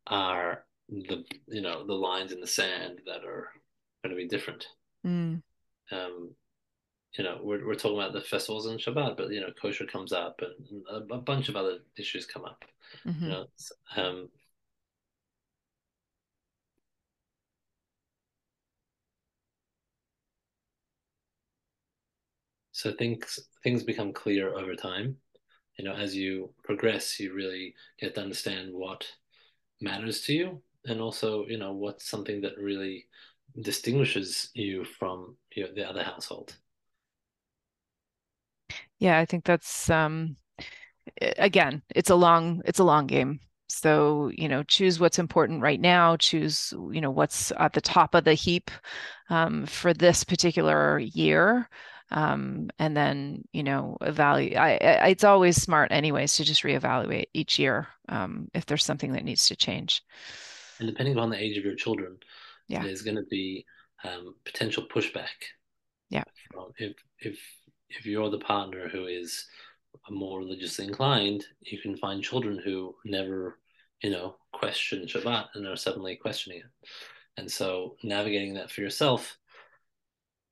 are 0.07 0.63
the 0.89 1.23
you 1.47 1.61
know 1.61 1.85
the 1.85 1.93
lines 1.93 2.31
in 2.31 2.39
the 2.39 2.47
sand 2.47 3.01
that 3.05 3.25
are 3.25 3.49
going 4.03 4.15
to 4.15 4.15
be 4.15 4.27
different. 4.27 4.67
Mm. 5.05 5.41
Um, 5.91 6.31
you 7.17 7.23
know, 7.23 7.39
we're, 7.41 7.65
we're 7.65 7.75
talking 7.75 7.97
about 7.97 8.13
the 8.13 8.21
festivals 8.21 8.67
and 8.67 8.79
Shabbat, 8.79 9.17
but 9.17 9.31
you 9.31 9.41
know, 9.41 9.51
kosher 9.59 9.85
comes 9.85 10.13
up 10.13 10.41
and 10.41 10.83
a, 10.89 11.15
a 11.15 11.17
bunch 11.17 11.49
of 11.49 11.55
other 11.55 11.79
issues 11.97 12.25
come 12.25 12.45
up. 12.45 12.63
Mm-hmm. 13.05 13.23
You 13.23 13.29
know, 13.29 13.45
um, 13.95 14.29
so 22.71 22.93
things 22.93 23.39
things 23.63 23.83
become 23.83 24.13
clear 24.13 24.53
over 24.53 24.75
time. 24.75 25.17
You 25.77 25.85
know, 25.85 25.93
as 25.93 26.15
you 26.15 26.53
progress, 26.63 27.19
you 27.19 27.33
really 27.33 27.73
get 27.99 28.15
to 28.15 28.21
understand 28.21 28.69
what 28.73 29.05
matters 29.81 30.21
to 30.21 30.33
you, 30.33 30.61
and 30.87 31.01
also, 31.01 31.45
you 31.47 31.57
know, 31.57 31.73
what's 31.73 32.09
something 32.09 32.41
that 32.41 32.57
really 32.57 33.07
distinguishes 33.61 34.49
you 34.53 34.85
from 34.85 35.35
you 35.55 35.63
know, 35.63 35.69
the 35.73 35.87
other 35.87 36.03
household. 36.03 36.55
Yeah, 38.99 39.19
I 39.19 39.25
think 39.25 39.45
that's 39.45 39.89
um 39.89 40.37
again, 41.37 41.81
it's 41.95 42.09
a 42.09 42.15
long 42.15 42.61
it's 42.65 42.79
a 42.79 42.83
long 42.83 43.07
game. 43.07 43.39
So, 43.69 44.31
you 44.33 44.47
know, 44.47 44.63
choose 44.63 44.99
what's 44.99 45.19
important 45.19 45.61
right 45.61 45.79
now, 45.79 46.15
choose, 46.17 46.73
you 46.91 47.01
know, 47.01 47.11
what's 47.11 47.51
at 47.57 47.73
the 47.73 47.81
top 47.81 48.15
of 48.15 48.23
the 48.23 48.33
heap 48.33 48.71
um, 49.29 49.65
for 49.65 49.93
this 49.93 50.23
particular 50.23 50.99
year. 50.99 51.69
Um, 52.11 52.69
and 52.79 52.95
then, 52.95 53.43
you 53.51 53.63
know, 53.63 53.97
evaluate. 54.01 54.57
I, 54.57 54.77
I, 54.77 55.07
it's 55.09 55.25
always 55.25 55.61
smart, 55.61 55.91
anyways, 55.91 56.37
to 56.37 56.45
just 56.45 56.63
reevaluate 56.63 57.25
each 57.33 57.59
year 57.59 57.89
um, 58.07 58.47
if 58.53 58.65
there's 58.65 58.85
something 58.85 59.11
that 59.13 59.25
needs 59.25 59.47
to 59.47 59.55
change. 59.57 60.01
And 60.79 60.87
depending 60.87 61.17
on 61.17 61.29
the 61.29 61.41
age 61.41 61.57
of 61.57 61.65
your 61.65 61.75
children, 61.75 62.17
yeah. 62.67 62.83
there's 62.83 63.01
going 63.01 63.17
to 63.17 63.25
be 63.29 63.65
um, 64.03 64.35
potential 64.45 64.85
pushback. 64.93 65.27
Yeah. 66.09 66.23
If 66.77 66.95
if 67.19 67.39
if 67.89 68.05
you're 68.05 68.29
the 68.29 68.39
partner 68.39 68.87
who 68.87 69.07
is 69.07 69.45
more 70.09 70.39
religiously 70.39 70.85
inclined, 70.85 71.45
you 71.61 71.79
can 71.79 71.97
find 71.97 72.23
children 72.23 72.59
who 72.63 72.95
never, 73.05 73.59
you 74.01 74.11
know, 74.11 74.35
question 74.53 75.05
Shabbat 75.05 75.47
and 75.55 75.65
are 75.67 75.75
suddenly 75.75 76.15
questioning 76.15 76.59
it. 76.59 76.89
And 77.37 77.51
so 77.51 77.95
navigating 78.03 78.53
that 78.55 78.71
for 78.71 78.81
yourself, 78.81 79.37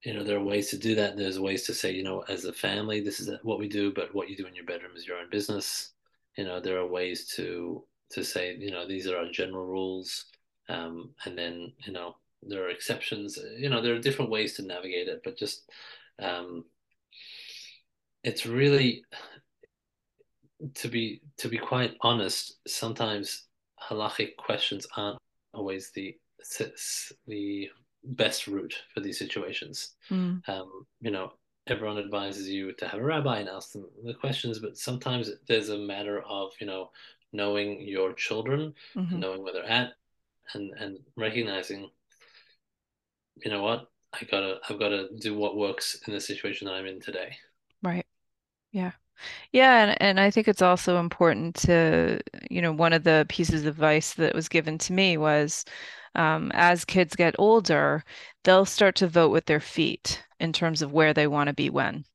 you 0.03 0.13
know, 0.13 0.23
there 0.23 0.38
are 0.38 0.43
ways 0.43 0.69
to 0.69 0.78
do 0.78 0.95
that. 0.95 1.17
There's 1.17 1.39
ways 1.39 1.63
to 1.63 1.73
say, 1.73 1.91
you 1.91 2.03
know, 2.03 2.23
as 2.30 2.45
a 2.45 2.53
family, 2.53 3.01
this 3.01 3.19
is 3.19 3.30
what 3.41 3.59
we 3.59 3.67
do, 3.67 3.91
but 3.91 4.13
what 4.13 4.30
you 4.30 4.38
do 4.38 4.45
in 4.45 4.55
your 4.55 4.65
bedroom 4.65 4.91
is 4.95 5.07
your 5.07 5.17
own 5.17 5.30
business. 5.30 5.91
You 6.38 6.43
know, 6.45 6.59
there 6.59 6.78
are 6.78 6.88
ways 6.88 7.28
to 7.36 7.84
to 8.16 8.24
say, 8.24 8.55
you 8.55 8.72
know, 8.72 8.88
these 8.88 9.07
are 9.07 9.18
our 9.18 9.30
general 9.32 9.66
rules. 9.66 10.26
Um, 10.68 11.11
and 11.26 11.38
then, 11.38 11.74
you 11.86 11.93
know, 11.93 12.16
there 12.41 12.66
are 12.66 12.70
exceptions. 12.70 13.38
You 13.57 13.70
know, 13.70 13.82
there 13.82 13.93
are 13.93 13.99
different 13.99 14.32
ways 14.32 14.55
to 14.55 14.63
navigate 14.63 15.07
it, 15.07 15.22
but 15.24 15.38
just 15.38 15.70
um, 16.22 16.66
it's 18.24 18.45
really 18.45 19.03
to 20.76 20.88
be 20.88 21.22
to 21.38 21.47
be 21.47 21.57
quite 21.57 21.95
honest. 22.01 22.59
Sometimes 22.68 23.45
halachic 23.82 24.36
questions 24.38 24.88
aren't 24.95 25.20
always 25.53 25.91
the 25.91 26.16
the 27.28 27.70
best 28.03 28.47
route 28.47 28.76
for 28.93 28.99
these 28.99 29.20
situations. 29.20 29.95
Mm. 30.11 30.47
Um, 30.47 30.86
you 31.01 31.11
know, 31.11 31.34
everyone 31.68 31.97
advises 31.97 32.47
you 32.47 32.72
to 32.74 32.88
have 32.88 32.99
a 32.99 33.03
rabbi 33.03 33.39
and 33.39 33.49
ask 33.49 33.72
them 33.72 33.86
the 34.03 34.13
questions, 34.13 34.59
but 34.59 34.78
sometimes 34.78 35.32
there's 35.47 35.70
a 35.70 35.78
matter 35.78 36.22
of 36.22 36.51
you 36.59 36.68
know 36.68 36.91
knowing 37.36 37.82
your 37.82 38.14
children, 38.14 38.74
mm-hmm. 38.96 39.20
knowing 39.20 39.44
where 39.44 39.54
they're 39.54 39.70
at, 39.70 39.94
and 40.54 40.72
and 40.80 41.00
recognizing, 41.16 41.90
you 43.44 43.52
know 43.52 43.62
what, 43.64 43.90
I 44.14 44.26
gotta 44.26 44.60
I've 44.70 44.80
got 44.80 44.90
to 44.90 45.10
do 45.20 45.38
what 45.38 45.58
works 45.58 46.00
in 46.08 46.14
the 46.14 46.22
situation 46.22 46.68
that 46.68 46.74
I'm 46.74 46.86
in 46.86 47.02
today. 47.02 47.36
Right. 47.84 48.06
Yeah. 48.72 48.92
Yeah, 49.54 49.86
and, 49.86 50.02
and 50.02 50.20
I 50.20 50.30
think 50.30 50.50
it's 50.50 50.62
also 50.62 51.00
important 51.00 51.56
to, 51.56 52.20
you 52.52 52.62
know, 52.62 52.74
one 52.74 52.92
of 52.92 53.06
the 53.06 53.26
pieces 53.30 53.62
of 53.62 53.68
advice 53.68 54.14
that 54.16 54.36
was 54.36 54.50
given 54.50 54.78
to 54.80 54.94
me 54.94 55.18
was 55.18 55.64
um, 56.16 56.52
as 56.54 56.86
kids 56.86 57.16
get 57.16 57.36
older, 57.40 58.04
they'll 58.44 58.66
start 58.66 58.96
to 58.96 59.08
vote 59.08 59.32
with 59.32 59.46
their 59.46 59.60
feet 59.60 60.24
in 60.40 60.52
terms 60.52 60.82
of 60.82 60.92
where 60.92 61.14
they 61.14 61.28
want 61.28 61.48
to 61.48 61.54
be 61.54 61.70
when. 61.70 62.06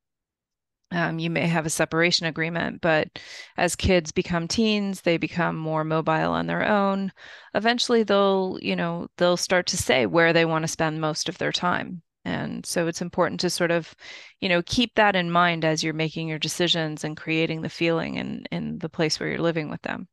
Um, 0.92 1.20
you 1.20 1.30
may 1.30 1.46
have 1.46 1.66
a 1.66 1.70
separation 1.70 2.26
agreement, 2.26 2.80
but 2.80 3.08
as 3.56 3.76
kids 3.76 4.10
become 4.10 4.48
teens, 4.48 5.02
they 5.02 5.18
become 5.18 5.56
more 5.56 5.84
mobile 5.84 6.32
on 6.32 6.46
their 6.46 6.66
own. 6.66 7.12
Eventually, 7.54 8.02
they'll, 8.02 8.58
you 8.60 8.74
know, 8.74 9.06
they'll 9.16 9.36
start 9.36 9.66
to 9.68 9.76
say 9.76 10.06
where 10.06 10.32
they 10.32 10.44
want 10.44 10.64
to 10.64 10.68
spend 10.68 11.00
most 11.00 11.28
of 11.28 11.38
their 11.38 11.52
time. 11.52 12.02
And 12.24 12.66
so 12.66 12.86
it's 12.86 13.00
important 13.02 13.40
to 13.40 13.50
sort 13.50 13.70
of, 13.70 13.94
you 14.40 14.48
know, 14.48 14.62
keep 14.66 14.94
that 14.96 15.16
in 15.16 15.30
mind 15.30 15.64
as 15.64 15.82
you're 15.82 15.94
making 15.94 16.28
your 16.28 16.38
decisions 16.38 17.04
and 17.04 17.16
creating 17.16 17.62
the 17.62 17.68
feeling 17.68 18.16
in 18.16 18.44
in 18.50 18.78
the 18.78 18.88
place 18.88 19.18
where 19.18 19.28
you're 19.28 19.38
living 19.38 19.70
with 19.70 19.82
them. 19.82 20.08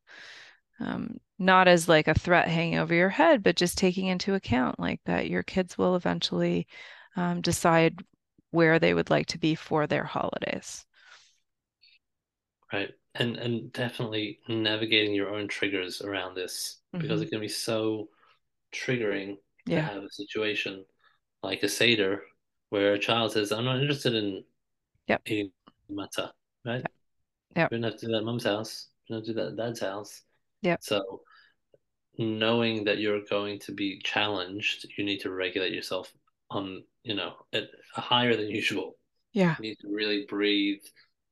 Um, 0.79 1.17
not 1.39 1.67
as 1.67 1.89
like 1.89 2.07
a 2.07 2.13
threat 2.13 2.47
hanging 2.47 2.77
over 2.77 2.93
your 2.93 3.09
head, 3.09 3.43
but 3.43 3.55
just 3.55 3.77
taking 3.77 4.07
into 4.07 4.35
account 4.35 4.79
like 4.79 5.01
that 5.05 5.29
your 5.29 5.43
kids 5.43 5.77
will 5.77 5.95
eventually 5.95 6.67
um, 7.15 7.41
decide 7.41 7.99
where 8.51 8.79
they 8.79 8.93
would 8.93 9.09
like 9.09 9.27
to 9.27 9.37
be 9.37 9.55
for 9.55 9.87
their 9.87 10.03
holidays. 10.03 10.85
Right. 12.71 12.89
And 13.15 13.37
and 13.37 13.71
definitely 13.73 14.39
navigating 14.47 15.13
your 15.13 15.33
own 15.33 15.47
triggers 15.47 16.01
around 16.01 16.35
this 16.35 16.79
mm-hmm. 16.93 17.01
because 17.01 17.21
it 17.21 17.29
can 17.29 17.39
be 17.39 17.47
so 17.47 18.09
triggering 18.73 19.37
yeah. 19.65 19.77
to 19.77 19.81
have 19.81 20.03
a 20.03 20.09
situation 20.09 20.85
like 21.43 21.63
a 21.63 21.69
Seder 21.69 22.21
where 22.69 22.93
a 22.93 22.99
child 22.99 23.31
says, 23.31 23.51
I'm 23.51 23.65
not 23.65 23.79
interested 23.79 24.13
in 24.13 24.43
yep. 25.07 25.21
eating 25.25 25.51
matzah, 25.89 26.31
right? 26.65 26.83
Yeah. 27.55 27.67
We 27.71 27.77
don't 27.77 27.83
have 27.83 27.99
to 27.99 28.05
do 28.05 28.11
that 28.11 28.19
at 28.19 28.23
mom's 28.25 28.43
house. 28.43 28.87
We 29.09 29.15
don't 29.15 29.25
do 29.25 29.33
that 29.33 29.47
at 29.47 29.55
dad's 29.55 29.79
house. 29.79 30.21
Yeah. 30.61 30.77
So 30.81 31.21
knowing 32.17 32.83
that 32.85 32.97
you're 32.97 33.21
going 33.29 33.59
to 33.59 33.71
be 33.71 33.99
challenged, 34.03 34.87
you 34.97 35.05
need 35.05 35.19
to 35.19 35.31
regulate 35.31 35.73
yourself 35.73 36.11
on 36.49 36.83
you 37.03 37.15
know 37.15 37.33
at 37.53 37.69
a 37.95 38.01
higher 38.01 38.35
than 38.35 38.49
usual. 38.49 38.97
Yeah, 39.33 39.55
you 39.59 39.69
need 39.69 39.79
to 39.81 39.89
really 39.89 40.25
breathe 40.27 40.81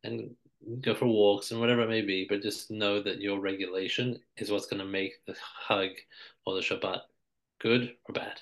and 0.03 0.35
go 0.81 0.95
for 0.95 1.05
walks 1.05 1.51
and 1.51 1.59
whatever 1.59 1.81
it 1.81 1.89
may 1.89 2.01
be, 2.01 2.25
but 2.27 2.41
just 2.41 2.71
know 2.71 3.01
that 3.01 3.21
your 3.21 3.39
regulation 3.39 4.19
is 4.37 4.51
what's 4.51 4.67
going 4.67 4.79
to 4.79 4.85
make 4.85 5.13
the 5.27 5.35
chag 5.67 5.91
or 6.45 6.55
the 6.55 6.61
Shabbat 6.61 7.01
good 7.59 7.93
or 8.05 8.13
bad. 8.13 8.39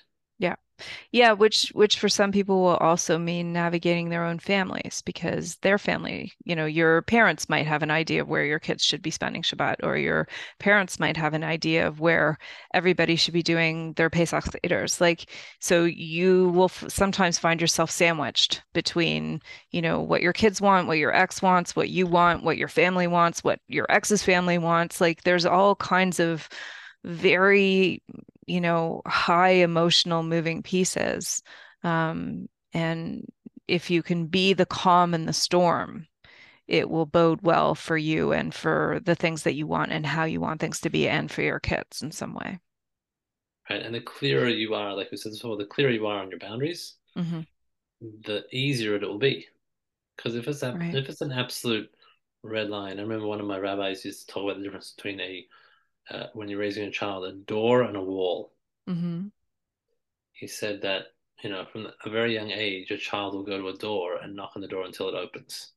Yeah. 1.12 1.32
Which 1.32 1.70
which 1.74 1.98
for 1.98 2.08
some 2.08 2.32
people 2.32 2.62
will 2.62 2.76
also 2.76 3.18
mean 3.18 3.52
navigating 3.52 4.08
their 4.08 4.24
own 4.24 4.38
families 4.38 5.02
because 5.04 5.56
their 5.56 5.78
family, 5.78 6.32
you 6.44 6.56
know, 6.56 6.66
your 6.66 7.02
parents 7.02 7.48
might 7.48 7.66
have 7.66 7.82
an 7.82 7.90
idea 7.90 8.22
of 8.22 8.28
where 8.28 8.44
your 8.44 8.58
kids 8.58 8.84
should 8.84 9.02
be 9.02 9.10
spending 9.10 9.42
Shabbat, 9.42 9.76
or 9.82 9.96
your 9.96 10.28
parents 10.58 10.98
might 10.98 11.16
have 11.16 11.34
an 11.34 11.44
idea 11.44 11.86
of 11.86 12.00
where 12.00 12.38
everybody 12.72 13.16
should 13.16 13.34
be 13.34 13.42
doing 13.42 13.92
their 13.94 14.10
Pesach 14.10 14.44
Seders. 14.44 15.00
Like, 15.00 15.30
so 15.60 15.84
you 15.84 16.48
will 16.50 16.64
f- 16.64 16.84
sometimes 16.88 17.38
find 17.38 17.60
yourself 17.60 17.90
sandwiched 17.90 18.62
between, 18.72 19.40
you 19.70 19.82
know, 19.82 20.00
what 20.00 20.22
your 20.22 20.32
kids 20.32 20.60
want, 20.60 20.88
what 20.88 20.98
your 20.98 21.14
ex 21.14 21.40
wants, 21.42 21.76
what 21.76 21.90
you 21.90 22.06
want, 22.06 22.42
what 22.44 22.58
your 22.58 22.68
family 22.68 23.06
wants, 23.06 23.44
what 23.44 23.60
your 23.68 23.86
ex's 23.90 24.22
family 24.22 24.58
wants. 24.58 25.00
Like, 25.00 25.22
there's 25.22 25.46
all 25.46 25.76
kinds 25.76 26.20
of 26.20 26.48
very 27.04 28.02
you 28.46 28.60
know 28.60 29.02
high 29.06 29.50
emotional 29.50 30.22
moving 30.22 30.62
pieces 30.62 31.42
um, 31.82 32.48
and 32.72 33.26
if 33.68 33.90
you 33.90 34.02
can 34.02 34.26
be 34.26 34.52
the 34.52 34.66
calm 34.66 35.14
in 35.14 35.26
the 35.26 35.32
storm 35.32 36.06
it 36.66 36.88
will 36.88 37.06
bode 37.06 37.42
well 37.42 37.74
for 37.74 37.96
you 37.96 38.32
and 38.32 38.54
for 38.54 39.00
the 39.04 39.14
things 39.14 39.42
that 39.42 39.54
you 39.54 39.66
want 39.66 39.92
and 39.92 40.06
how 40.06 40.24
you 40.24 40.40
want 40.40 40.60
things 40.60 40.80
to 40.80 40.90
be 40.90 41.08
and 41.08 41.30
for 41.30 41.42
your 41.42 41.60
kids 41.60 42.02
in 42.02 42.10
some 42.10 42.34
way 42.34 42.58
right 43.70 43.82
and 43.82 43.94
the 43.94 44.00
clearer 44.00 44.48
you 44.48 44.74
are 44.74 44.94
like 44.94 45.10
we 45.10 45.16
said 45.16 45.32
before 45.32 45.56
the 45.56 45.66
clearer 45.66 45.90
you 45.90 46.06
are 46.06 46.22
on 46.22 46.30
your 46.30 46.38
boundaries 46.38 46.94
mm-hmm. 47.16 47.40
the 48.24 48.44
easier 48.52 48.94
it 48.96 49.02
will 49.02 49.18
be 49.18 49.46
because 50.16 50.36
if 50.36 50.46
it's 50.48 50.62
a, 50.62 50.72
right. 50.72 50.94
if 50.94 51.08
it's 51.08 51.20
an 51.20 51.32
absolute 51.32 51.90
red 52.42 52.68
line 52.68 52.98
i 52.98 53.02
remember 53.02 53.26
one 53.26 53.40
of 53.40 53.46
my 53.46 53.58
rabbis 53.58 54.04
used 54.04 54.26
to 54.26 54.32
talk 54.32 54.44
about 54.44 54.56
the 54.56 54.62
difference 54.62 54.92
between 54.92 55.20
a 55.20 55.46
uh, 56.10 56.26
when 56.34 56.48
you're 56.48 56.58
raising 56.58 56.84
a 56.84 56.90
child, 56.90 57.24
a 57.24 57.32
door 57.32 57.82
and 57.82 57.96
a 57.96 58.02
wall. 58.02 58.52
Mm-hmm. 58.88 59.28
He 60.32 60.46
said 60.46 60.82
that 60.82 61.06
you 61.42 61.50
know 61.50 61.64
from 61.70 61.88
a 62.04 62.10
very 62.10 62.34
young 62.34 62.50
age, 62.50 62.90
a 62.90 62.98
child 62.98 63.34
will 63.34 63.44
go 63.44 63.58
to 63.58 63.68
a 63.68 63.76
door 63.76 64.16
and 64.16 64.34
knock 64.34 64.52
on 64.56 64.62
the 64.62 64.68
door 64.68 64.84
until 64.84 65.08
it 65.08 65.14
opens. 65.14 65.72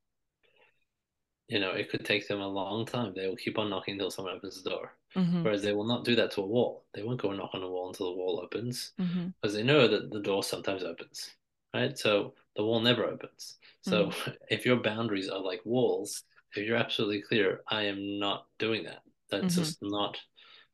You 1.47 1.61
know, 1.61 1.71
it 1.71 1.89
could 1.89 2.05
take 2.05 2.27
them 2.27 2.41
a 2.41 2.47
long 2.47 2.85
time. 2.85 3.13
They 3.15 3.27
will 3.27 3.37
keep 3.37 3.57
on 3.57 3.69
knocking 3.69 3.93
until 3.93 4.11
someone 4.11 4.35
opens 4.35 4.61
the 4.61 4.69
door. 4.69 4.91
Mm-hmm. 5.15 5.43
Whereas 5.43 5.61
they 5.61 5.71
will 5.71 5.87
not 5.87 6.03
do 6.03 6.13
that 6.15 6.31
to 6.31 6.41
a 6.41 6.45
wall. 6.45 6.83
They 6.93 7.03
won't 7.03 7.21
go 7.21 7.29
and 7.29 7.39
knock 7.39 7.51
on 7.53 7.63
a 7.63 7.69
wall 7.69 7.87
until 7.87 8.07
the 8.07 8.17
wall 8.17 8.41
opens, 8.43 8.91
mm-hmm. 8.99 9.27
because 9.41 9.55
they 9.55 9.63
know 9.63 9.87
that 9.87 10.11
the 10.11 10.19
door 10.19 10.43
sometimes 10.43 10.83
opens, 10.83 11.31
right? 11.73 11.97
So 11.97 12.33
the 12.57 12.65
wall 12.65 12.81
never 12.81 13.05
opens. 13.05 13.57
So 13.81 14.07
mm-hmm. 14.07 14.31
if 14.49 14.65
your 14.65 14.77
boundaries 14.77 15.29
are 15.29 15.39
like 15.39 15.61
walls, 15.63 16.23
if 16.55 16.67
you're 16.67 16.77
absolutely 16.77 17.21
clear, 17.21 17.61
I 17.69 17.83
am 17.83 18.19
not 18.19 18.47
doing 18.59 18.83
that. 18.83 19.01
That's 19.29 19.53
mm-hmm. 19.53 19.63
just 19.63 19.77
not. 19.81 20.17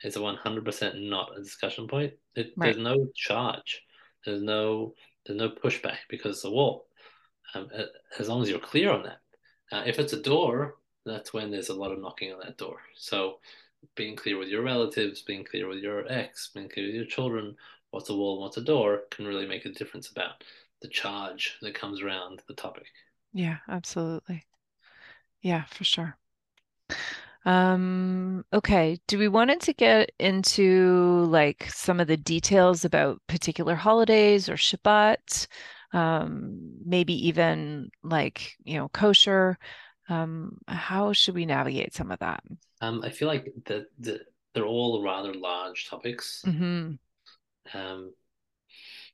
It's 0.04 0.16
a 0.16 0.22
one 0.22 0.36
hundred 0.36 0.66
percent 0.66 1.01
not 1.01 1.32
a 1.38 1.41
discussion 1.41 1.88
point. 1.88 2.14
It, 2.36 2.54
right. 2.58 2.74
There's 2.74 2.84
no 2.84 3.08
charge. 3.16 3.82
There's 4.26 4.41
no 4.41 4.93
there's 5.26 5.39
no 5.39 5.49
pushback 5.49 5.97
because 6.10 6.38
it's 6.38 6.45
a 6.45 6.51
wall. 6.51 6.88
um, 7.54 7.70
as 8.20 8.30
long 8.30 8.41
as 8.41 8.49
you're 8.49 8.60
clear 8.60 8.91
on 8.91 9.04
that. 9.04 9.18
Uh, 9.72 9.84
if 9.86 9.99
it's 9.99 10.14
a 10.14 10.22
door, 10.22 10.76
that's 11.06 11.34
when 11.34 11.51
there's 11.51 11.70
a 11.70 11.74
lot 11.74 11.91
of 11.91 11.99
knocking 11.99 12.32
on 12.32 12.39
that 12.39 12.58
door. 12.58 12.78
So 12.95 13.39
being 13.95 14.16
clear 14.16 14.38
with 14.38 14.49
your 14.49 14.64
relatives, 14.64 15.22
being 15.22 15.43
clear 15.43 15.68
with 15.68 15.80
your 15.80 16.12
ex, 16.12 16.49
being 16.54 16.70
clear 16.70 16.88
with 16.88 16.95
your 16.95 17.06
children, 17.06 17.56
what's 17.91 18.10
a 18.10 18.16
wall, 18.16 18.41
what's 18.41 18.58
a 18.58 18.62
door, 18.62 19.01
can 19.12 19.26
really 19.26 19.47
make 19.47 19.66
a 19.66 19.72
difference 19.72 20.10
about 20.10 20.43
the 20.82 20.88
charge 20.88 21.58
that 21.62 21.76
comes 21.76 22.01
around 22.01 22.41
the 22.47 22.54
topic. 22.54 22.88
Yeah, 23.34 23.58
absolutely. 23.68 24.45
Yeah, 25.41 25.66
for 25.66 25.84
sure. 25.84 26.18
Um, 27.46 28.46
okay. 28.54 29.00
Do 29.08 29.18
we 29.18 29.28
wanted 29.28 29.60
to 29.62 29.74
get 29.74 30.12
into 30.20 31.26
like 31.30 31.70
some 31.70 32.00
of 32.00 32.08
the 32.08 32.18
details 32.18 32.86
about 32.86 33.22
particular 33.28 33.76
holidays 33.76 34.50
or 34.50 34.56
Shabbat? 34.56 35.48
Um, 35.91 36.80
maybe 36.86 37.28
even 37.28 37.91
like, 38.02 38.54
you 38.64 38.78
know, 38.78 38.89
kosher. 38.89 39.58
Um, 40.10 40.58
how 40.68 41.14
should 41.14 41.36
we 41.36 41.46
navigate 41.46 41.94
some 41.94 42.12
of 42.12 42.20
that? 42.20 42.44
Um, 42.82 43.02
I 43.04 43.10
feel 43.10 43.28
like 43.28 43.52
that 43.66 43.86
the, 44.00 44.22
they're 44.54 44.66
all 44.66 45.02
rather 45.04 45.34
large 45.34 45.89
topics. 45.89 46.44
Mm-hmm. 46.46 46.94
Um, 47.78 48.14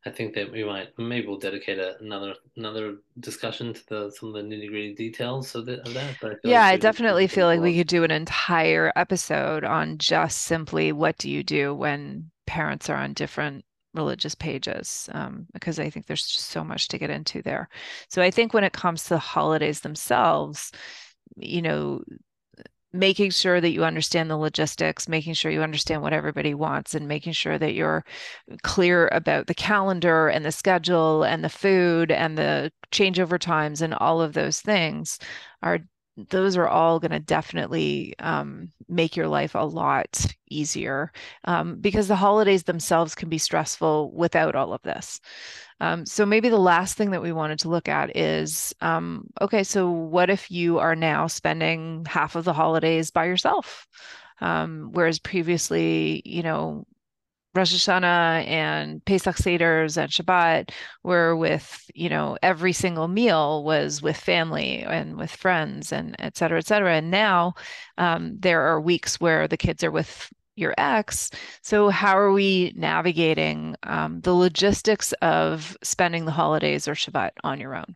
I 0.05 0.11
think 0.11 0.33
that 0.35 0.51
we 0.51 0.63
might 0.63 0.97
maybe 0.97 1.27
we'll 1.27 1.37
dedicate 1.37 1.77
a, 1.77 1.97
another 1.99 2.35
another 2.55 2.97
discussion 3.19 3.73
to 3.73 3.87
the 3.87 4.11
some 4.11 4.29
of 4.29 4.35
the 4.35 4.41
nitty 4.41 4.69
gritty 4.69 4.95
details 4.95 5.53
of, 5.55 5.65
the, 5.65 5.85
of 5.85 5.93
that. 5.93 6.17
But 6.21 6.31
I 6.31 6.35
yeah, 6.43 6.61
like 6.61 6.73
I 6.73 6.77
definitely 6.77 7.27
feel 7.27 7.47
like 7.47 7.59
we 7.59 7.75
could 7.77 7.87
do 7.87 8.03
an 8.05 8.11
entire 8.11 8.93
episode 8.95 9.63
on 9.65 9.97
just 9.97 10.43
simply 10.43 10.93
what 10.93 11.17
do 11.17 11.29
you 11.29 11.43
do 11.43 11.73
when 11.73 12.31
parents 12.47 12.89
are 12.89 12.97
on 12.97 13.13
different 13.13 13.65
religious 13.93 14.35
pages 14.35 15.09
um, 15.13 15.47
because 15.53 15.79
I 15.79 15.89
think 15.89 16.05
there's 16.05 16.27
just 16.27 16.47
so 16.47 16.63
much 16.63 16.87
to 16.89 16.97
get 16.97 17.09
into 17.09 17.41
there. 17.41 17.67
So 18.07 18.21
I 18.21 18.31
think 18.31 18.53
when 18.53 18.63
it 18.63 18.73
comes 18.73 19.03
to 19.03 19.09
the 19.09 19.19
holidays 19.19 19.81
themselves, 19.81 20.71
you 21.35 21.61
know, 21.61 22.03
making 22.93 23.31
sure 23.31 23.61
that 23.61 23.71
you 23.71 23.83
understand 23.83 24.29
the 24.29 24.37
logistics, 24.37 25.07
making 25.07 25.33
sure 25.33 25.51
you 25.51 25.61
understand 25.61 26.01
what 26.01 26.13
everybody 26.13 26.53
wants, 26.53 26.95
and 26.95 27.07
making 27.07 27.33
sure 27.33 27.57
that 27.57 27.73
you're 27.73 28.03
clear 28.63 29.07
about 29.11 29.47
the 29.47 29.53
calendar 29.53 30.27
and 30.27 30.43
the 30.45 30.51
schedule 30.51 31.23
and 31.23 31.43
the 31.43 31.49
food 31.49 32.11
and 32.11 32.37
the 32.37 32.71
changeover 32.91 33.39
times 33.39 33.81
and 33.81 33.93
all 33.95 34.21
of 34.21 34.33
those 34.33 34.61
things 34.61 35.19
are 35.61 35.79
those 36.29 36.57
are 36.57 36.67
all 36.67 36.99
going 36.99 37.11
to 37.11 37.19
definitely 37.19 38.15
um, 38.19 38.71
make 38.87 39.15
your 39.15 39.27
life 39.27 39.55
a 39.55 39.65
lot 39.65 40.25
easier 40.49 41.11
um, 41.45 41.77
because 41.79 42.07
the 42.07 42.15
holidays 42.15 42.63
themselves 42.63 43.15
can 43.15 43.29
be 43.29 43.37
stressful 43.37 44.11
without 44.13 44.55
all 44.55 44.73
of 44.73 44.81
this. 44.81 45.21
Um, 45.79 46.05
so 46.05 46.25
maybe 46.25 46.49
the 46.49 46.57
last 46.57 46.97
thing 46.97 47.11
that 47.11 47.21
we 47.21 47.31
wanted 47.31 47.59
to 47.59 47.69
look 47.69 47.87
at 47.87 48.15
is 48.17 48.73
um, 48.81 49.27
okay, 49.39 49.63
so 49.63 49.89
what 49.89 50.29
if 50.29 50.51
you 50.51 50.79
are 50.79 50.95
now 50.95 51.27
spending 51.27 52.05
half 52.05 52.35
of 52.35 52.43
the 52.43 52.53
holidays 52.53 53.11
by 53.11 53.25
yourself? 53.25 53.87
Um, 54.41 54.89
whereas 54.91 55.19
previously, 55.19 56.21
you 56.25 56.43
know, 56.43 56.85
Rosh 57.55 57.73
Hashanah 57.73 58.47
and 58.47 59.03
Pesach 59.05 59.37
Seders 59.37 59.97
and 59.97 60.11
Shabbat 60.11 60.71
were 61.03 61.35
with, 61.35 61.89
you 61.95 62.07
know, 62.07 62.37
every 62.43 62.73
single 62.73 63.07
meal 63.07 63.63
was 63.63 64.01
with 64.03 64.17
family 64.17 64.83
and 64.83 65.17
with 65.17 65.31
friends 65.31 65.91
and 65.91 66.15
et 66.19 66.37
cetera, 66.37 66.59
et 66.59 66.67
cetera. 66.67 66.95
And 66.95 67.09
now 67.09 67.55
um, 67.97 68.37
there 68.39 68.61
are 68.61 68.79
weeks 68.79 69.19
where 69.19 69.47
the 69.47 69.57
kids 69.57 69.83
are 69.83 69.91
with 69.91 70.29
your 70.55 70.75
ex. 70.77 71.31
So, 71.63 71.89
how 71.89 72.17
are 72.19 72.31
we 72.31 72.73
navigating 72.75 73.75
um, 73.83 74.21
the 74.21 74.33
logistics 74.33 75.13
of 75.21 75.75
spending 75.81 76.25
the 76.25 76.31
holidays 76.31 76.87
or 76.87 76.93
Shabbat 76.93 77.31
on 77.43 77.59
your 77.59 77.75
own? 77.75 77.95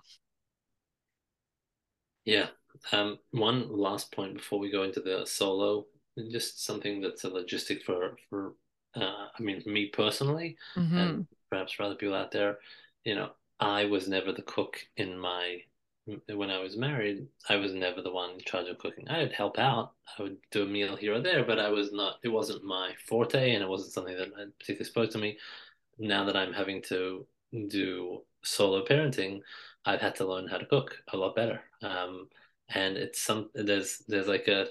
Yeah. 2.25 2.47
Um, 2.91 3.19
one 3.31 3.69
last 3.71 4.11
point 4.11 4.33
before 4.33 4.59
we 4.59 4.71
go 4.71 4.83
into 4.83 4.99
the 4.99 5.25
solo, 5.25 5.85
just 6.31 6.65
something 6.65 7.01
that's 7.01 7.23
a 7.23 7.29
logistic 7.29 7.83
for 7.83 8.17
for 8.29 8.53
uh, 8.95 9.27
I 9.37 9.41
mean, 9.41 9.63
me 9.65 9.87
personally, 9.87 10.57
mm-hmm. 10.75 10.97
and 10.97 11.27
perhaps 11.49 11.73
for 11.73 11.83
other 11.83 11.95
people 11.95 12.15
out 12.15 12.31
there, 12.31 12.57
you 13.03 13.15
know, 13.15 13.31
I 13.59 13.85
was 13.85 14.07
never 14.07 14.31
the 14.31 14.41
cook 14.41 14.77
in 14.97 15.17
my 15.17 15.59
when 16.05 16.49
I 16.49 16.59
was 16.59 16.75
married, 16.75 17.27
I 17.47 17.55
was 17.55 17.73
never 17.73 18.01
the 18.01 18.11
one 18.11 18.31
in 18.31 18.39
charge 18.39 18.67
of 18.67 18.77
cooking. 18.77 19.07
I 19.07 19.19
would 19.19 19.31
help 19.31 19.57
out. 19.57 19.93
I 20.17 20.23
would 20.23 20.37
do 20.51 20.63
a 20.63 20.67
meal 20.67 20.97
here 20.97 21.13
or 21.13 21.21
there, 21.21 21.45
but 21.45 21.59
I 21.59 21.69
was 21.69 21.93
not. 21.93 22.15
It 22.23 22.29
wasn't 22.29 22.63
my 22.63 22.91
forte, 23.07 23.53
and 23.53 23.63
it 23.63 23.69
wasn't 23.69 23.93
something 23.93 24.17
that 24.17 24.59
particularly 24.59 24.85
spoke 24.85 25.11
to 25.11 25.17
me. 25.17 25.37
Now 25.97 26.25
that 26.25 26.35
I'm 26.35 26.53
having 26.53 26.81
to 26.83 27.25
do 27.69 28.21
solo 28.43 28.83
parenting, 28.83 29.41
I've 29.85 30.01
had 30.01 30.15
to 30.15 30.27
learn 30.27 30.47
how 30.47 30.57
to 30.57 30.65
cook 30.65 30.97
a 31.13 31.17
lot 31.17 31.35
better. 31.35 31.61
Um, 31.81 32.27
and 32.69 32.97
it's 32.97 33.21
some 33.21 33.49
there's 33.53 34.03
there's 34.07 34.27
like 34.27 34.47
a 34.47 34.67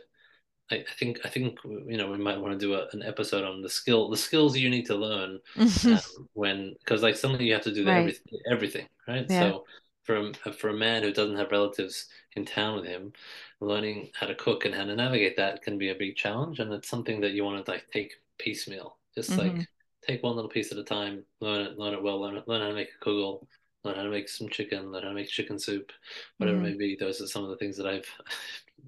I, 0.70 0.84
think 0.98 1.20
I 1.24 1.28
think 1.28 1.58
you 1.64 1.98
know 1.98 2.10
we 2.10 2.16
might 2.16 2.40
want 2.40 2.58
to 2.58 2.66
do 2.66 2.74
a, 2.74 2.86
an 2.92 3.02
episode 3.02 3.44
on 3.44 3.60
the 3.60 3.68
skill 3.68 4.08
the 4.08 4.16
skills 4.16 4.56
you 4.56 4.70
need 4.70 4.86
to 4.86 4.94
learn 4.94 5.38
um, 5.58 5.98
when 6.32 6.74
because 6.78 7.02
like 7.02 7.16
suddenly 7.16 7.44
you 7.44 7.52
have 7.52 7.62
to 7.62 7.74
do 7.74 7.86
right. 7.86 7.98
everything 7.98 8.38
everything 8.50 8.86
right 9.06 9.26
yeah. 9.28 9.50
so 9.50 9.64
for 10.04 10.16
a, 10.16 10.52
for 10.52 10.70
a 10.70 10.74
man 10.74 11.02
who 11.02 11.12
doesn't 11.12 11.36
have 11.36 11.50
relatives 11.50 12.06
in 12.36 12.44
town 12.44 12.76
with 12.76 12.84
him, 12.84 13.12
learning 13.60 14.10
how 14.14 14.26
to 14.26 14.34
cook 14.34 14.64
and 14.64 14.74
how 14.74 14.84
to 14.84 14.94
navigate 14.94 15.36
that 15.36 15.62
can 15.62 15.78
be 15.78 15.90
a 15.90 15.94
big 15.94 16.16
challenge, 16.16 16.58
and 16.58 16.72
it's 16.72 16.88
something 16.88 17.20
that 17.20 17.32
you 17.32 17.44
want 17.44 17.64
to 17.64 17.70
like 17.70 17.86
take 17.92 18.14
piecemeal, 18.38 18.96
just 19.14 19.30
mm-hmm. 19.30 19.56
like 19.56 19.68
take 20.06 20.22
one 20.22 20.34
little 20.34 20.50
piece 20.50 20.72
at 20.72 20.78
a 20.78 20.84
time, 20.84 21.24
learn 21.40 21.66
it, 21.66 21.78
learn 21.78 21.94
it 21.94 22.02
well, 22.02 22.20
learn, 22.20 22.36
it, 22.36 22.48
learn 22.48 22.62
how 22.62 22.68
to 22.68 22.74
make 22.74 22.88
a 23.00 23.04
kugel, 23.04 23.46
learn 23.84 23.94
how 23.96 24.02
to 24.02 24.10
make 24.10 24.28
some 24.28 24.48
chicken, 24.48 24.90
learn 24.90 25.04
how 25.04 25.10
to 25.10 25.14
make 25.14 25.28
chicken 25.28 25.58
soup, 25.58 25.92
whatever 26.38 26.58
mm-hmm. 26.58 26.66
it 26.66 26.70
may 26.70 26.76
be. 26.76 26.96
Those 26.98 27.20
are 27.20 27.26
some 27.26 27.44
of 27.44 27.50
the 27.50 27.56
things 27.56 27.76
that 27.76 27.86
I've, 27.86 28.06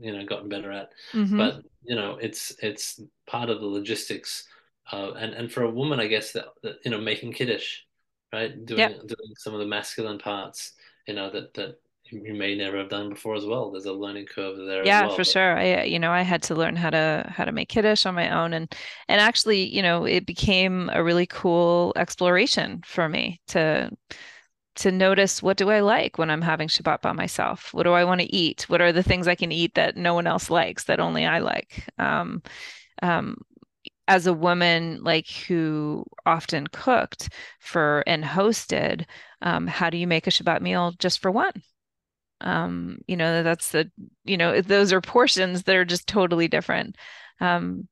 you 0.00 0.12
know, 0.12 0.24
gotten 0.24 0.48
better 0.48 0.72
at. 0.72 0.90
Mm-hmm. 1.12 1.36
But 1.36 1.62
you 1.82 1.96
know, 1.96 2.18
it's 2.20 2.54
it's 2.62 3.00
part 3.26 3.50
of 3.50 3.60
the 3.60 3.66
logistics, 3.66 4.46
uh, 4.92 5.12
and 5.12 5.34
and 5.34 5.52
for 5.52 5.64
a 5.64 5.70
woman, 5.70 6.00
I 6.00 6.06
guess 6.06 6.32
that, 6.32 6.46
that 6.62 6.76
you 6.84 6.90
know, 6.90 7.00
making 7.00 7.32
kiddush, 7.32 7.80
right, 8.32 8.64
doing 8.64 8.80
yep. 8.80 8.98
doing 9.00 9.34
some 9.36 9.54
of 9.54 9.60
the 9.60 9.66
masculine 9.66 10.18
parts 10.18 10.72
you 11.06 11.14
know 11.14 11.30
that 11.30 11.54
that 11.54 11.80
you 12.10 12.34
may 12.34 12.54
never 12.54 12.76
have 12.78 12.90
done 12.90 13.08
before 13.08 13.34
as 13.34 13.46
well. 13.46 13.70
There's 13.70 13.86
a 13.86 13.92
learning 13.92 14.26
curve 14.26 14.56
there. 14.58 14.84
Yeah, 14.84 15.06
well, 15.06 15.12
for 15.12 15.20
but... 15.20 15.26
sure. 15.26 15.56
I 15.56 15.84
you 15.84 15.98
know 15.98 16.10
I 16.10 16.22
had 16.22 16.42
to 16.44 16.54
learn 16.54 16.76
how 16.76 16.90
to 16.90 17.24
how 17.28 17.44
to 17.44 17.52
make 17.52 17.68
kiddush 17.68 18.06
on 18.06 18.14
my 18.14 18.30
own, 18.30 18.52
and 18.52 18.72
and 19.08 19.20
actually 19.20 19.64
you 19.64 19.82
know 19.82 20.04
it 20.04 20.26
became 20.26 20.90
a 20.92 21.02
really 21.02 21.26
cool 21.26 21.92
exploration 21.96 22.82
for 22.84 23.08
me 23.08 23.40
to 23.48 23.90
to 24.76 24.90
notice 24.90 25.42
what 25.42 25.56
do 25.56 25.70
I 25.70 25.80
like 25.80 26.18
when 26.18 26.30
I'm 26.30 26.42
having 26.42 26.68
Shabbat 26.68 27.00
by 27.00 27.12
myself? 27.12 27.72
What 27.72 27.84
do 27.84 27.92
I 27.92 28.04
want 28.04 28.20
to 28.20 28.34
eat? 28.34 28.68
What 28.68 28.80
are 28.80 28.92
the 28.92 29.02
things 29.02 29.28
I 29.28 29.34
can 29.34 29.52
eat 29.52 29.74
that 29.74 29.96
no 29.96 30.14
one 30.14 30.26
else 30.26 30.50
likes 30.50 30.84
that 30.84 31.00
only 31.00 31.26
I 31.26 31.38
like? 31.38 31.88
Um, 31.98 32.42
um, 33.02 33.36
as 34.08 34.26
a 34.26 34.34
woman 34.34 35.02
like 35.02 35.28
who 35.28 36.04
often 36.26 36.66
cooked 36.68 37.30
for 37.60 38.04
and 38.06 38.24
hosted 38.24 39.06
um, 39.42 39.66
how 39.66 39.90
do 39.90 39.96
you 39.96 40.06
make 40.06 40.26
a 40.26 40.30
shabbat 40.30 40.60
meal 40.60 40.92
just 40.98 41.20
for 41.20 41.30
one 41.30 41.52
um, 42.40 42.98
you 43.06 43.16
know 43.16 43.42
that's 43.42 43.70
the 43.70 43.90
you 44.24 44.36
know 44.36 44.60
those 44.60 44.92
are 44.92 45.00
portions 45.00 45.62
that 45.62 45.76
are 45.76 45.84
just 45.84 46.06
totally 46.06 46.48
different 46.48 46.96
um, 47.40 47.88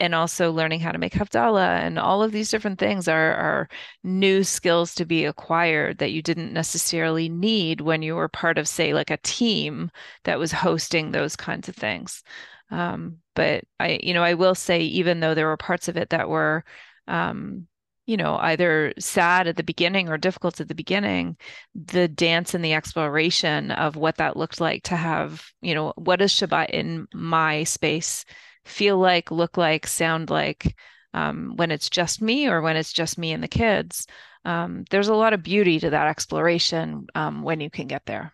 and 0.00 0.14
also 0.14 0.52
learning 0.52 0.80
how 0.80 0.92
to 0.92 0.98
make 0.98 1.12
havdalah 1.12 1.80
and 1.80 1.98
all 1.98 2.22
of 2.22 2.32
these 2.32 2.50
different 2.50 2.78
things 2.78 3.08
are 3.08 3.34
are 3.34 3.68
new 4.04 4.44
skills 4.44 4.94
to 4.94 5.04
be 5.04 5.24
acquired 5.24 5.98
that 5.98 6.12
you 6.12 6.22
didn't 6.22 6.52
necessarily 6.52 7.28
need 7.28 7.80
when 7.80 8.02
you 8.02 8.14
were 8.14 8.28
part 8.28 8.58
of 8.58 8.68
say 8.68 8.94
like 8.94 9.10
a 9.10 9.16
team 9.18 9.90
that 10.24 10.38
was 10.38 10.52
hosting 10.52 11.10
those 11.10 11.36
kinds 11.36 11.68
of 11.68 11.76
things. 11.76 12.22
Um, 12.70 13.18
but 13.34 13.64
I, 13.80 13.98
you 14.02 14.14
know, 14.14 14.22
I 14.22 14.34
will 14.34 14.54
say, 14.54 14.80
even 14.80 15.20
though 15.20 15.34
there 15.34 15.46
were 15.46 15.56
parts 15.56 15.88
of 15.88 15.96
it 15.96 16.10
that 16.10 16.28
were, 16.28 16.64
um, 17.06 17.66
you 18.06 18.16
know, 18.16 18.36
either 18.36 18.92
sad 18.98 19.46
at 19.48 19.56
the 19.56 19.62
beginning 19.62 20.08
or 20.08 20.18
difficult 20.18 20.60
at 20.60 20.68
the 20.68 20.74
beginning, 20.74 21.36
the 21.74 22.08
dance 22.08 22.54
and 22.54 22.64
the 22.64 22.74
exploration 22.74 23.70
of 23.70 23.96
what 23.96 24.16
that 24.16 24.36
looked 24.36 24.60
like 24.60 24.82
to 24.84 24.96
have, 24.96 25.46
you 25.60 25.74
know, 25.74 25.92
what 25.96 26.18
does 26.18 26.32
Shabbat 26.32 26.70
in 26.70 27.06
my 27.14 27.64
space 27.64 28.24
feel 28.68 28.98
like, 28.98 29.30
look 29.30 29.56
like, 29.56 29.86
sound 29.86 30.30
like 30.30 30.76
um, 31.14 31.54
when 31.56 31.70
it's 31.70 31.90
just 31.90 32.22
me 32.22 32.48
or 32.48 32.60
when 32.60 32.76
it's 32.76 32.92
just 32.92 33.18
me 33.18 33.32
and 33.32 33.42
the 33.42 33.48
kids. 33.48 34.06
Um, 34.44 34.84
there's 34.90 35.08
a 35.08 35.14
lot 35.14 35.32
of 35.32 35.42
beauty 35.42 35.80
to 35.80 35.90
that 35.90 36.08
exploration 36.08 37.06
um, 37.14 37.42
when 37.42 37.60
you 37.60 37.70
can 37.70 37.86
get 37.86 38.06
there. 38.06 38.32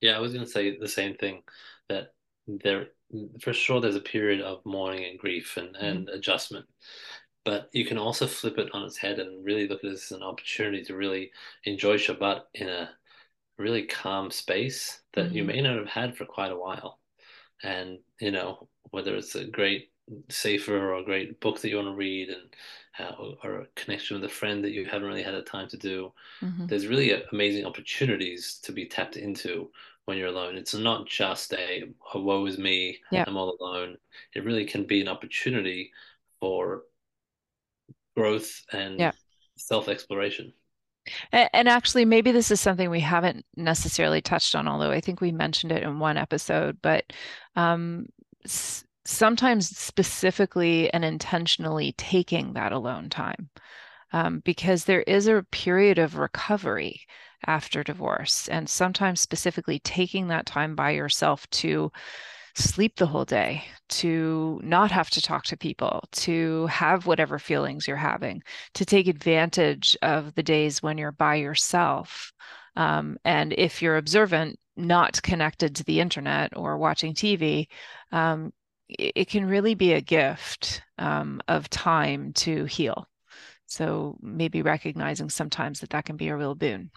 Yeah, 0.00 0.16
I 0.16 0.20
was 0.20 0.32
going 0.32 0.44
to 0.44 0.50
say 0.50 0.78
the 0.78 0.88
same 0.88 1.14
thing 1.14 1.42
that 1.88 2.12
there 2.46 2.88
for 3.40 3.52
sure 3.52 3.80
there's 3.80 3.96
a 3.96 4.00
period 4.00 4.40
of 4.40 4.64
mourning 4.66 5.04
and 5.04 5.18
grief 5.18 5.56
and, 5.56 5.74
mm-hmm. 5.74 5.84
and 5.84 6.06
mm-hmm. 6.06 6.16
adjustment 6.16 6.66
but 7.46 7.70
you 7.72 7.84
can 7.86 7.96
also 7.96 8.26
flip 8.26 8.58
it 8.58 8.74
on 8.74 8.82
its 8.82 8.98
head 8.98 9.20
and 9.20 9.44
really 9.44 9.68
look 9.68 9.84
at 9.84 9.90
this 9.90 10.10
as 10.10 10.16
an 10.18 10.24
opportunity 10.24 10.82
to 10.82 10.96
really 10.96 11.30
enjoy 11.62 11.96
Shabbat 11.96 12.40
in 12.54 12.68
a 12.68 12.90
really 13.56 13.84
calm 13.84 14.32
space 14.32 15.00
that 15.14 15.26
mm-hmm. 15.26 15.36
you 15.36 15.44
may 15.44 15.60
not 15.60 15.76
have 15.76 15.86
had 15.86 16.16
for 16.16 16.24
quite 16.24 16.50
a 16.50 16.58
while. 16.58 16.98
And, 17.62 18.00
you 18.20 18.32
know, 18.32 18.68
whether 18.90 19.14
it's 19.14 19.34
a 19.34 19.44
great 19.44 19.90
sefer 20.28 20.76
or 20.76 20.94
a 20.94 21.04
great 21.04 21.40
book 21.40 21.60
that 21.60 21.68
you 21.68 21.76
want 21.76 21.88
to 21.88 21.94
read 21.94 22.28
and 22.28 22.42
uh, 22.98 23.12
or 23.42 23.60
a 23.60 23.66
connection 23.74 24.16
with 24.16 24.24
a 24.24 24.32
friend 24.32 24.64
that 24.64 24.72
you 24.72 24.84
haven't 24.84 25.08
really 25.08 25.22
had 25.22 25.34
the 25.34 25.42
time 25.42 25.68
to 25.68 25.76
do. 25.76 26.12
Mm-hmm. 26.42 26.66
There's 26.66 26.86
really 26.86 27.12
amazing 27.32 27.66
opportunities 27.66 28.58
to 28.62 28.72
be 28.72 28.86
tapped 28.86 29.16
into 29.16 29.70
when 30.06 30.16
you're 30.16 30.28
alone. 30.28 30.56
It's 30.56 30.74
not 30.74 31.06
just 31.06 31.52
a, 31.52 31.84
a 32.14 32.20
woe 32.20 32.46
is 32.46 32.58
me. 32.58 32.98
I'm 33.26 33.36
all 33.36 33.56
alone. 33.60 33.96
It 34.34 34.44
really 34.44 34.64
can 34.64 34.84
be 34.84 35.00
an 35.00 35.08
opportunity 35.08 35.92
for 36.40 36.84
growth 38.16 38.62
and 38.72 38.98
yep. 38.98 39.14
self 39.56 39.88
exploration. 39.88 40.52
And, 41.30 41.68
actually, 41.68 42.04
maybe 42.04 42.32
this 42.32 42.50
is 42.50 42.60
something 42.60 42.90
we 42.90 42.98
haven't 42.98 43.46
necessarily 43.56 44.20
touched 44.20 44.56
on, 44.56 44.66
although 44.66 44.90
I 44.90 45.00
think 45.00 45.20
we 45.20 45.30
mentioned 45.30 45.70
it 45.70 45.84
in 45.84 46.00
one 46.00 46.16
episode. 46.16 46.78
But 46.82 47.12
um, 47.54 48.06
sometimes, 49.04 49.68
specifically 49.68 50.92
and 50.92 51.04
intentionally 51.04 51.94
taking 51.96 52.52
that 52.54 52.72
alone 52.72 53.08
time, 53.08 53.50
um, 54.12 54.40
because 54.44 54.84
there 54.84 55.02
is 55.02 55.26
a 55.26 55.44
period 55.50 55.98
of 55.98 56.16
recovery 56.16 57.00
after 57.46 57.84
divorce. 57.84 58.48
And 58.48 58.68
sometimes, 58.68 59.20
specifically, 59.20 59.78
taking 59.80 60.28
that 60.28 60.46
time 60.46 60.74
by 60.74 60.90
yourself 60.90 61.48
to 61.50 61.92
sleep 62.54 62.96
the 62.96 63.06
whole 63.06 63.26
day, 63.26 63.62
to 63.88 64.58
not 64.64 64.90
have 64.90 65.10
to 65.10 65.20
talk 65.20 65.44
to 65.44 65.56
people, 65.56 66.02
to 66.10 66.66
have 66.66 67.06
whatever 67.06 67.38
feelings 67.38 67.86
you're 67.86 67.96
having, 67.96 68.42
to 68.74 68.84
take 68.84 69.06
advantage 69.08 69.96
of 70.02 70.34
the 70.34 70.42
days 70.42 70.82
when 70.82 70.96
you're 70.96 71.12
by 71.12 71.34
yourself. 71.34 72.32
Um, 72.74 73.18
and 73.24 73.52
if 73.52 73.82
you're 73.82 73.98
observant, 73.98 74.58
not 74.76 75.22
connected 75.22 75.76
to 75.76 75.84
the 75.84 76.00
internet 76.00 76.56
or 76.56 76.76
watching 76.76 77.14
TV, 77.14 77.68
um, 78.12 78.52
it, 78.88 79.12
it, 79.14 79.28
can 79.28 79.46
really 79.46 79.74
be 79.74 79.92
a 79.92 80.00
gift 80.00 80.82
um, 80.98 81.40
of 81.48 81.68
time 81.70 82.32
to 82.34 82.64
heal. 82.64 83.08
So 83.66 84.16
maybe 84.20 84.62
recognizing 84.62 85.28
sometimes 85.28 85.80
that 85.80 85.90
that 85.90 86.04
can 86.04 86.16
be 86.16 86.28
a 86.28 86.36
real 86.36 86.54
boon. 86.54 86.90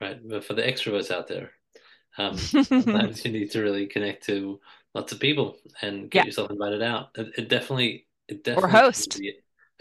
Right. 0.00 0.18
But 0.26 0.44
for 0.44 0.54
the 0.54 0.62
extroverts 0.62 1.10
out 1.10 1.28
there, 1.28 1.50
um, 2.18 2.36
sometimes 2.36 3.24
you 3.24 3.32
need 3.32 3.50
to 3.52 3.62
really 3.62 3.86
connect 3.86 4.24
to 4.26 4.60
lots 4.94 5.12
of 5.12 5.20
people 5.20 5.56
and 5.82 6.10
get 6.10 6.20
yeah. 6.20 6.26
yourself 6.26 6.50
invited 6.50 6.82
out. 6.82 7.10
It, 7.16 7.32
it, 7.38 7.48
definitely, 7.48 8.06
it 8.28 8.44
definitely, 8.44 8.68
or 8.68 8.72
host, 8.72 9.20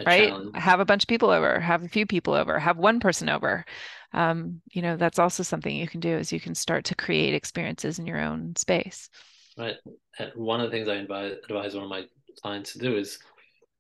right? 0.06 0.30
Challenge. 0.30 0.56
Have 0.56 0.80
a 0.80 0.86
bunch 0.86 1.04
of 1.04 1.08
people 1.08 1.30
over, 1.30 1.60
have 1.60 1.84
a 1.84 1.90
few 1.90 2.06
people 2.06 2.34
over, 2.34 2.60
have 2.60 2.78
one 2.78 3.00
person 3.00 3.30
over. 3.30 3.66
Um, 4.14 4.62
you 4.72 4.82
know, 4.82 4.98
that's 4.98 5.20
also 5.20 5.44
something 5.44 5.76
you 5.76 5.88
can 5.88 6.00
do 6.00 6.18
is 6.18 6.32
you 6.32 6.40
can 6.40 6.56
start 6.56 6.86
to 6.86 6.96
create 6.96 7.34
experiences 7.34 8.00
in 8.00 8.08
your 8.08 8.20
own 8.20 8.56
space. 8.56 9.10
Right. 9.58 9.76
And 10.18 10.32
one 10.36 10.62
of 10.62 10.70
the 10.70 10.76
things 10.76 10.88
I 10.88 10.96
advise, 10.96 11.36
advise 11.48 11.76
one 11.76 11.84
of 11.84 11.90
my 11.90 12.06
clients 12.42 12.74
to 12.74 12.80
do 12.80 12.98
is 12.98 13.20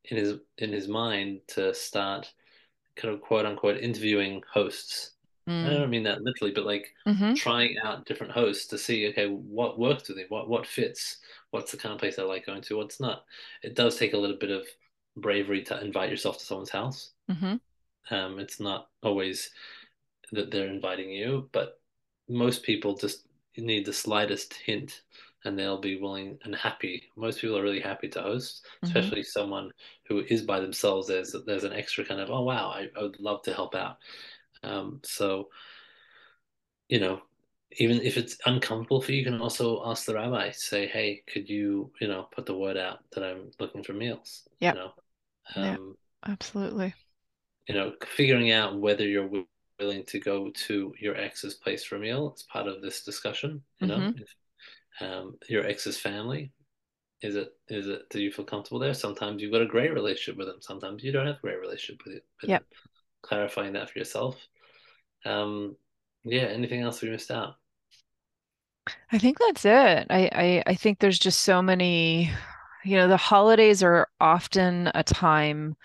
in 0.05 0.17
his 0.17 0.36
in 0.57 0.71
his 0.71 0.88
mind 0.88 1.41
to 1.47 1.73
start 1.73 2.32
kind 2.95 3.13
of 3.13 3.21
quote 3.21 3.45
unquote 3.45 3.77
interviewing 3.77 4.43
hosts 4.51 5.11
Mm. 5.49 5.65
I 5.65 5.73
don't 5.73 5.89
mean 5.89 6.03
that 6.03 6.21
literally, 6.21 6.53
but 6.53 6.65
like 6.65 6.93
mm-hmm. 7.07 7.34
trying 7.34 7.75
out 7.84 8.05
different 8.05 8.32
hosts 8.32 8.67
to 8.67 8.77
see, 8.77 9.07
okay, 9.09 9.27
what 9.27 9.80
works 9.80 10.07
with 10.07 10.17
me, 10.17 10.25
what 10.30 10.47
what 10.47 10.67
fits, 10.67 11.17
what's 11.49 11.71
the 11.71 11.77
kind 11.77 11.93
of 11.93 11.99
place 11.99 12.19
I 12.19 12.23
like 12.23 12.45
going 12.45 12.61
to, 12.61 12.77
what's 12.77 12.99
not. 12.99 13.23
It 13.63 13.73
does 13.75 13.97
take 13.97 14.13
a 14.13 14.17
little 14.17 14.38
bit 14.38 14.51
of 14.51 14.67
bravery 15.17 15.63
to 15.63 15.84
invite 15.84 16.11
yourself 16.11 16.38
to 16.38 16.45
someone's 16.45 16.69
house. 16.69 17.11
Mm-hmm. 17.32 17.55
Um, 18.13 18.39
it's 18.39 18.59
not 18.59 18.89
always 19.01 19.49
that 20.32 20.51
they're 20.51 20.67
inviting 20.67 21.11
you, 21.11 21.49
but 21.51 21.80
most 22.27 22.63
people 22.63 22.95
just 22.95 23.27
need 23.57 23.86
the 23.86 23.93
slightest 23.93 24.53
hint 24.53 25.01
and 25.45 25.57
they'll 25.57 25.80
be 25.80 25.99
willing 25.99 26.38
and 26.43 26.53
happy. 26.55 27.03
Most 27.15 27.41
people 27.41 27.57
are 27.57 27.63
really 27.63 27.80
happy 27.80 28.09
to 28.09 28.21
host, 28.21 28.65
mm-hmm. 28.65 28.88
especially 28.88 29.21
mm-hmm. 29.21 29.39
someone 29.39 29.71
who 30.07 30.19
is 30.19 30.41
by 30.41 30.59
themselves. 30.59 31.07
There's 31.07 31.36
there's 31.45 31.63
an 31.63 31.73
extra 31.73 32.05
kind 32.05 32.19
of 32.19 32.30
oh 32.30 32.43
wow, 32.43 32.69
I, 32.69 32.89
I 32.97 33.03
would 33.03 33.19
love 33.19 33.41
to 33.43 33.53
help 33.53 33.73
out, 33.73 33.97
um, 34.63 34.99
so, 35.03 35.49
you 36.88 36.99
know, 36.99 37.21
even 37.73 38.01
if 38.01 38.17
it's 38.17 38.38
uncomfortable 38.45 39.01
for 39.01 39.11
you, 39.11 39.19
you 39.19 39.23
can 39.23 39.41
also 39.41 39.84
ask 39.86 40.05
the 40.05 40.15
rabbi, 40.15 40.51
say, 40.51 40.88
hey, 40.88 41.23
could 41.32 41.47
you, 41.47 41.91
you 42.01 42.07
know, 42.07 42.27
put 42.32 42.45
the 42.45 42.57
word 42.57 42.77
out 42.77 42.99
that 43.11 43.23
I'm 43.23 43.51
looking 43.59 43.84
for 43.84 43.93
meals? 43.93 44.47
Yeah. 44.59 44.73
You 44.73 44.80
know? 44.80 44.91
Um, 45.55 45.63
yeah, 46.25 46.32
absolutely. 46.32 46.93
You 47.67 47.75
know, 47.75 47.93
figuring 48.15 48.51
out 48.51 48.80
whether 48.80 49.07
you're 49.07 49.30
willing 49.80 50.03
to 50.05 50.19
go 50.19 50.49
to 50.49 50.93
your 50.99 51.15
ex's 51.15 51.55
place 51.55 51.84
for 51.84 51.95
a 51.95 51.99
meal 51.99 52.34
is 52.36 52.43
part 52.43 52.67
of 52.67 52.82
this 52.82 53.03
discussion. 53.03 53.61
You 53.80 53.88
know, 53.88 53.97
mm-hmm. 53.97 54.21
if, 54.21 55.07
um, 55.07 55.38
your 55.47 55.65
ex's 55.65 55.97
family, 55.97 56.51
is 57.21 57.36
it 57.36 57.49
is 57.67 57.88
it 57.88 58.09
do 58.09 58.19
you 58.21 58.32
feel 58.32 58.45
comfortable 58.45 58.80
there? 58.80 58.93
Sometimes 58.93 59.41
you've 59.41 59.51
got 59.51 59.61
a 59.61 59.67
great 59.67 59.93
relationship 59.93 60.38
with 60.38 60.47
them. 60.47 60.61
Sometimes 60.61 61.03
you 61.03 61.11
don't 61.11 61.27
have 61.27 61.38
a 61.38 61.41
great 61.41 61.59
relationship 61.59 62.01
with, 62.05 62.21
with 62.41 62.49
yep. 62.49 62.61
them 62.61 62.77
clarifying 63.21 63.73
that 63.73 63.89
for 63.89 63.99
yourself. 63.99 64.38
Um, 65.25 65.75
yeah, 66.23 66.43
anything 66.43 66.82
else 66.82 67.01
we 67.01 67.09
missed 67.09 67.32
out? 67.32 67.55
I 69.11 69.17
think 69.17 69.38
that's 69.39 69.65
it. 69.65 70.07
I, 70.09 70.30
I, 70.32 70.63
I 70.67 70.75
think 70.75 70.99
there's 70.99 71.19
just 71.19 71.41
so 71.41 71.61
many, 71.61 72.32
you 72.84 72.97
know, 72.97 73.07
the 73.07 73.17
holidays 73.17 73.84
are 73.84 74.07
often 74.19 74.91
a 74.95 75.03
time 75.03 75.75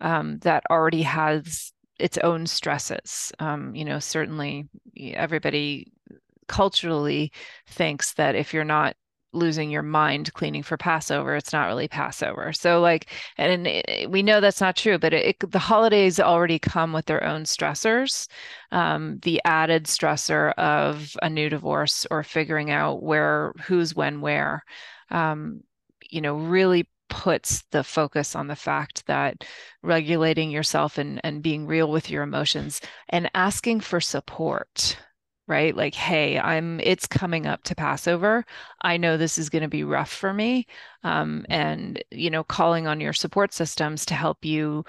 um, 0.00 0.38
that 0.40 0.62
already 0.70 1.02
has 1.02 1.72
its 1.98 2.18
own 2.18 2.46
stresses. 2.46 3.32
Um, 3.38 3.74
you 3.74 3.84
know, 3.84 3.98
certainly 3.98 4.68
everybody 4.96 5.92
culturally 6.48 7.32
thinks 7.66 8.14
that 8.14 8.34
if 8.34 8.52
you're 8.52 8.64
not 8.64 8.96
losing 9.34 9.70
your 9.70 9.82
mind 9.82 10.32
cleaning 10.32 10.62
for 10.62 10.76
Passover. 10.76 11.34
It's 11.34 11.52
not 11.52 11.66
really 11.66 11.88
Passover. 11.88 12.52
So 12.52 12.80
like, 12.80 13.10
and 13.36 13.66
it, 13.66 14.10
we 14.10 14.22
know 14.22 14.40
that's 14.40 14.60
not 14.60 14.76
true, 14.76 14.98
but 14.98 15.12
it, 15.12 15.26
it, 15.42 15.50
the 15.50 15.58
holidays 15.58 16.20
already 16.20 16.58
come 16.58 16.92
with 16.92 17.06
their 17.06 17.24
own 17.24 17.44
stressors. 17.44 18.28
Um, 18.70 19.18
the 19.22 19.40
added 19.44 19.84
stressor 19.84 20.52
of 20.54 21.16
a 21.20 21.28
new 21.28 21.48
divorce 21.48 22.06
or 22.10 22.22
figuring 22.22 22.70
out 22.70 23.02
where, 23.02 23.52
who's 23.64 23.94
when, 23.94 24.20
where, 24.20 24.64
um, 25.10 25.62
you 26.10 26.20
know, 26.20 26.36
really 26.36 26.88
puts 27.14 27.62
the 27.70 27.84
focus 27.84 28.34
on 28.34 28.48
the 28.48 28.56
fact 28.56 29.06
that 29.06 29.44
regulating 29.82 30.50
yourself 30.50 30.98
and, 30.98 31.20
and 31.22 31.44
being 31.44 31.64
real 31.64 31.88
with 31.88 32.10
your 32.10 32.24
emotions 32.24 32.80
and 33.08 33.30
asking 33.34 33.80
for 33.80 34.00
support 34.00 34.98
right? 35.46 35.76
Like, 35.76 35.94
hey, 35.94 36.38
I'm 36.38 36.80
it's 36.80 37.06
coming 37.06 37.46
up 37.46 37.64
to 37.64 37.74
Passover. 37.74 38.46
I 38.80 38.96
know 38.96 39.18
this 39.18 39.36
is 39.36 39.50
going 39.50 39.60
to 39.60 39.68
be 39.68 39.84
rough 39.84 40.10
for 40.10 40.32
me. 40.32 40.66
Um, 41.02 41.44
and 41.50 42.02
you 42.10 42.30
know, 42.30 42.44
calling 42.44 42.86
on 42.86 42.98
your 42.98 43.12
support 43.12 43.52
systems 43.52 44.06
to 44.06 44.14
help 44.14 44.42
you 44.42 44.86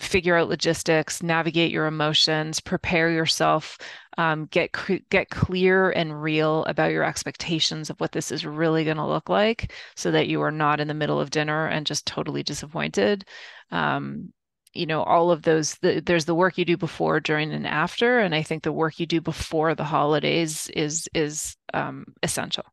figure 0.00 0.36
out 0.36 0.48
logistics, 0.48 1.22
navigate 1.22 1.70
your 1.70 1.86
emotions, 1.86 2.60
prepare 2.60 3.10
yourself, 3.10 3.78
um, 4.18 4.46
get 4.46 4.74
get 5.10 5.30
clear 5.30 5.90
and 5.90 6.22
real 6.22 6.64
about 6.64 6.90
your 6.90 7.04
expectations 7.04 7.90
of 7.90 8.00
what 8.00 8.12
this 8.12 8.32
is 8.32 8.44
really 8.46 8.84
going 8.84 8.96
to 8.96 9.06
look 9.06 9.28
like, 9.28 9.72
so 9.96 10.10
that 10.10 10.28
you 10.28 10.40
are 10.42 10.50
not 10.50 10.80
in 10.80 10.88
the 10.88 10.94
middle 10.94 11.20
of 11.20 11.30
dinner 11.30 11.66
and 11.66 11.86
just 11.86 12.06
totally 12.06 12.42
disappointed. 12.42 13.24
Um, 13.70 14.32
you 14.72 14.86
know 14.86 15.02
all 15.02 15.30
of 15.30 15.42
those 15.42 15.74
the, 15.76 16.00
there's 16.00 16.24
the 16.24 16.34
work 16.34 16.56
you 16.56 16.64
do 16.64 16.76
before 16.76 17.18
during 17.18 17.52
and 17.52 17.66
after 17.66 18.20
and 18.20 18.34
i 18.34 18.42
think 18.42 18.62
the 18.62 18.72
work 18.72 19.00
you 19.00 19.06
do 19.06 19.20
before 19.20 19.74
the 19.74 19.84
holidays 19.84 20.70
is 20.74 21.08
is 21.14 21.56
um, 21.74 22.04
essential. 22.22 22.64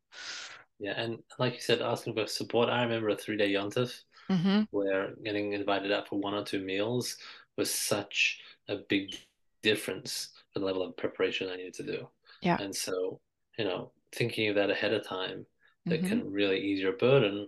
Yeah 0.79 0.93
and 0.95 1.17
like 1.39 1.55
you 1.55 1.59
said 1.61 1.81
asking 1.81 2.13
for 2.13 2.27
support. 2.27 2.69
I 2.69 2.83
remember 2.83 3.09
a 3.09 3.15
three 3.15 3.37
day 3.37 3.51
yontif 3.51 4.01
mm-hmm. 4.29 4.61
where 4.71 5.13
getting 5.23 5.53
invited 5.53 5.91
out 5.91 6.07
for 6.07 6.19
one 6.19 6.33
or 6.33 6.43
two 6.43 6.59
meals 6.59 7.17
was 7.57 7.73
such 7.73 8.41
a 8.67 8.77
big 8.89 9.15
difference 9.63 10.29
for 10.53 10.59
the 10.59 10.65
level 10.65 10.83
of 10.83 10.95
preparation 10.97 11.49
i 11.49 11.55
needed 11.55 11.73
to 11.73 11.83
do 11.83 12.07
yeah 12.41 12.57
and 12.59 12.75
so 12.75 13.19
you 13.57 13.65
know 13.65 13.91
thinking 14.13 14.49
of 14.49 14.55
that 14.55 14.69
ahead 14.69 14.93
of 14.93 15.05
time 15.05 15.45
that 15.85 15.99
mm-hmm. 15.99 16.07
can 16.09 16.31
really 16.31 16.59
ease 16.59 16.79
your 16.79 16.93
burden 16.93 17.47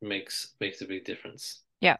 makes 0.00 0.54
makes 0.60 0.80
a 0.80 0.86
big 0.86 1.04
difference 1.04 1.62
yeah. 1.80 1.96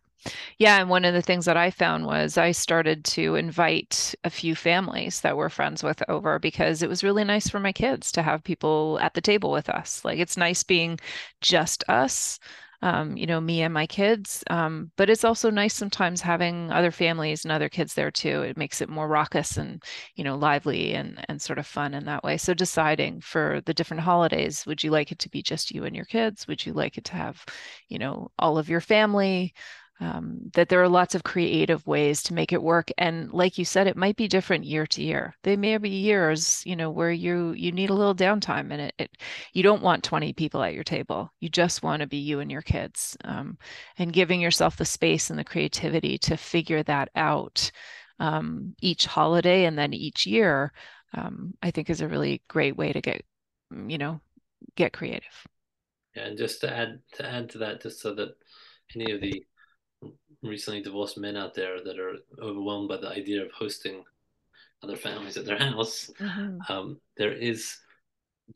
Yeah. 0.58 0.80
And 0.80 0.90
one 0.90 1.04
of 1.04 1.14
the 1.14 1.22
things 1.22 1.44
that 1.44 1.56
I 1.56 1.70
found 1.70 2.04
was 2.04 2.36
I 2.36 2.50
started 2.50 3.04
to 3.06 3.36
invite 3.36 4.14
a 4.24 4.30
few 4.30 4.56
families 4.56 5.20
that 5.20 5.36
we're 5.36 5.48
friends 5.48 5.82
with 5.82 6.02
over 6.08 6.38
because 6.38 6.82
it 6.82 6.88
was 6.88 7.04
really 7.04 7.24
nice 7.24 7.48
for 7.48 7.60
my 7.60 7.72
kids 7.72 8.10
to 8.12 8.22
have 8.22 8.42
people 8.42 8.98
at 9.00 9.14
the 9.14 9.20
table 9.20 9.52
with 9.52 9.68
us. 9.68 10.04
Like 10.04 10.18
it's 10.18 10.36
nice 10.36 10.64
being 10.64 10.98
just 11.40 11.84
us, 11.88 12.40
um, 12.82 13.16
you 13.16 13.26
know, 13.26 13.40
me 13.40 13.62
and 13.62 13.74
my 13.74 13.86
kids. 13.86 14.44
Um, 14.50 14.92
but 14.96 15.10
it's 15.10 15.24
also 15.24 15.50
nice 15.50 15.74
sometimes 15.74 16.20
having 16.20 16.70
other 16.70 16.90
families 16.90 17.44
and 17.44 17.50
other 17.52 17.68
kids 17.68 17.94
there 17.94 18.10
too. 18.10 18.42
It 18.42 18.56
makes 18.56 18.80
it 18.80 18.88
more 18.88 19.08
raucous 19.08 19.56
and, 19.56 19.82
you 20.14 20.24
know, 20.24 20.36
lively 20.36 20.94
and, 20.94 21.24
and 21.28 21.42
sort 21.42 21.58
of 21.58 21.66
fun 21.66 21.94
in 21.94 22.04
that 22.04 22.22
way. 22.24 22.36
So 22.36 22.54
deciding 22.54 23.20
for 23.20 23.60
the 23.66 23.74
different 23.74 24.02
holidays, 24.02 24.64
would 24.66 24.82
you 24.84 24.90
like 24.90 25.10
it 25.12 25.18
to 25.20 25.28
be 25.30 25.42
just 25.42 25.72
you 25.72 25.84
and 25.84 25.96
your 25.96 26.04
kids? 26.04 26.46
Would 26.46 26.64
you 26.64 26.72
like 26.72 26.98
it 26.98 27.04
to 27.06 27.16
have, 27.16 27.44
you 27.88 27.98
know, 27.98 28.30
all 28.38 28.58
of 28.58 28.68
your 28.68 28.80
family? 28.80 29.54
Um, 30.00 30.38
that 30.54 30.68
there 30.68 30.82
are 30.82 30.88
lots 30.88 31.14
of 31.14 31.24
creative 31.24 31.86
ways 31.86 32.22
to 32.24 32.34
make 32.34 32.52
it 32.52 32.62
work. 32.62 32.90
And 32.98 33.32
like 33.32 33.58
you 33.58 33.64
said 33.64 33.86
it 33.86 33.96
might 33.96 34.16
be 34.16 34.28
different 34.28 34.64
year 34.64 34.86
to 34.88 35.02
year. 35.02 35.34
There 35.42 35.56
may 35.56 35.76
be 35.78 35.90
years 35.90 36.62
you 36.64 36.76
know 36.76 36.90
where 36.90 37.10
you 37.10 37.52
you 37.52 37.72
need 37.72 37.90
a 37.90 37.94
little 37.94 38.14
downtime 38.14 38.72
and 38.72 38.80
it, 38.80 38.94
it 38.98 39.10
you 39.52 39.62
don't 39.62 39.82
want 39.82 40.04
20 40.04 40.32
people 40.34 40.62
at 40.62 40.74
your 40.74 40.84
table. 40.84 41.32
You 41.40 41.48
just 41.48 41.82
want 41.82 42.00
to 42.00 42.06
be 42.06 42.18
you 42.18 42.40
and 42.40 42.50
your 42.50 42.62
kids 42.62 43.16
um, 43.24 43.58
and 43.98 44.12
giving 44.12 44.40
yourself 44.40 44.76
the 44.76 44.84
space 44.84 45.30
and 45.30 45.38
the 45.38 45.44
creativity 45.44 46.18
to 46.18 46.36
figure 46.36 46.82
that 46.84 47.10
out 47.14 47.70
um, 48.20 48.74
each 48.80 49.06
holiday 49.06 49.64
and 49.64 49.78
then 49.78 49.94
each 49.94 50.26
year 50.26 50.72
um, 51.14 51.54
i 51.62 51.70
think 51.70 51.88
is 51.88 52.00
a 52.00 52.08
really 52.08 52.42
great 52.48 52.76
way 52.76 52.92
to 52.92 53.00
get 53.00 53.22
you 53.86 53.98
know 53.98 54.20
get 54.76 54.92
creative. 54.92 55.46
Yeah 56.14 56.24
and 56.24 56.38
just 56.38 56.60
to 56.62 56.74
add 56.74 57.00
to 57.14 57.26
add 57.26 57.50
to 57.50 57.58
that 57.58 57.82
just 57.82 58.00
so 58.00 58.14
that 58.14 58.34
any 58.94 59.12
of 59.12 59.20
the 59.20 59.44
recently 60.42 60.82
divorced 60.82 61.18
men 61.18 61.36
out 61.36 61.54
there 61.54 61.82
that 61.82 61.98
are 61.98 62.16
overwhelmed 62.40 62.88
by 62.88 62.96
the 62.96 63.08
idea 63.08 63.42
of 63.42 63.50
hosting 63.52 64.04
other 64.82 64.96
families 64.96 65.36
at 65.36 65.44
their 65.44 65.58
house, 65.70 66.10
mm-hmm. 66.20 66.58
um, 66.72 67.00
there 67.16 67.32
is 67.32 67.78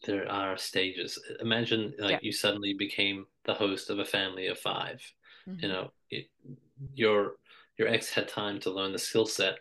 there 0.06 0.30
are 0.30 0.56
stages. 0.56 1.18
Imagine 1.40 1.92
like 1.98 2.12
yeah. 2.12 2.18
you 2.22 2.32
suddenly 2.32 2.74
became 2.74 3.26
the 3.44 3.54
host 3.54 3.90
of 3.90 3.98
a 3.98 4.04
family 4.04 4.46
of 4.46 4.58
5 4.58 5.00
mm-hmm. 5.48 5.60
You 5.60 5.68
know, 5.68 5.92
it, 6.10 6.30
your 6.94 7.32
your 7.78 7.88
ex 7.88 8.10
had 8.10 8.28
time 8.28 8.60
to 8.60 8.70
learn 8.70 8.92
the 8.92 8.98
skill 8.98 9.26
set 9.26 9.58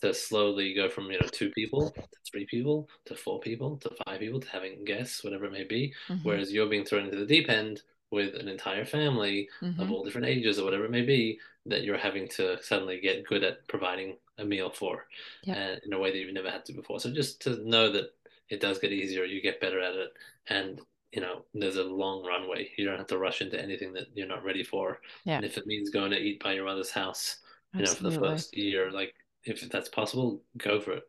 to 0.00 0.12
slowly 0.12 0.74
go 0.74 0.88
from 0.88 1.10
you 1.10 1.18
know 1.20 1.28
two 1.30 1.50
people 1.50 1.90
to 1.90 2.02
three 2.30 2.46
people 2.46 2.88
to 3.06 3.14
four 3.14 3.40
people 3.40 3.76
to 3.78 3.90
five 4.04 4.20
people 4.20 4.40
to 4.40 4.48
having 4.48 4.84
guests, 4.84 5.24
whatever 5.24 5.46
it 5.46 5.52
may 5.52 5.64
be. 5.64 5.92
Mm-hmm. 6.08 6.28
Whereas 6.28 6.52
you're 6.52 6.68
being 6.68 6.84
thrown 6.84 7.04
into 7.04 7.18
the 7.18 7.26
deep 7.26 7.48
end 7.48 7.82
with 8.12 8.34
an 8.34 8.46
entire 8.46 8.84
family 8.84 9.48
mm-hmm. 9.60 9.80
of 9.80 9.90
all 9.90 10.04
different 10.04 10.26
ages 10.26 10.58
or 10.58 10.64
whatever 10.64 10.84
it 10.84 10.90
may 10.90 11.02
be 11.02 11.38
that 11.66 11.82
you're 11.82 11.96
having 11.96 12.28
to 12.28 12.62
suddenly 12.62 13.00
get 13.00 13.26
good 13.26 13.42
at 13.42 13.66
providing 13.68 14.16
a 14.38 14.44
meal 14.44 14.70
for 14.70 15.06
yep. 15.44 15.56
and 15.56 15.80
in 15.84 15.92
a 15.92 15.98
way 15.98 16.12
that 16.12 16.18
you've 16.18 16.34
never 16.34 16.50
had 16.50 16.64
to 16.64 16.72
before. 16.72 17.00
So 17.00 17.12
just 17.12 17.40
to 17.42 17.66
know 17.68 17.90
that 17.92 18.10
it 18.50 18.60
does 18.60 18.78
get 18.78 18.92
easier 18.92 19.24
you 19.24 19.40
get 19.40 19.60
better 19.60 19.80
at 19.80 19.94
it 19.94 20.10
and 20.48 20.80
you 21.10 21.20
know 21.20 21.44
there's 21.54 21.76
a 21.76 21.84
long 21.84 22.24
runway. 22.24 22.68
You 22.76 22.84
don't 22.84 22.98
have 22.98 23.06
to 23.08 23.18
rush 23.18 23.40
into 23.40 23.60
anything 23.60 23.92
that 23.94 24.08
you're 24.14 24.28
not 24.28 24.44
ready 24.44 24.62
for. 24.62 25.00
Yeah. 25.24 25.36
and 25.36 25.44
if 25.44 25.56
it 25.56 25.66
means 25.66 25.90
going 25.90 26.10
to 26.10 26.18
eat 26.18 26.42
by 26.42 26.52
your 26.52 26.66
mother's 26.66 26.90
house 26.90 27.38
you 27.74 27.80
Absolutely. 27.80 28.10
know 28.10 28.14
for 28.14 28.20
the 28.20 28.36
first 28.36 28.56
year 28.56 28.90
like 28.90 29.14
if 29.44 29.68
that's 29.70 29.88
possible 29.88 30.42
go 30.58 30.80
for 30.80 30.92
it. 30.92 31.04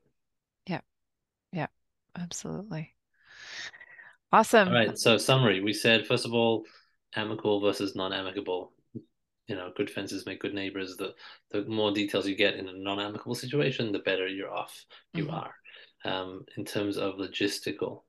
Yeah 0.67 0.81
yeah 1.51 1.67
absolutely. 2.17 2.95
Awesome. 4.31 4.69
All 4.69 4.73
right. 4.73 4.97
So 4.97 5.17
summary. 5.17 5.61
We 5.61 5.73
said 5.73 6.07
first 6.07 6.25
of 6.25 6.33
all 6.33 6.65
amicable 7.15 7.59
versus 7.59 7.95
non-amicable. 7.95 8.73
You 9.47 9.55
know, 9.55 9.71
good 9.75 9.89
fences 9.89 10.25
make 10.25 10.39
good 10.39 10.53
neighbors. 10.53 10.95
The 10.95 11.13
the 11.51 11.65
more 11.65 11.91
details 11.91 12.27
you 12.27 12.35
get 12.35 12.55
in 12.55 12.69
a 12.69 12.73
non-amicable 12.73 13.35
situation, 13.35 13.91
the 13.91 13.99
better 13.99 14.27
you're 14.27 14.53
off 14.53 14.85
you 15.13 15.25
mm-hmm. 15.25 15.35
are. 15.35 15.55
Um, 16.05 16.45
in 16.57 16.65
terms 16.65 16.97
of 16.97 17.15
logistical 17.15 18.03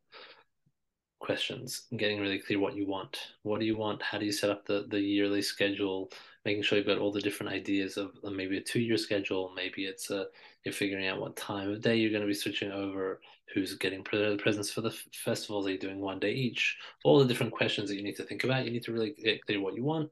questions, 1.20 1.86
getting 1.96 2.20
really 2.20 2.38
clear 2.38 2.58
what 2.58 2.76
you 2.76 2.86
want. 2.86 3.18
What 3.42 3.60
do 3.60 3.66
you 3.66 3.76
want? 3.76 4.02
How 4.02 4.18
do 4.18 4.26
you 4.26 4.32
set 4.32 4.50
up 4.50 4.64
the 4.66 4.86
the 4.88 5.00
yearly 5.00 5.42
schedule? 5.42 6.10
Making 6.44 6.62
sure 6.62 6.78
you've 6.78 6.86
got 6.86 6.98
all 6.98 7.12
the 7.12 7.20
different 7.20 7.52
ideas 7.52 7.96
of 7.96 8.12
maybe 8.22 8.58
a 8.58 8.60
two-year 8.60 8.98
schedule. 8.98 9.52
Maybe 9.56 9.86
it's 9.86 10.10
a 10.10 10.26
you're 10.64 10.74
figuring 10.74 11.06
out 11.06 11.20
what 11.20 11.36
time 11.36 11.70
of 11.70 11.80
day 11.80 11.96
you're 11.96 12.10
going 12.10 12.22
to 12.22 12.28
be 12.28 12.34
switching 12.34 12.72
over 12.72 13.20
who's 13.52 13.74
getting 13.74 14.02
presents 14.02 14.70
for 14.70 14.80
the 14.80 14.90
festivals? 15.12 15.66
Are 15.66 15.70
you 15.70 15.78
doing 15.78 16.00
one 16.00 16.18
day 16.18 16.32
each? 16.32 16.76
All 17.04 17.18
the 17.18 17.24
different 17.24 17.52
questions 17.52 17.88
that 17.88 17.96
you 17.96 18.02
need 18.02 18.16
to 18.16 18.24
think 18.24 18.44
about. 18.44 18.64
You 18.64 18.72
need 18.72 18.84
to 18.84 18.92
really 18.92 19.12
get 19.12 19.44
clear 19.44 19.60
what 19.60 19.74
you 19.74 19.84
want 19.84 20.10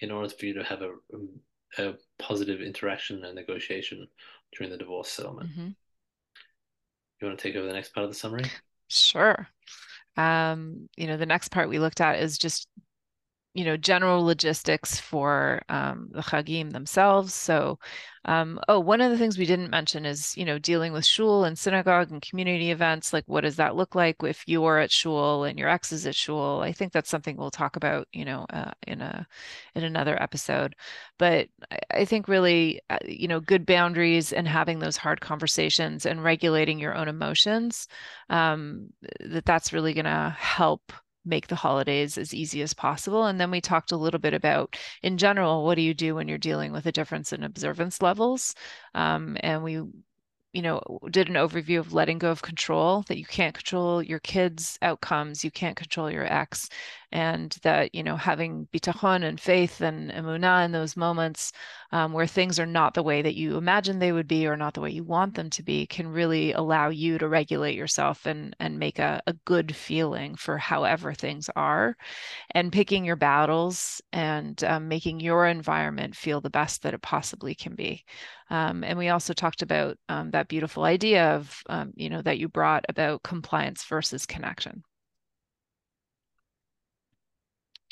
in 0.00 0.10
order 0.10 0.28
for 0.28 0.46
you 0.46 0.54
to 0.54 0.64
have 0.64 0.82
a, 0.82 0.92
a 1.78 1.94
positive 2.18 2.60
interaction 2.60 3.24
and 3.24 3.34
negotiation 3.34 4.06
during 4.56 4.70
the 4.70 4.78
divorce 4.78 5.10
settlement. 5.10 5.50
Mm-hmm. 5.50 5.68
You 7.20 7.28
want 7.28 7.38
to 7.38 7.42
take 7.42 7.56
over 7.56 7.66
the 7.66 7.72
next 7.72 7.94
part 7.94 8.04
of 8.04 8.10
the 8.10 8.18
summary? 8.18 8.44
Sure. 8.88 9.48
Um, 10.16 10.88
you 10.96 11.06
know, 11.06 11.16
the 11.16 11.26
next 11.26 11.50
part 11.50 11.68
we 11.68 11.78
looked 11.78 12.00
at 12.00 12.20
is 12.20 12.38
just 12.38 12.68
you 13.54 13.64
know 13.64 13.76
general 13.76 14.24
logistics 14.24 15.00
for 15.00 15.62
um, 15.68 16.08
the 16.12 16.20
chagim 16.20 16.72
themselves. 16.72 17.32
So, 17.32 17.78
um, 18.24 18.58
oh, 18.68 18.80
one 18.80 19.00
of 19.00 19.12
the 19.12 19.18
things 19.18 19.38
we 19.38 19.46
didn't 19.46 19.70
mention 19.70 20.04
is 20.04 20.36
you 20.36 20.44
know 20.44 20.58
dealing 20.58 20.92
with 20.92 21.06
shul 21.06 21.44
and 21.44 21.56
synagogue 21.58 22.10
and 22.10 22.20
community 22.20 22.70
events. 22.72 23.12
Like, 23.12 23.24
what 23.26 23.42
does 23.42 23.56
that 23.56 23.76
look 23.76 23.94
like 23.94 24.16
if 24.24 24.42
you're 24.46 24.78
at 24.78 24.90
shul 24.90 25.44
and 25.44 25.58
your 25.58 25.68
ex 25.68 25.92
is 25.92 26.06
at 26.06 26.16
shul? 26.16 26.60
I 26.62 26.72
think 26.72 26.92
that's 26.92 27.10
something 27.10 27.36
we'll 27.36 27.50
talk 27.52 27.76
about, 27.76 28.08
you 28.12 28.24
know, 28.24 28.46
uh, 28.50 28.72
in 28.86 29.00
a 29.00 29.26
in 29.76 29.84
another 29.84 30.20
episode. 30.20 30.74
But 31.18 31.48
I, 31.70 31.78
I 31.92 32.04
think 32.04 32.26
really, 32.28 32.80
uh, 32.90 32.98
you 33.04 33.28
know, 33.28 33.40
good 33.40 33.66
boundaries 33.66 34.32
and 34.32 34.48
having 34.48 34.80
those 34.80 34.96
hard 34.96 35.20
conversations 35.20 36.06
and 36.06 36.24
regulating 36.24 36.78
your 36.80 36.94
own 36.94 37.08
emotions. 37.08 37.86
Um, 38.30 38.90
that 39.20 39.44
that's 39.44 39.72
really 39.72 39.94
going 39.94 40.06
to 40.06 40.34
help 40.38 40.92
make 41.24 41.48
the 41.48 41.54
holidays 41.56 42.18
as 42.18 42.34
easy 42.34 42.62
as 42.62 42.74
possible. 42.74 43.26
And 43.26 43.40
then 43.40 43.50
we 43.50 43.60
talked 43.60 43.92
a 43.92 43.96
little 43.96 44.20
bit 44.20 44.34
about, 44.34 44.76
in 45.02 45.18
general, 45.18 45.64
what 45.64 45.76
do 45.76 45.82
you 45.82 45.94
do 45.94 46.14
when 46.14 46.28
you're 46.28 46.38
dealing 46.38 46.72
with 46.72 46.86
a 46.86 46.92
difference 46.92 47.32
in 47.32 47.44
observance 47.44 48.02
levels? 48.02 48.54
Um, 48.94 49.36
and 49.40 49.62
we 49.62 49.82
you 50.54 50.62
know, 50.62 50.80
did 51.10 51.28
an 51.28 51.34
overview 51.34 51.80
of 51.80 51.92
letting 51.92 52.16
go 52.16 52.30
of 52.30 52.40
control, 52.40 53.02
that 53.08 53.18
you 53.18 53.24
can't 53.24 53.56
control 53.56 54.00
your 54.00 54.20
kids' 54.20 54.78
outcomes, 54.82 55.44
you 55.44 55.50
can't 55.50 55.76
control 55.76 56.08
your 56.08 56.32
ex, 56.32 56.68
and 57.14 57.56
that, 57.62 57.94
you 57.94 58.02
know, 58.02 58.16
having 58.16 58.66
bitachon 58.74 59.22
and 59.22 59.40
faith 59.40 59.80
and 59.80 60.10
emunah 60.10 60.64
in 60.64 60.72
those 60.72 60.96
moments 60.96 61.52
um, 61.92 62.12
where 62.12 62.26
things 62.26 62.58
are 62.58 62.66
not 62.66 62.92
the 62.94 63.04
way 63.04 63.22
that 63.22 63.36
you 63.36 63.56
imagine 63.56 64.00
they 64.00 64.10
would 64.10 64.26
be 64.26 64.48
or 64.48 64.56
not 64.56 64.74
the 64.74 64.80
way 64.80 64.90
you 64.90 65.04
want 65.04 65.36
them 65.36 65.48
to 65.48 65.62
be 65.62 65.86
can 65.86 66.08
really 66.08 66.52
allow 66.52 66.88
you 66.88 67.16
to 67.16 67.28
regulate 67.28 67.76
yourself 67.76 68.26
and, 68.26 68.56
and 68.58 68.80
make 68.80 68.98
a, 68.98 69.22
a 69.28 69.32
good 69.44 69.76
feeling 69.76 70.34
for 70.34 70.58
however 70.58 71.14
things 71.14 71.48
are 71.54 71.96
and 72.50 72.72
picking 72.72 73.04
your 73.04 73.14
battles 73.14 74.02
and 74.12 74.64
um, 74.64 74.88
making 74.88 75.20
your 75.20 75.46
environment 75.46 76.16
feel 76.16 76.40
the 76.40 76.50
best 76.50 76.82
that 76.82 76.94
it 76.94 77.02
possibly 77.02 77.54
can 77.54 77.76
be. 77.76 78.04
Um, 78.50 78.82
and 78.82 78.98
we 78.98 79.10
also 79.10 79.32
talked 79.32 79.62
about 79.62 79.96
um, 80.08 80.32
that 80.32 80.48
beautiful 80.48 80.82
idea 80.82 81.36
of, 81.36 81.62
um, 81.68 81.92
you 81.94 82.10
know, 82.10 82.22
that 82.22 82.38
you 82.38 82.48
brought 82.48 82.84
about 82.88 83.22
compliance 83.22 83.84
versus 83.84 84.26
connection. 84.26 84.82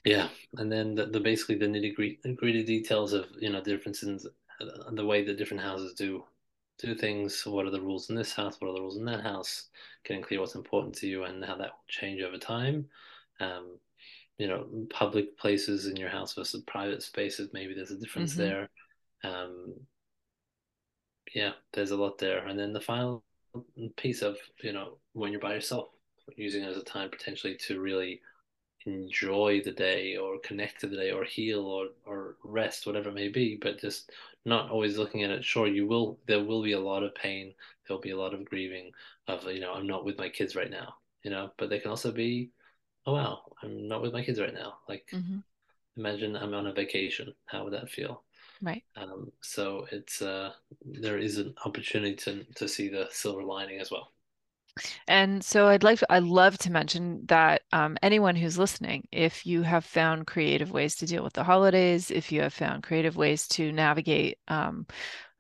Yeah, 0.05 0.29
and 0.57 0.71
then 0.71 0.95
the, 0.95 1.07
the 1.07 1.21
basically 1.21 1.57
the 1.57 1.67
nitty 1.67 2.37
gritty 2.37 2.65
details 2.65 3.13
of 3.13 3.27
you 3.39 3.51
know 3.51 3.63
differences 3.63 4.27
in 4.89 4.95
the 4.95 5.07
way 5.07 5.25
that 5.25 5.39
different 5.39 5.63
houses 5.63 5.95
do 5.95 6.25
do 6.79 6.95
things. 6.95 7.47
What 7.47 7.67
are 7.67 7.71
the 7.71 7.81
rules 7.81 8.11
in 8.11 8.17
this 8.17 8.33
house? 8.33 8.57
What 8.59 8.71
are 8.71 8.75
the 8.75 8.81
rules 8.81 8.97
in 8.97 9.05
that 9.05 9.23
house? 9.23 9.69
Getting 10.05 10.23
clear 10.23 10.41
what's 10.41 10.57
important 10.57 10.95
to 10.97 11.07
you 11.07 11.25
and 11.25 11.45
how 11.45 11.57
that 11.57 11.71
will 11.71 11.85
change 11.89 12.21
over 12.23 12.39
time. 12.39 12.87
Um, 13.41 13.79
you 14.39 14.49
know, 14.49 14.67
public 14.91 15.39
places 15.39 15.87
in 15.87 15.97
your 15.97 16.09
house 16.09 16.35
versus 16.35 16.63
private 16.67 17.03
spaces. 17.03 17.51
Maybe 17.53 17.75
there's 17.75 17.93
a 17.93 17.99
difference 17.99 18.33
mm-hmm. 18.33 18.43
there. 18.43 18.71
Um, 19.23 19.75
yeah, 21.35 21.53
there's 21.73 21.93
a 21.93 21.97
lot 21.97 22.19
there. 22.19 22.47
And 22.47 22.59
then 22.59 22.73
the 22.73 22.81
final 22.81 23.23
piece 23.97 24.23
of, 24.23 24.37
you 24.63 24.73
know, 24.73 24.99
when 25.13 25.31
you're 25.31 25.41
by 25.41 25.55
yourself, 25.55 25.89
using 26.37 26.63
it 26.65 26.69
as 26.69 26.77
a 26.77 26.85
time 26.85 27.11
potentially 27.11 27.57
to 27.67 27.81
really 27.81 28.21
enjoy 28.87 29.61
the 29.65 29.73
day 29.73 30.17
or 30.17 30.39
connect 30.41 30.81
to 30.81 30.87
the 30.87 30.97
day 30.97 31.11
or 31.11 31.25
heal 31.25 31.67
or, 31.67 31.89
or 32.07 32.37
rest, 32.45 32.87
whatever 32.87 33.11
it 33.11 33.15
may 33.15 33.29
be, 33.29 33.59
but 33.61 33.81
just 33.81 34.11
not 34.45 34.71
always 34.71 34.99
looking 34.99 35.23
at 35.23 35.31
it. 35.31 35.45
Sure, 35.45 35.67
you 35.67 35.87
will, 35.87 36.19
there 36.27 36.45
will 36.45 36.63
be 36.63 36.73
a 36.73 36.81
lot 36.81 37.03
of 37.03 37.15
pain. 37.15 37.55
There'll 37.87 38.01
be 38.01 38.11
a 38.11 38.19
lot 38.19 38.35
of 38.35 38.45
grieving 38.45 38.93
of, 39.29 39.45
you 39.45 39.61
know, 39.61 39.73
I'm 39.73 39.87
not 39.87 40.05
with 40.05 40.19
my 40.19 40.29
kids 40.29 40.57
right 40.57 40.71
now, 40.71 40.95
you 41.23 41.31
know, 41.31 41.51
but 41.59 41.71
they 41.71 41.79
can 41.79 41.91
also 41.91 42.11
be, 42.11 42.51
oh, 43.07 43.15
wow, 43.15 43.41
I'm 43.63 43.89
not 43.89 44.03
with 44.03 44.13
my 44.13 44.25
kids 44.25 44.41
right 44.41 44.55
now. 44.55 44.79
Like, 44.89 45.07
mm-hmm. 45.13 45.39
imagine 45.97 46.37
I'm 46.37 46.55
on 46.55 46.67
a 46.67 46.73
vacation. 46.73 47.35
How 47.47 47.65
would 47.65 47.73
that 47.73 47.91
feel? 47.91 48.23
Right. 48.61 48.85
Um, 48.97 49.33
so 49.41 49.87
it's 49.91 50.23
uh, 50.23 50.53
there 50.85 51.19
is 51.19 51.39
an 51.39 51.55
opportunity 51.65 52.15
to 52.15 52.45
to 52.55 52.69
see 52.69 52.89
the 52.89 53.09
silver 53.11 53.43
lining 53.43 53.81
as 53.81 53.91
well. 53.91 54.13
And 55.07 55.45
so 55.45 55.69
I'd 55.69 55.83
like 55.83 55.99
to, 55.99 56.13
I 56.13 56.21
love 56.21 56.59
to 56.59 56.73
mention 56.73 57.25
that 57.27 57.63
um, 57.73 57.97
anyone 58.03 58.37
who's 58.37 58.59
listening, 58.59 59.07
if 59.13 59.47
you 59.47 59.63
have 59.63 59.85
found 59.85 60.27
creative 60.27 60.71
ways 60.71 60.97
to 60.97 61.07
deal 61.07 61.23
with 61.23 61.35
the 61.35 61.45
holidays, 61.45 62.11
if 62.11 62.33
you 62.33 62.43
have 62.43 62.55
found 62.55 62.83
creative 62.83 63.17
ways 63.17 63.47
to 63.49 63.73
navigate 63.73 64.39
um, 64.49 64.87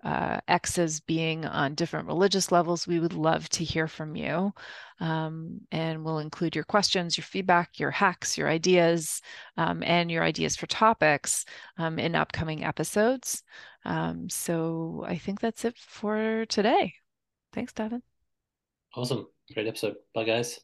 uh, 0.05 0.41
exes 0.49 1.01
being 1.01 1.45
on 1.47 1.75
different 1.75 2.09
religious 2.09 2.51
levels, 2.51 2.87
we 2.87 2.99
would 2.99 3.13
love 3.13 3.49
to 3.51 3.65
hear 3.65 3.87
from 3.87 4.17
you. 4.17 4.53
Um, 5.01 5.61
and 5.71 6.05
we'll 6.05 6.19
include 6.19 6.55
your 6.55 6.65
questions, 6.65 7.17
your 7.17 7.25
feedback, 7.25 7.79
your 7.79 7.91
hacks, 7.91 8.37
your 8.37 8.49
ideas, 8.49 9.21
um, 9.57 9.83
and 9.83 10.11
your 10.11 10.25
ideas 10.25 10.57
for 10.57 10.67
topics 10.67 11.45
um, 11.79 11.99
in 11.99 12.15
upcoming 12.15 12.65
episodes. 12.65 13.43
Um, 13.85 14.29
so 14.29 15.05
I 15.07 15.19
think 15.19 15.41
that's 15.41 15.65
it 15.65 15.77
for 15.79 16.47
today. 16.47 16.95
Thanks, 17.53 17.73
David. 17.73 18.03
Awesome. 18.95 19.27
Great 19.55 19.67
episode. 19.67 19.97
Bye, 20.15 20.25
guys. 20.25 20.61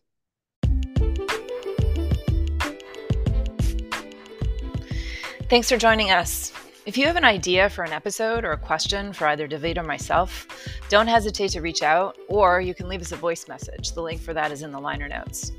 Thanks 5.48 5.68
for 5.68 5.78
joining 5.78 6.10
us. 6.10 6.52
If 6.84 6.96
you 6.96 7.06
have 7.06 7.16
an 7.16 7.24
idea 7.24 7.68
for 7.68 7.84
an 7.84 7.92
episode 7.92 8.44
or 8.44 8.52
a 8.52 8.58
question 8.58 9.12
for 9.12 9.26
either 9.26 9.46
David 9.46 9.78
or 9.78 9.82
myself, 9.82 10.46
don't 10.88 11.06
hesitate 11.06 11.50
to 11.52 11.60
reach 11.60 11.82
out, 11.82 12.18
or 12.28 12.60
you 12.60 12.74
can 12.74 12.88
leave 12.88 13.00
us 13.00 13.12
a 13.12 13.16
voice 13.16 13.48
message. 13.48 13.92
The 13.92 14.02
link 14.02 14.20
for 14.20 14.32
that 14.34 14.52
is 14.52 14.62
in 14.62 14.72
the 14.72 14.80
liner 14.80 15.08
notes. 15.08 15.52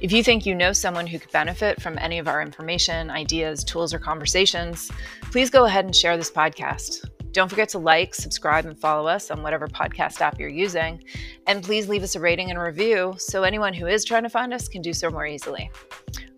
If 0.00 0.12
you 0.12 0.22
think 0.22 0.44
you 0.44 0.54
know 0.54 0.72
someone 0.72 1.06
who 1.06 1.18
could 1.18 1.32
benefit 1.32 1.80
from 1.80 1.98
any 1.98 2.18
of 2.18 2.28
our 2.28 2.42
information, 2.42 3.10
ideas, 3.10 3.64
tools, 3.64 3.94
or 3.94 3.98
conversations, 3.98 4.90
please 5.22 5.48
go 5.48 5.64
ahead 5.64 5.86
and 5.86 5.96
share 5.96 6.16
this 6.16 6.30
podcast. 6.30 7.08
Don't 7.36 7.50
forget 7.50 7.68
to 7.68 7.78
like, 7.78 8.14
subscribe, 8.14 8.64
and 8.64 8.78
follow 8.78 9.06
us 9.06 9.30
on 9.30 9.42
whatever 9.42 9.68
podcast 9.68 10.22
app 10.22 10.40
you're 10.40 10.48
using. 10.48 11.04
And 11.46 11.62
please 11.62 11.86
leave 11.86 12.02
us 12.02 12.14
a 12.14 12.20
rating 12.20 12.48
and 12.48 12.58
review 12.58 13.14
so 13.18 13.42
anyone 13.42 13.74
who 13.74 13.86
is 13.86 14.06
trying 14.06 14.22
to 14.22 14.30
find 14.30 14.54
us 14.54 14.68
can 14.68 14.80
do 14.80 14.94
so 14.94 15.10
more 15.10 15.26
easily. 15.26 15.70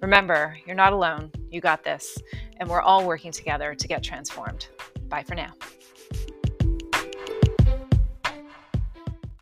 Remember, 0.02 0.58
you're 0.66 0.74
not 0.74 0.92
alone. 0.92 1.30
You 1.52 1.60
got 1.60 1.84
this. 1.84 2.18
And 2.56 2.68
we're 2.68 2.80
all 2.80 3.06
working 3.06 3.30
together 3.30 3.76
to 3.76 3.86
get 3.86 4.02
transformed. 4.02 4.66
Bye 5.08 5.22
for 5.22 5.36
now. 5.36 5.52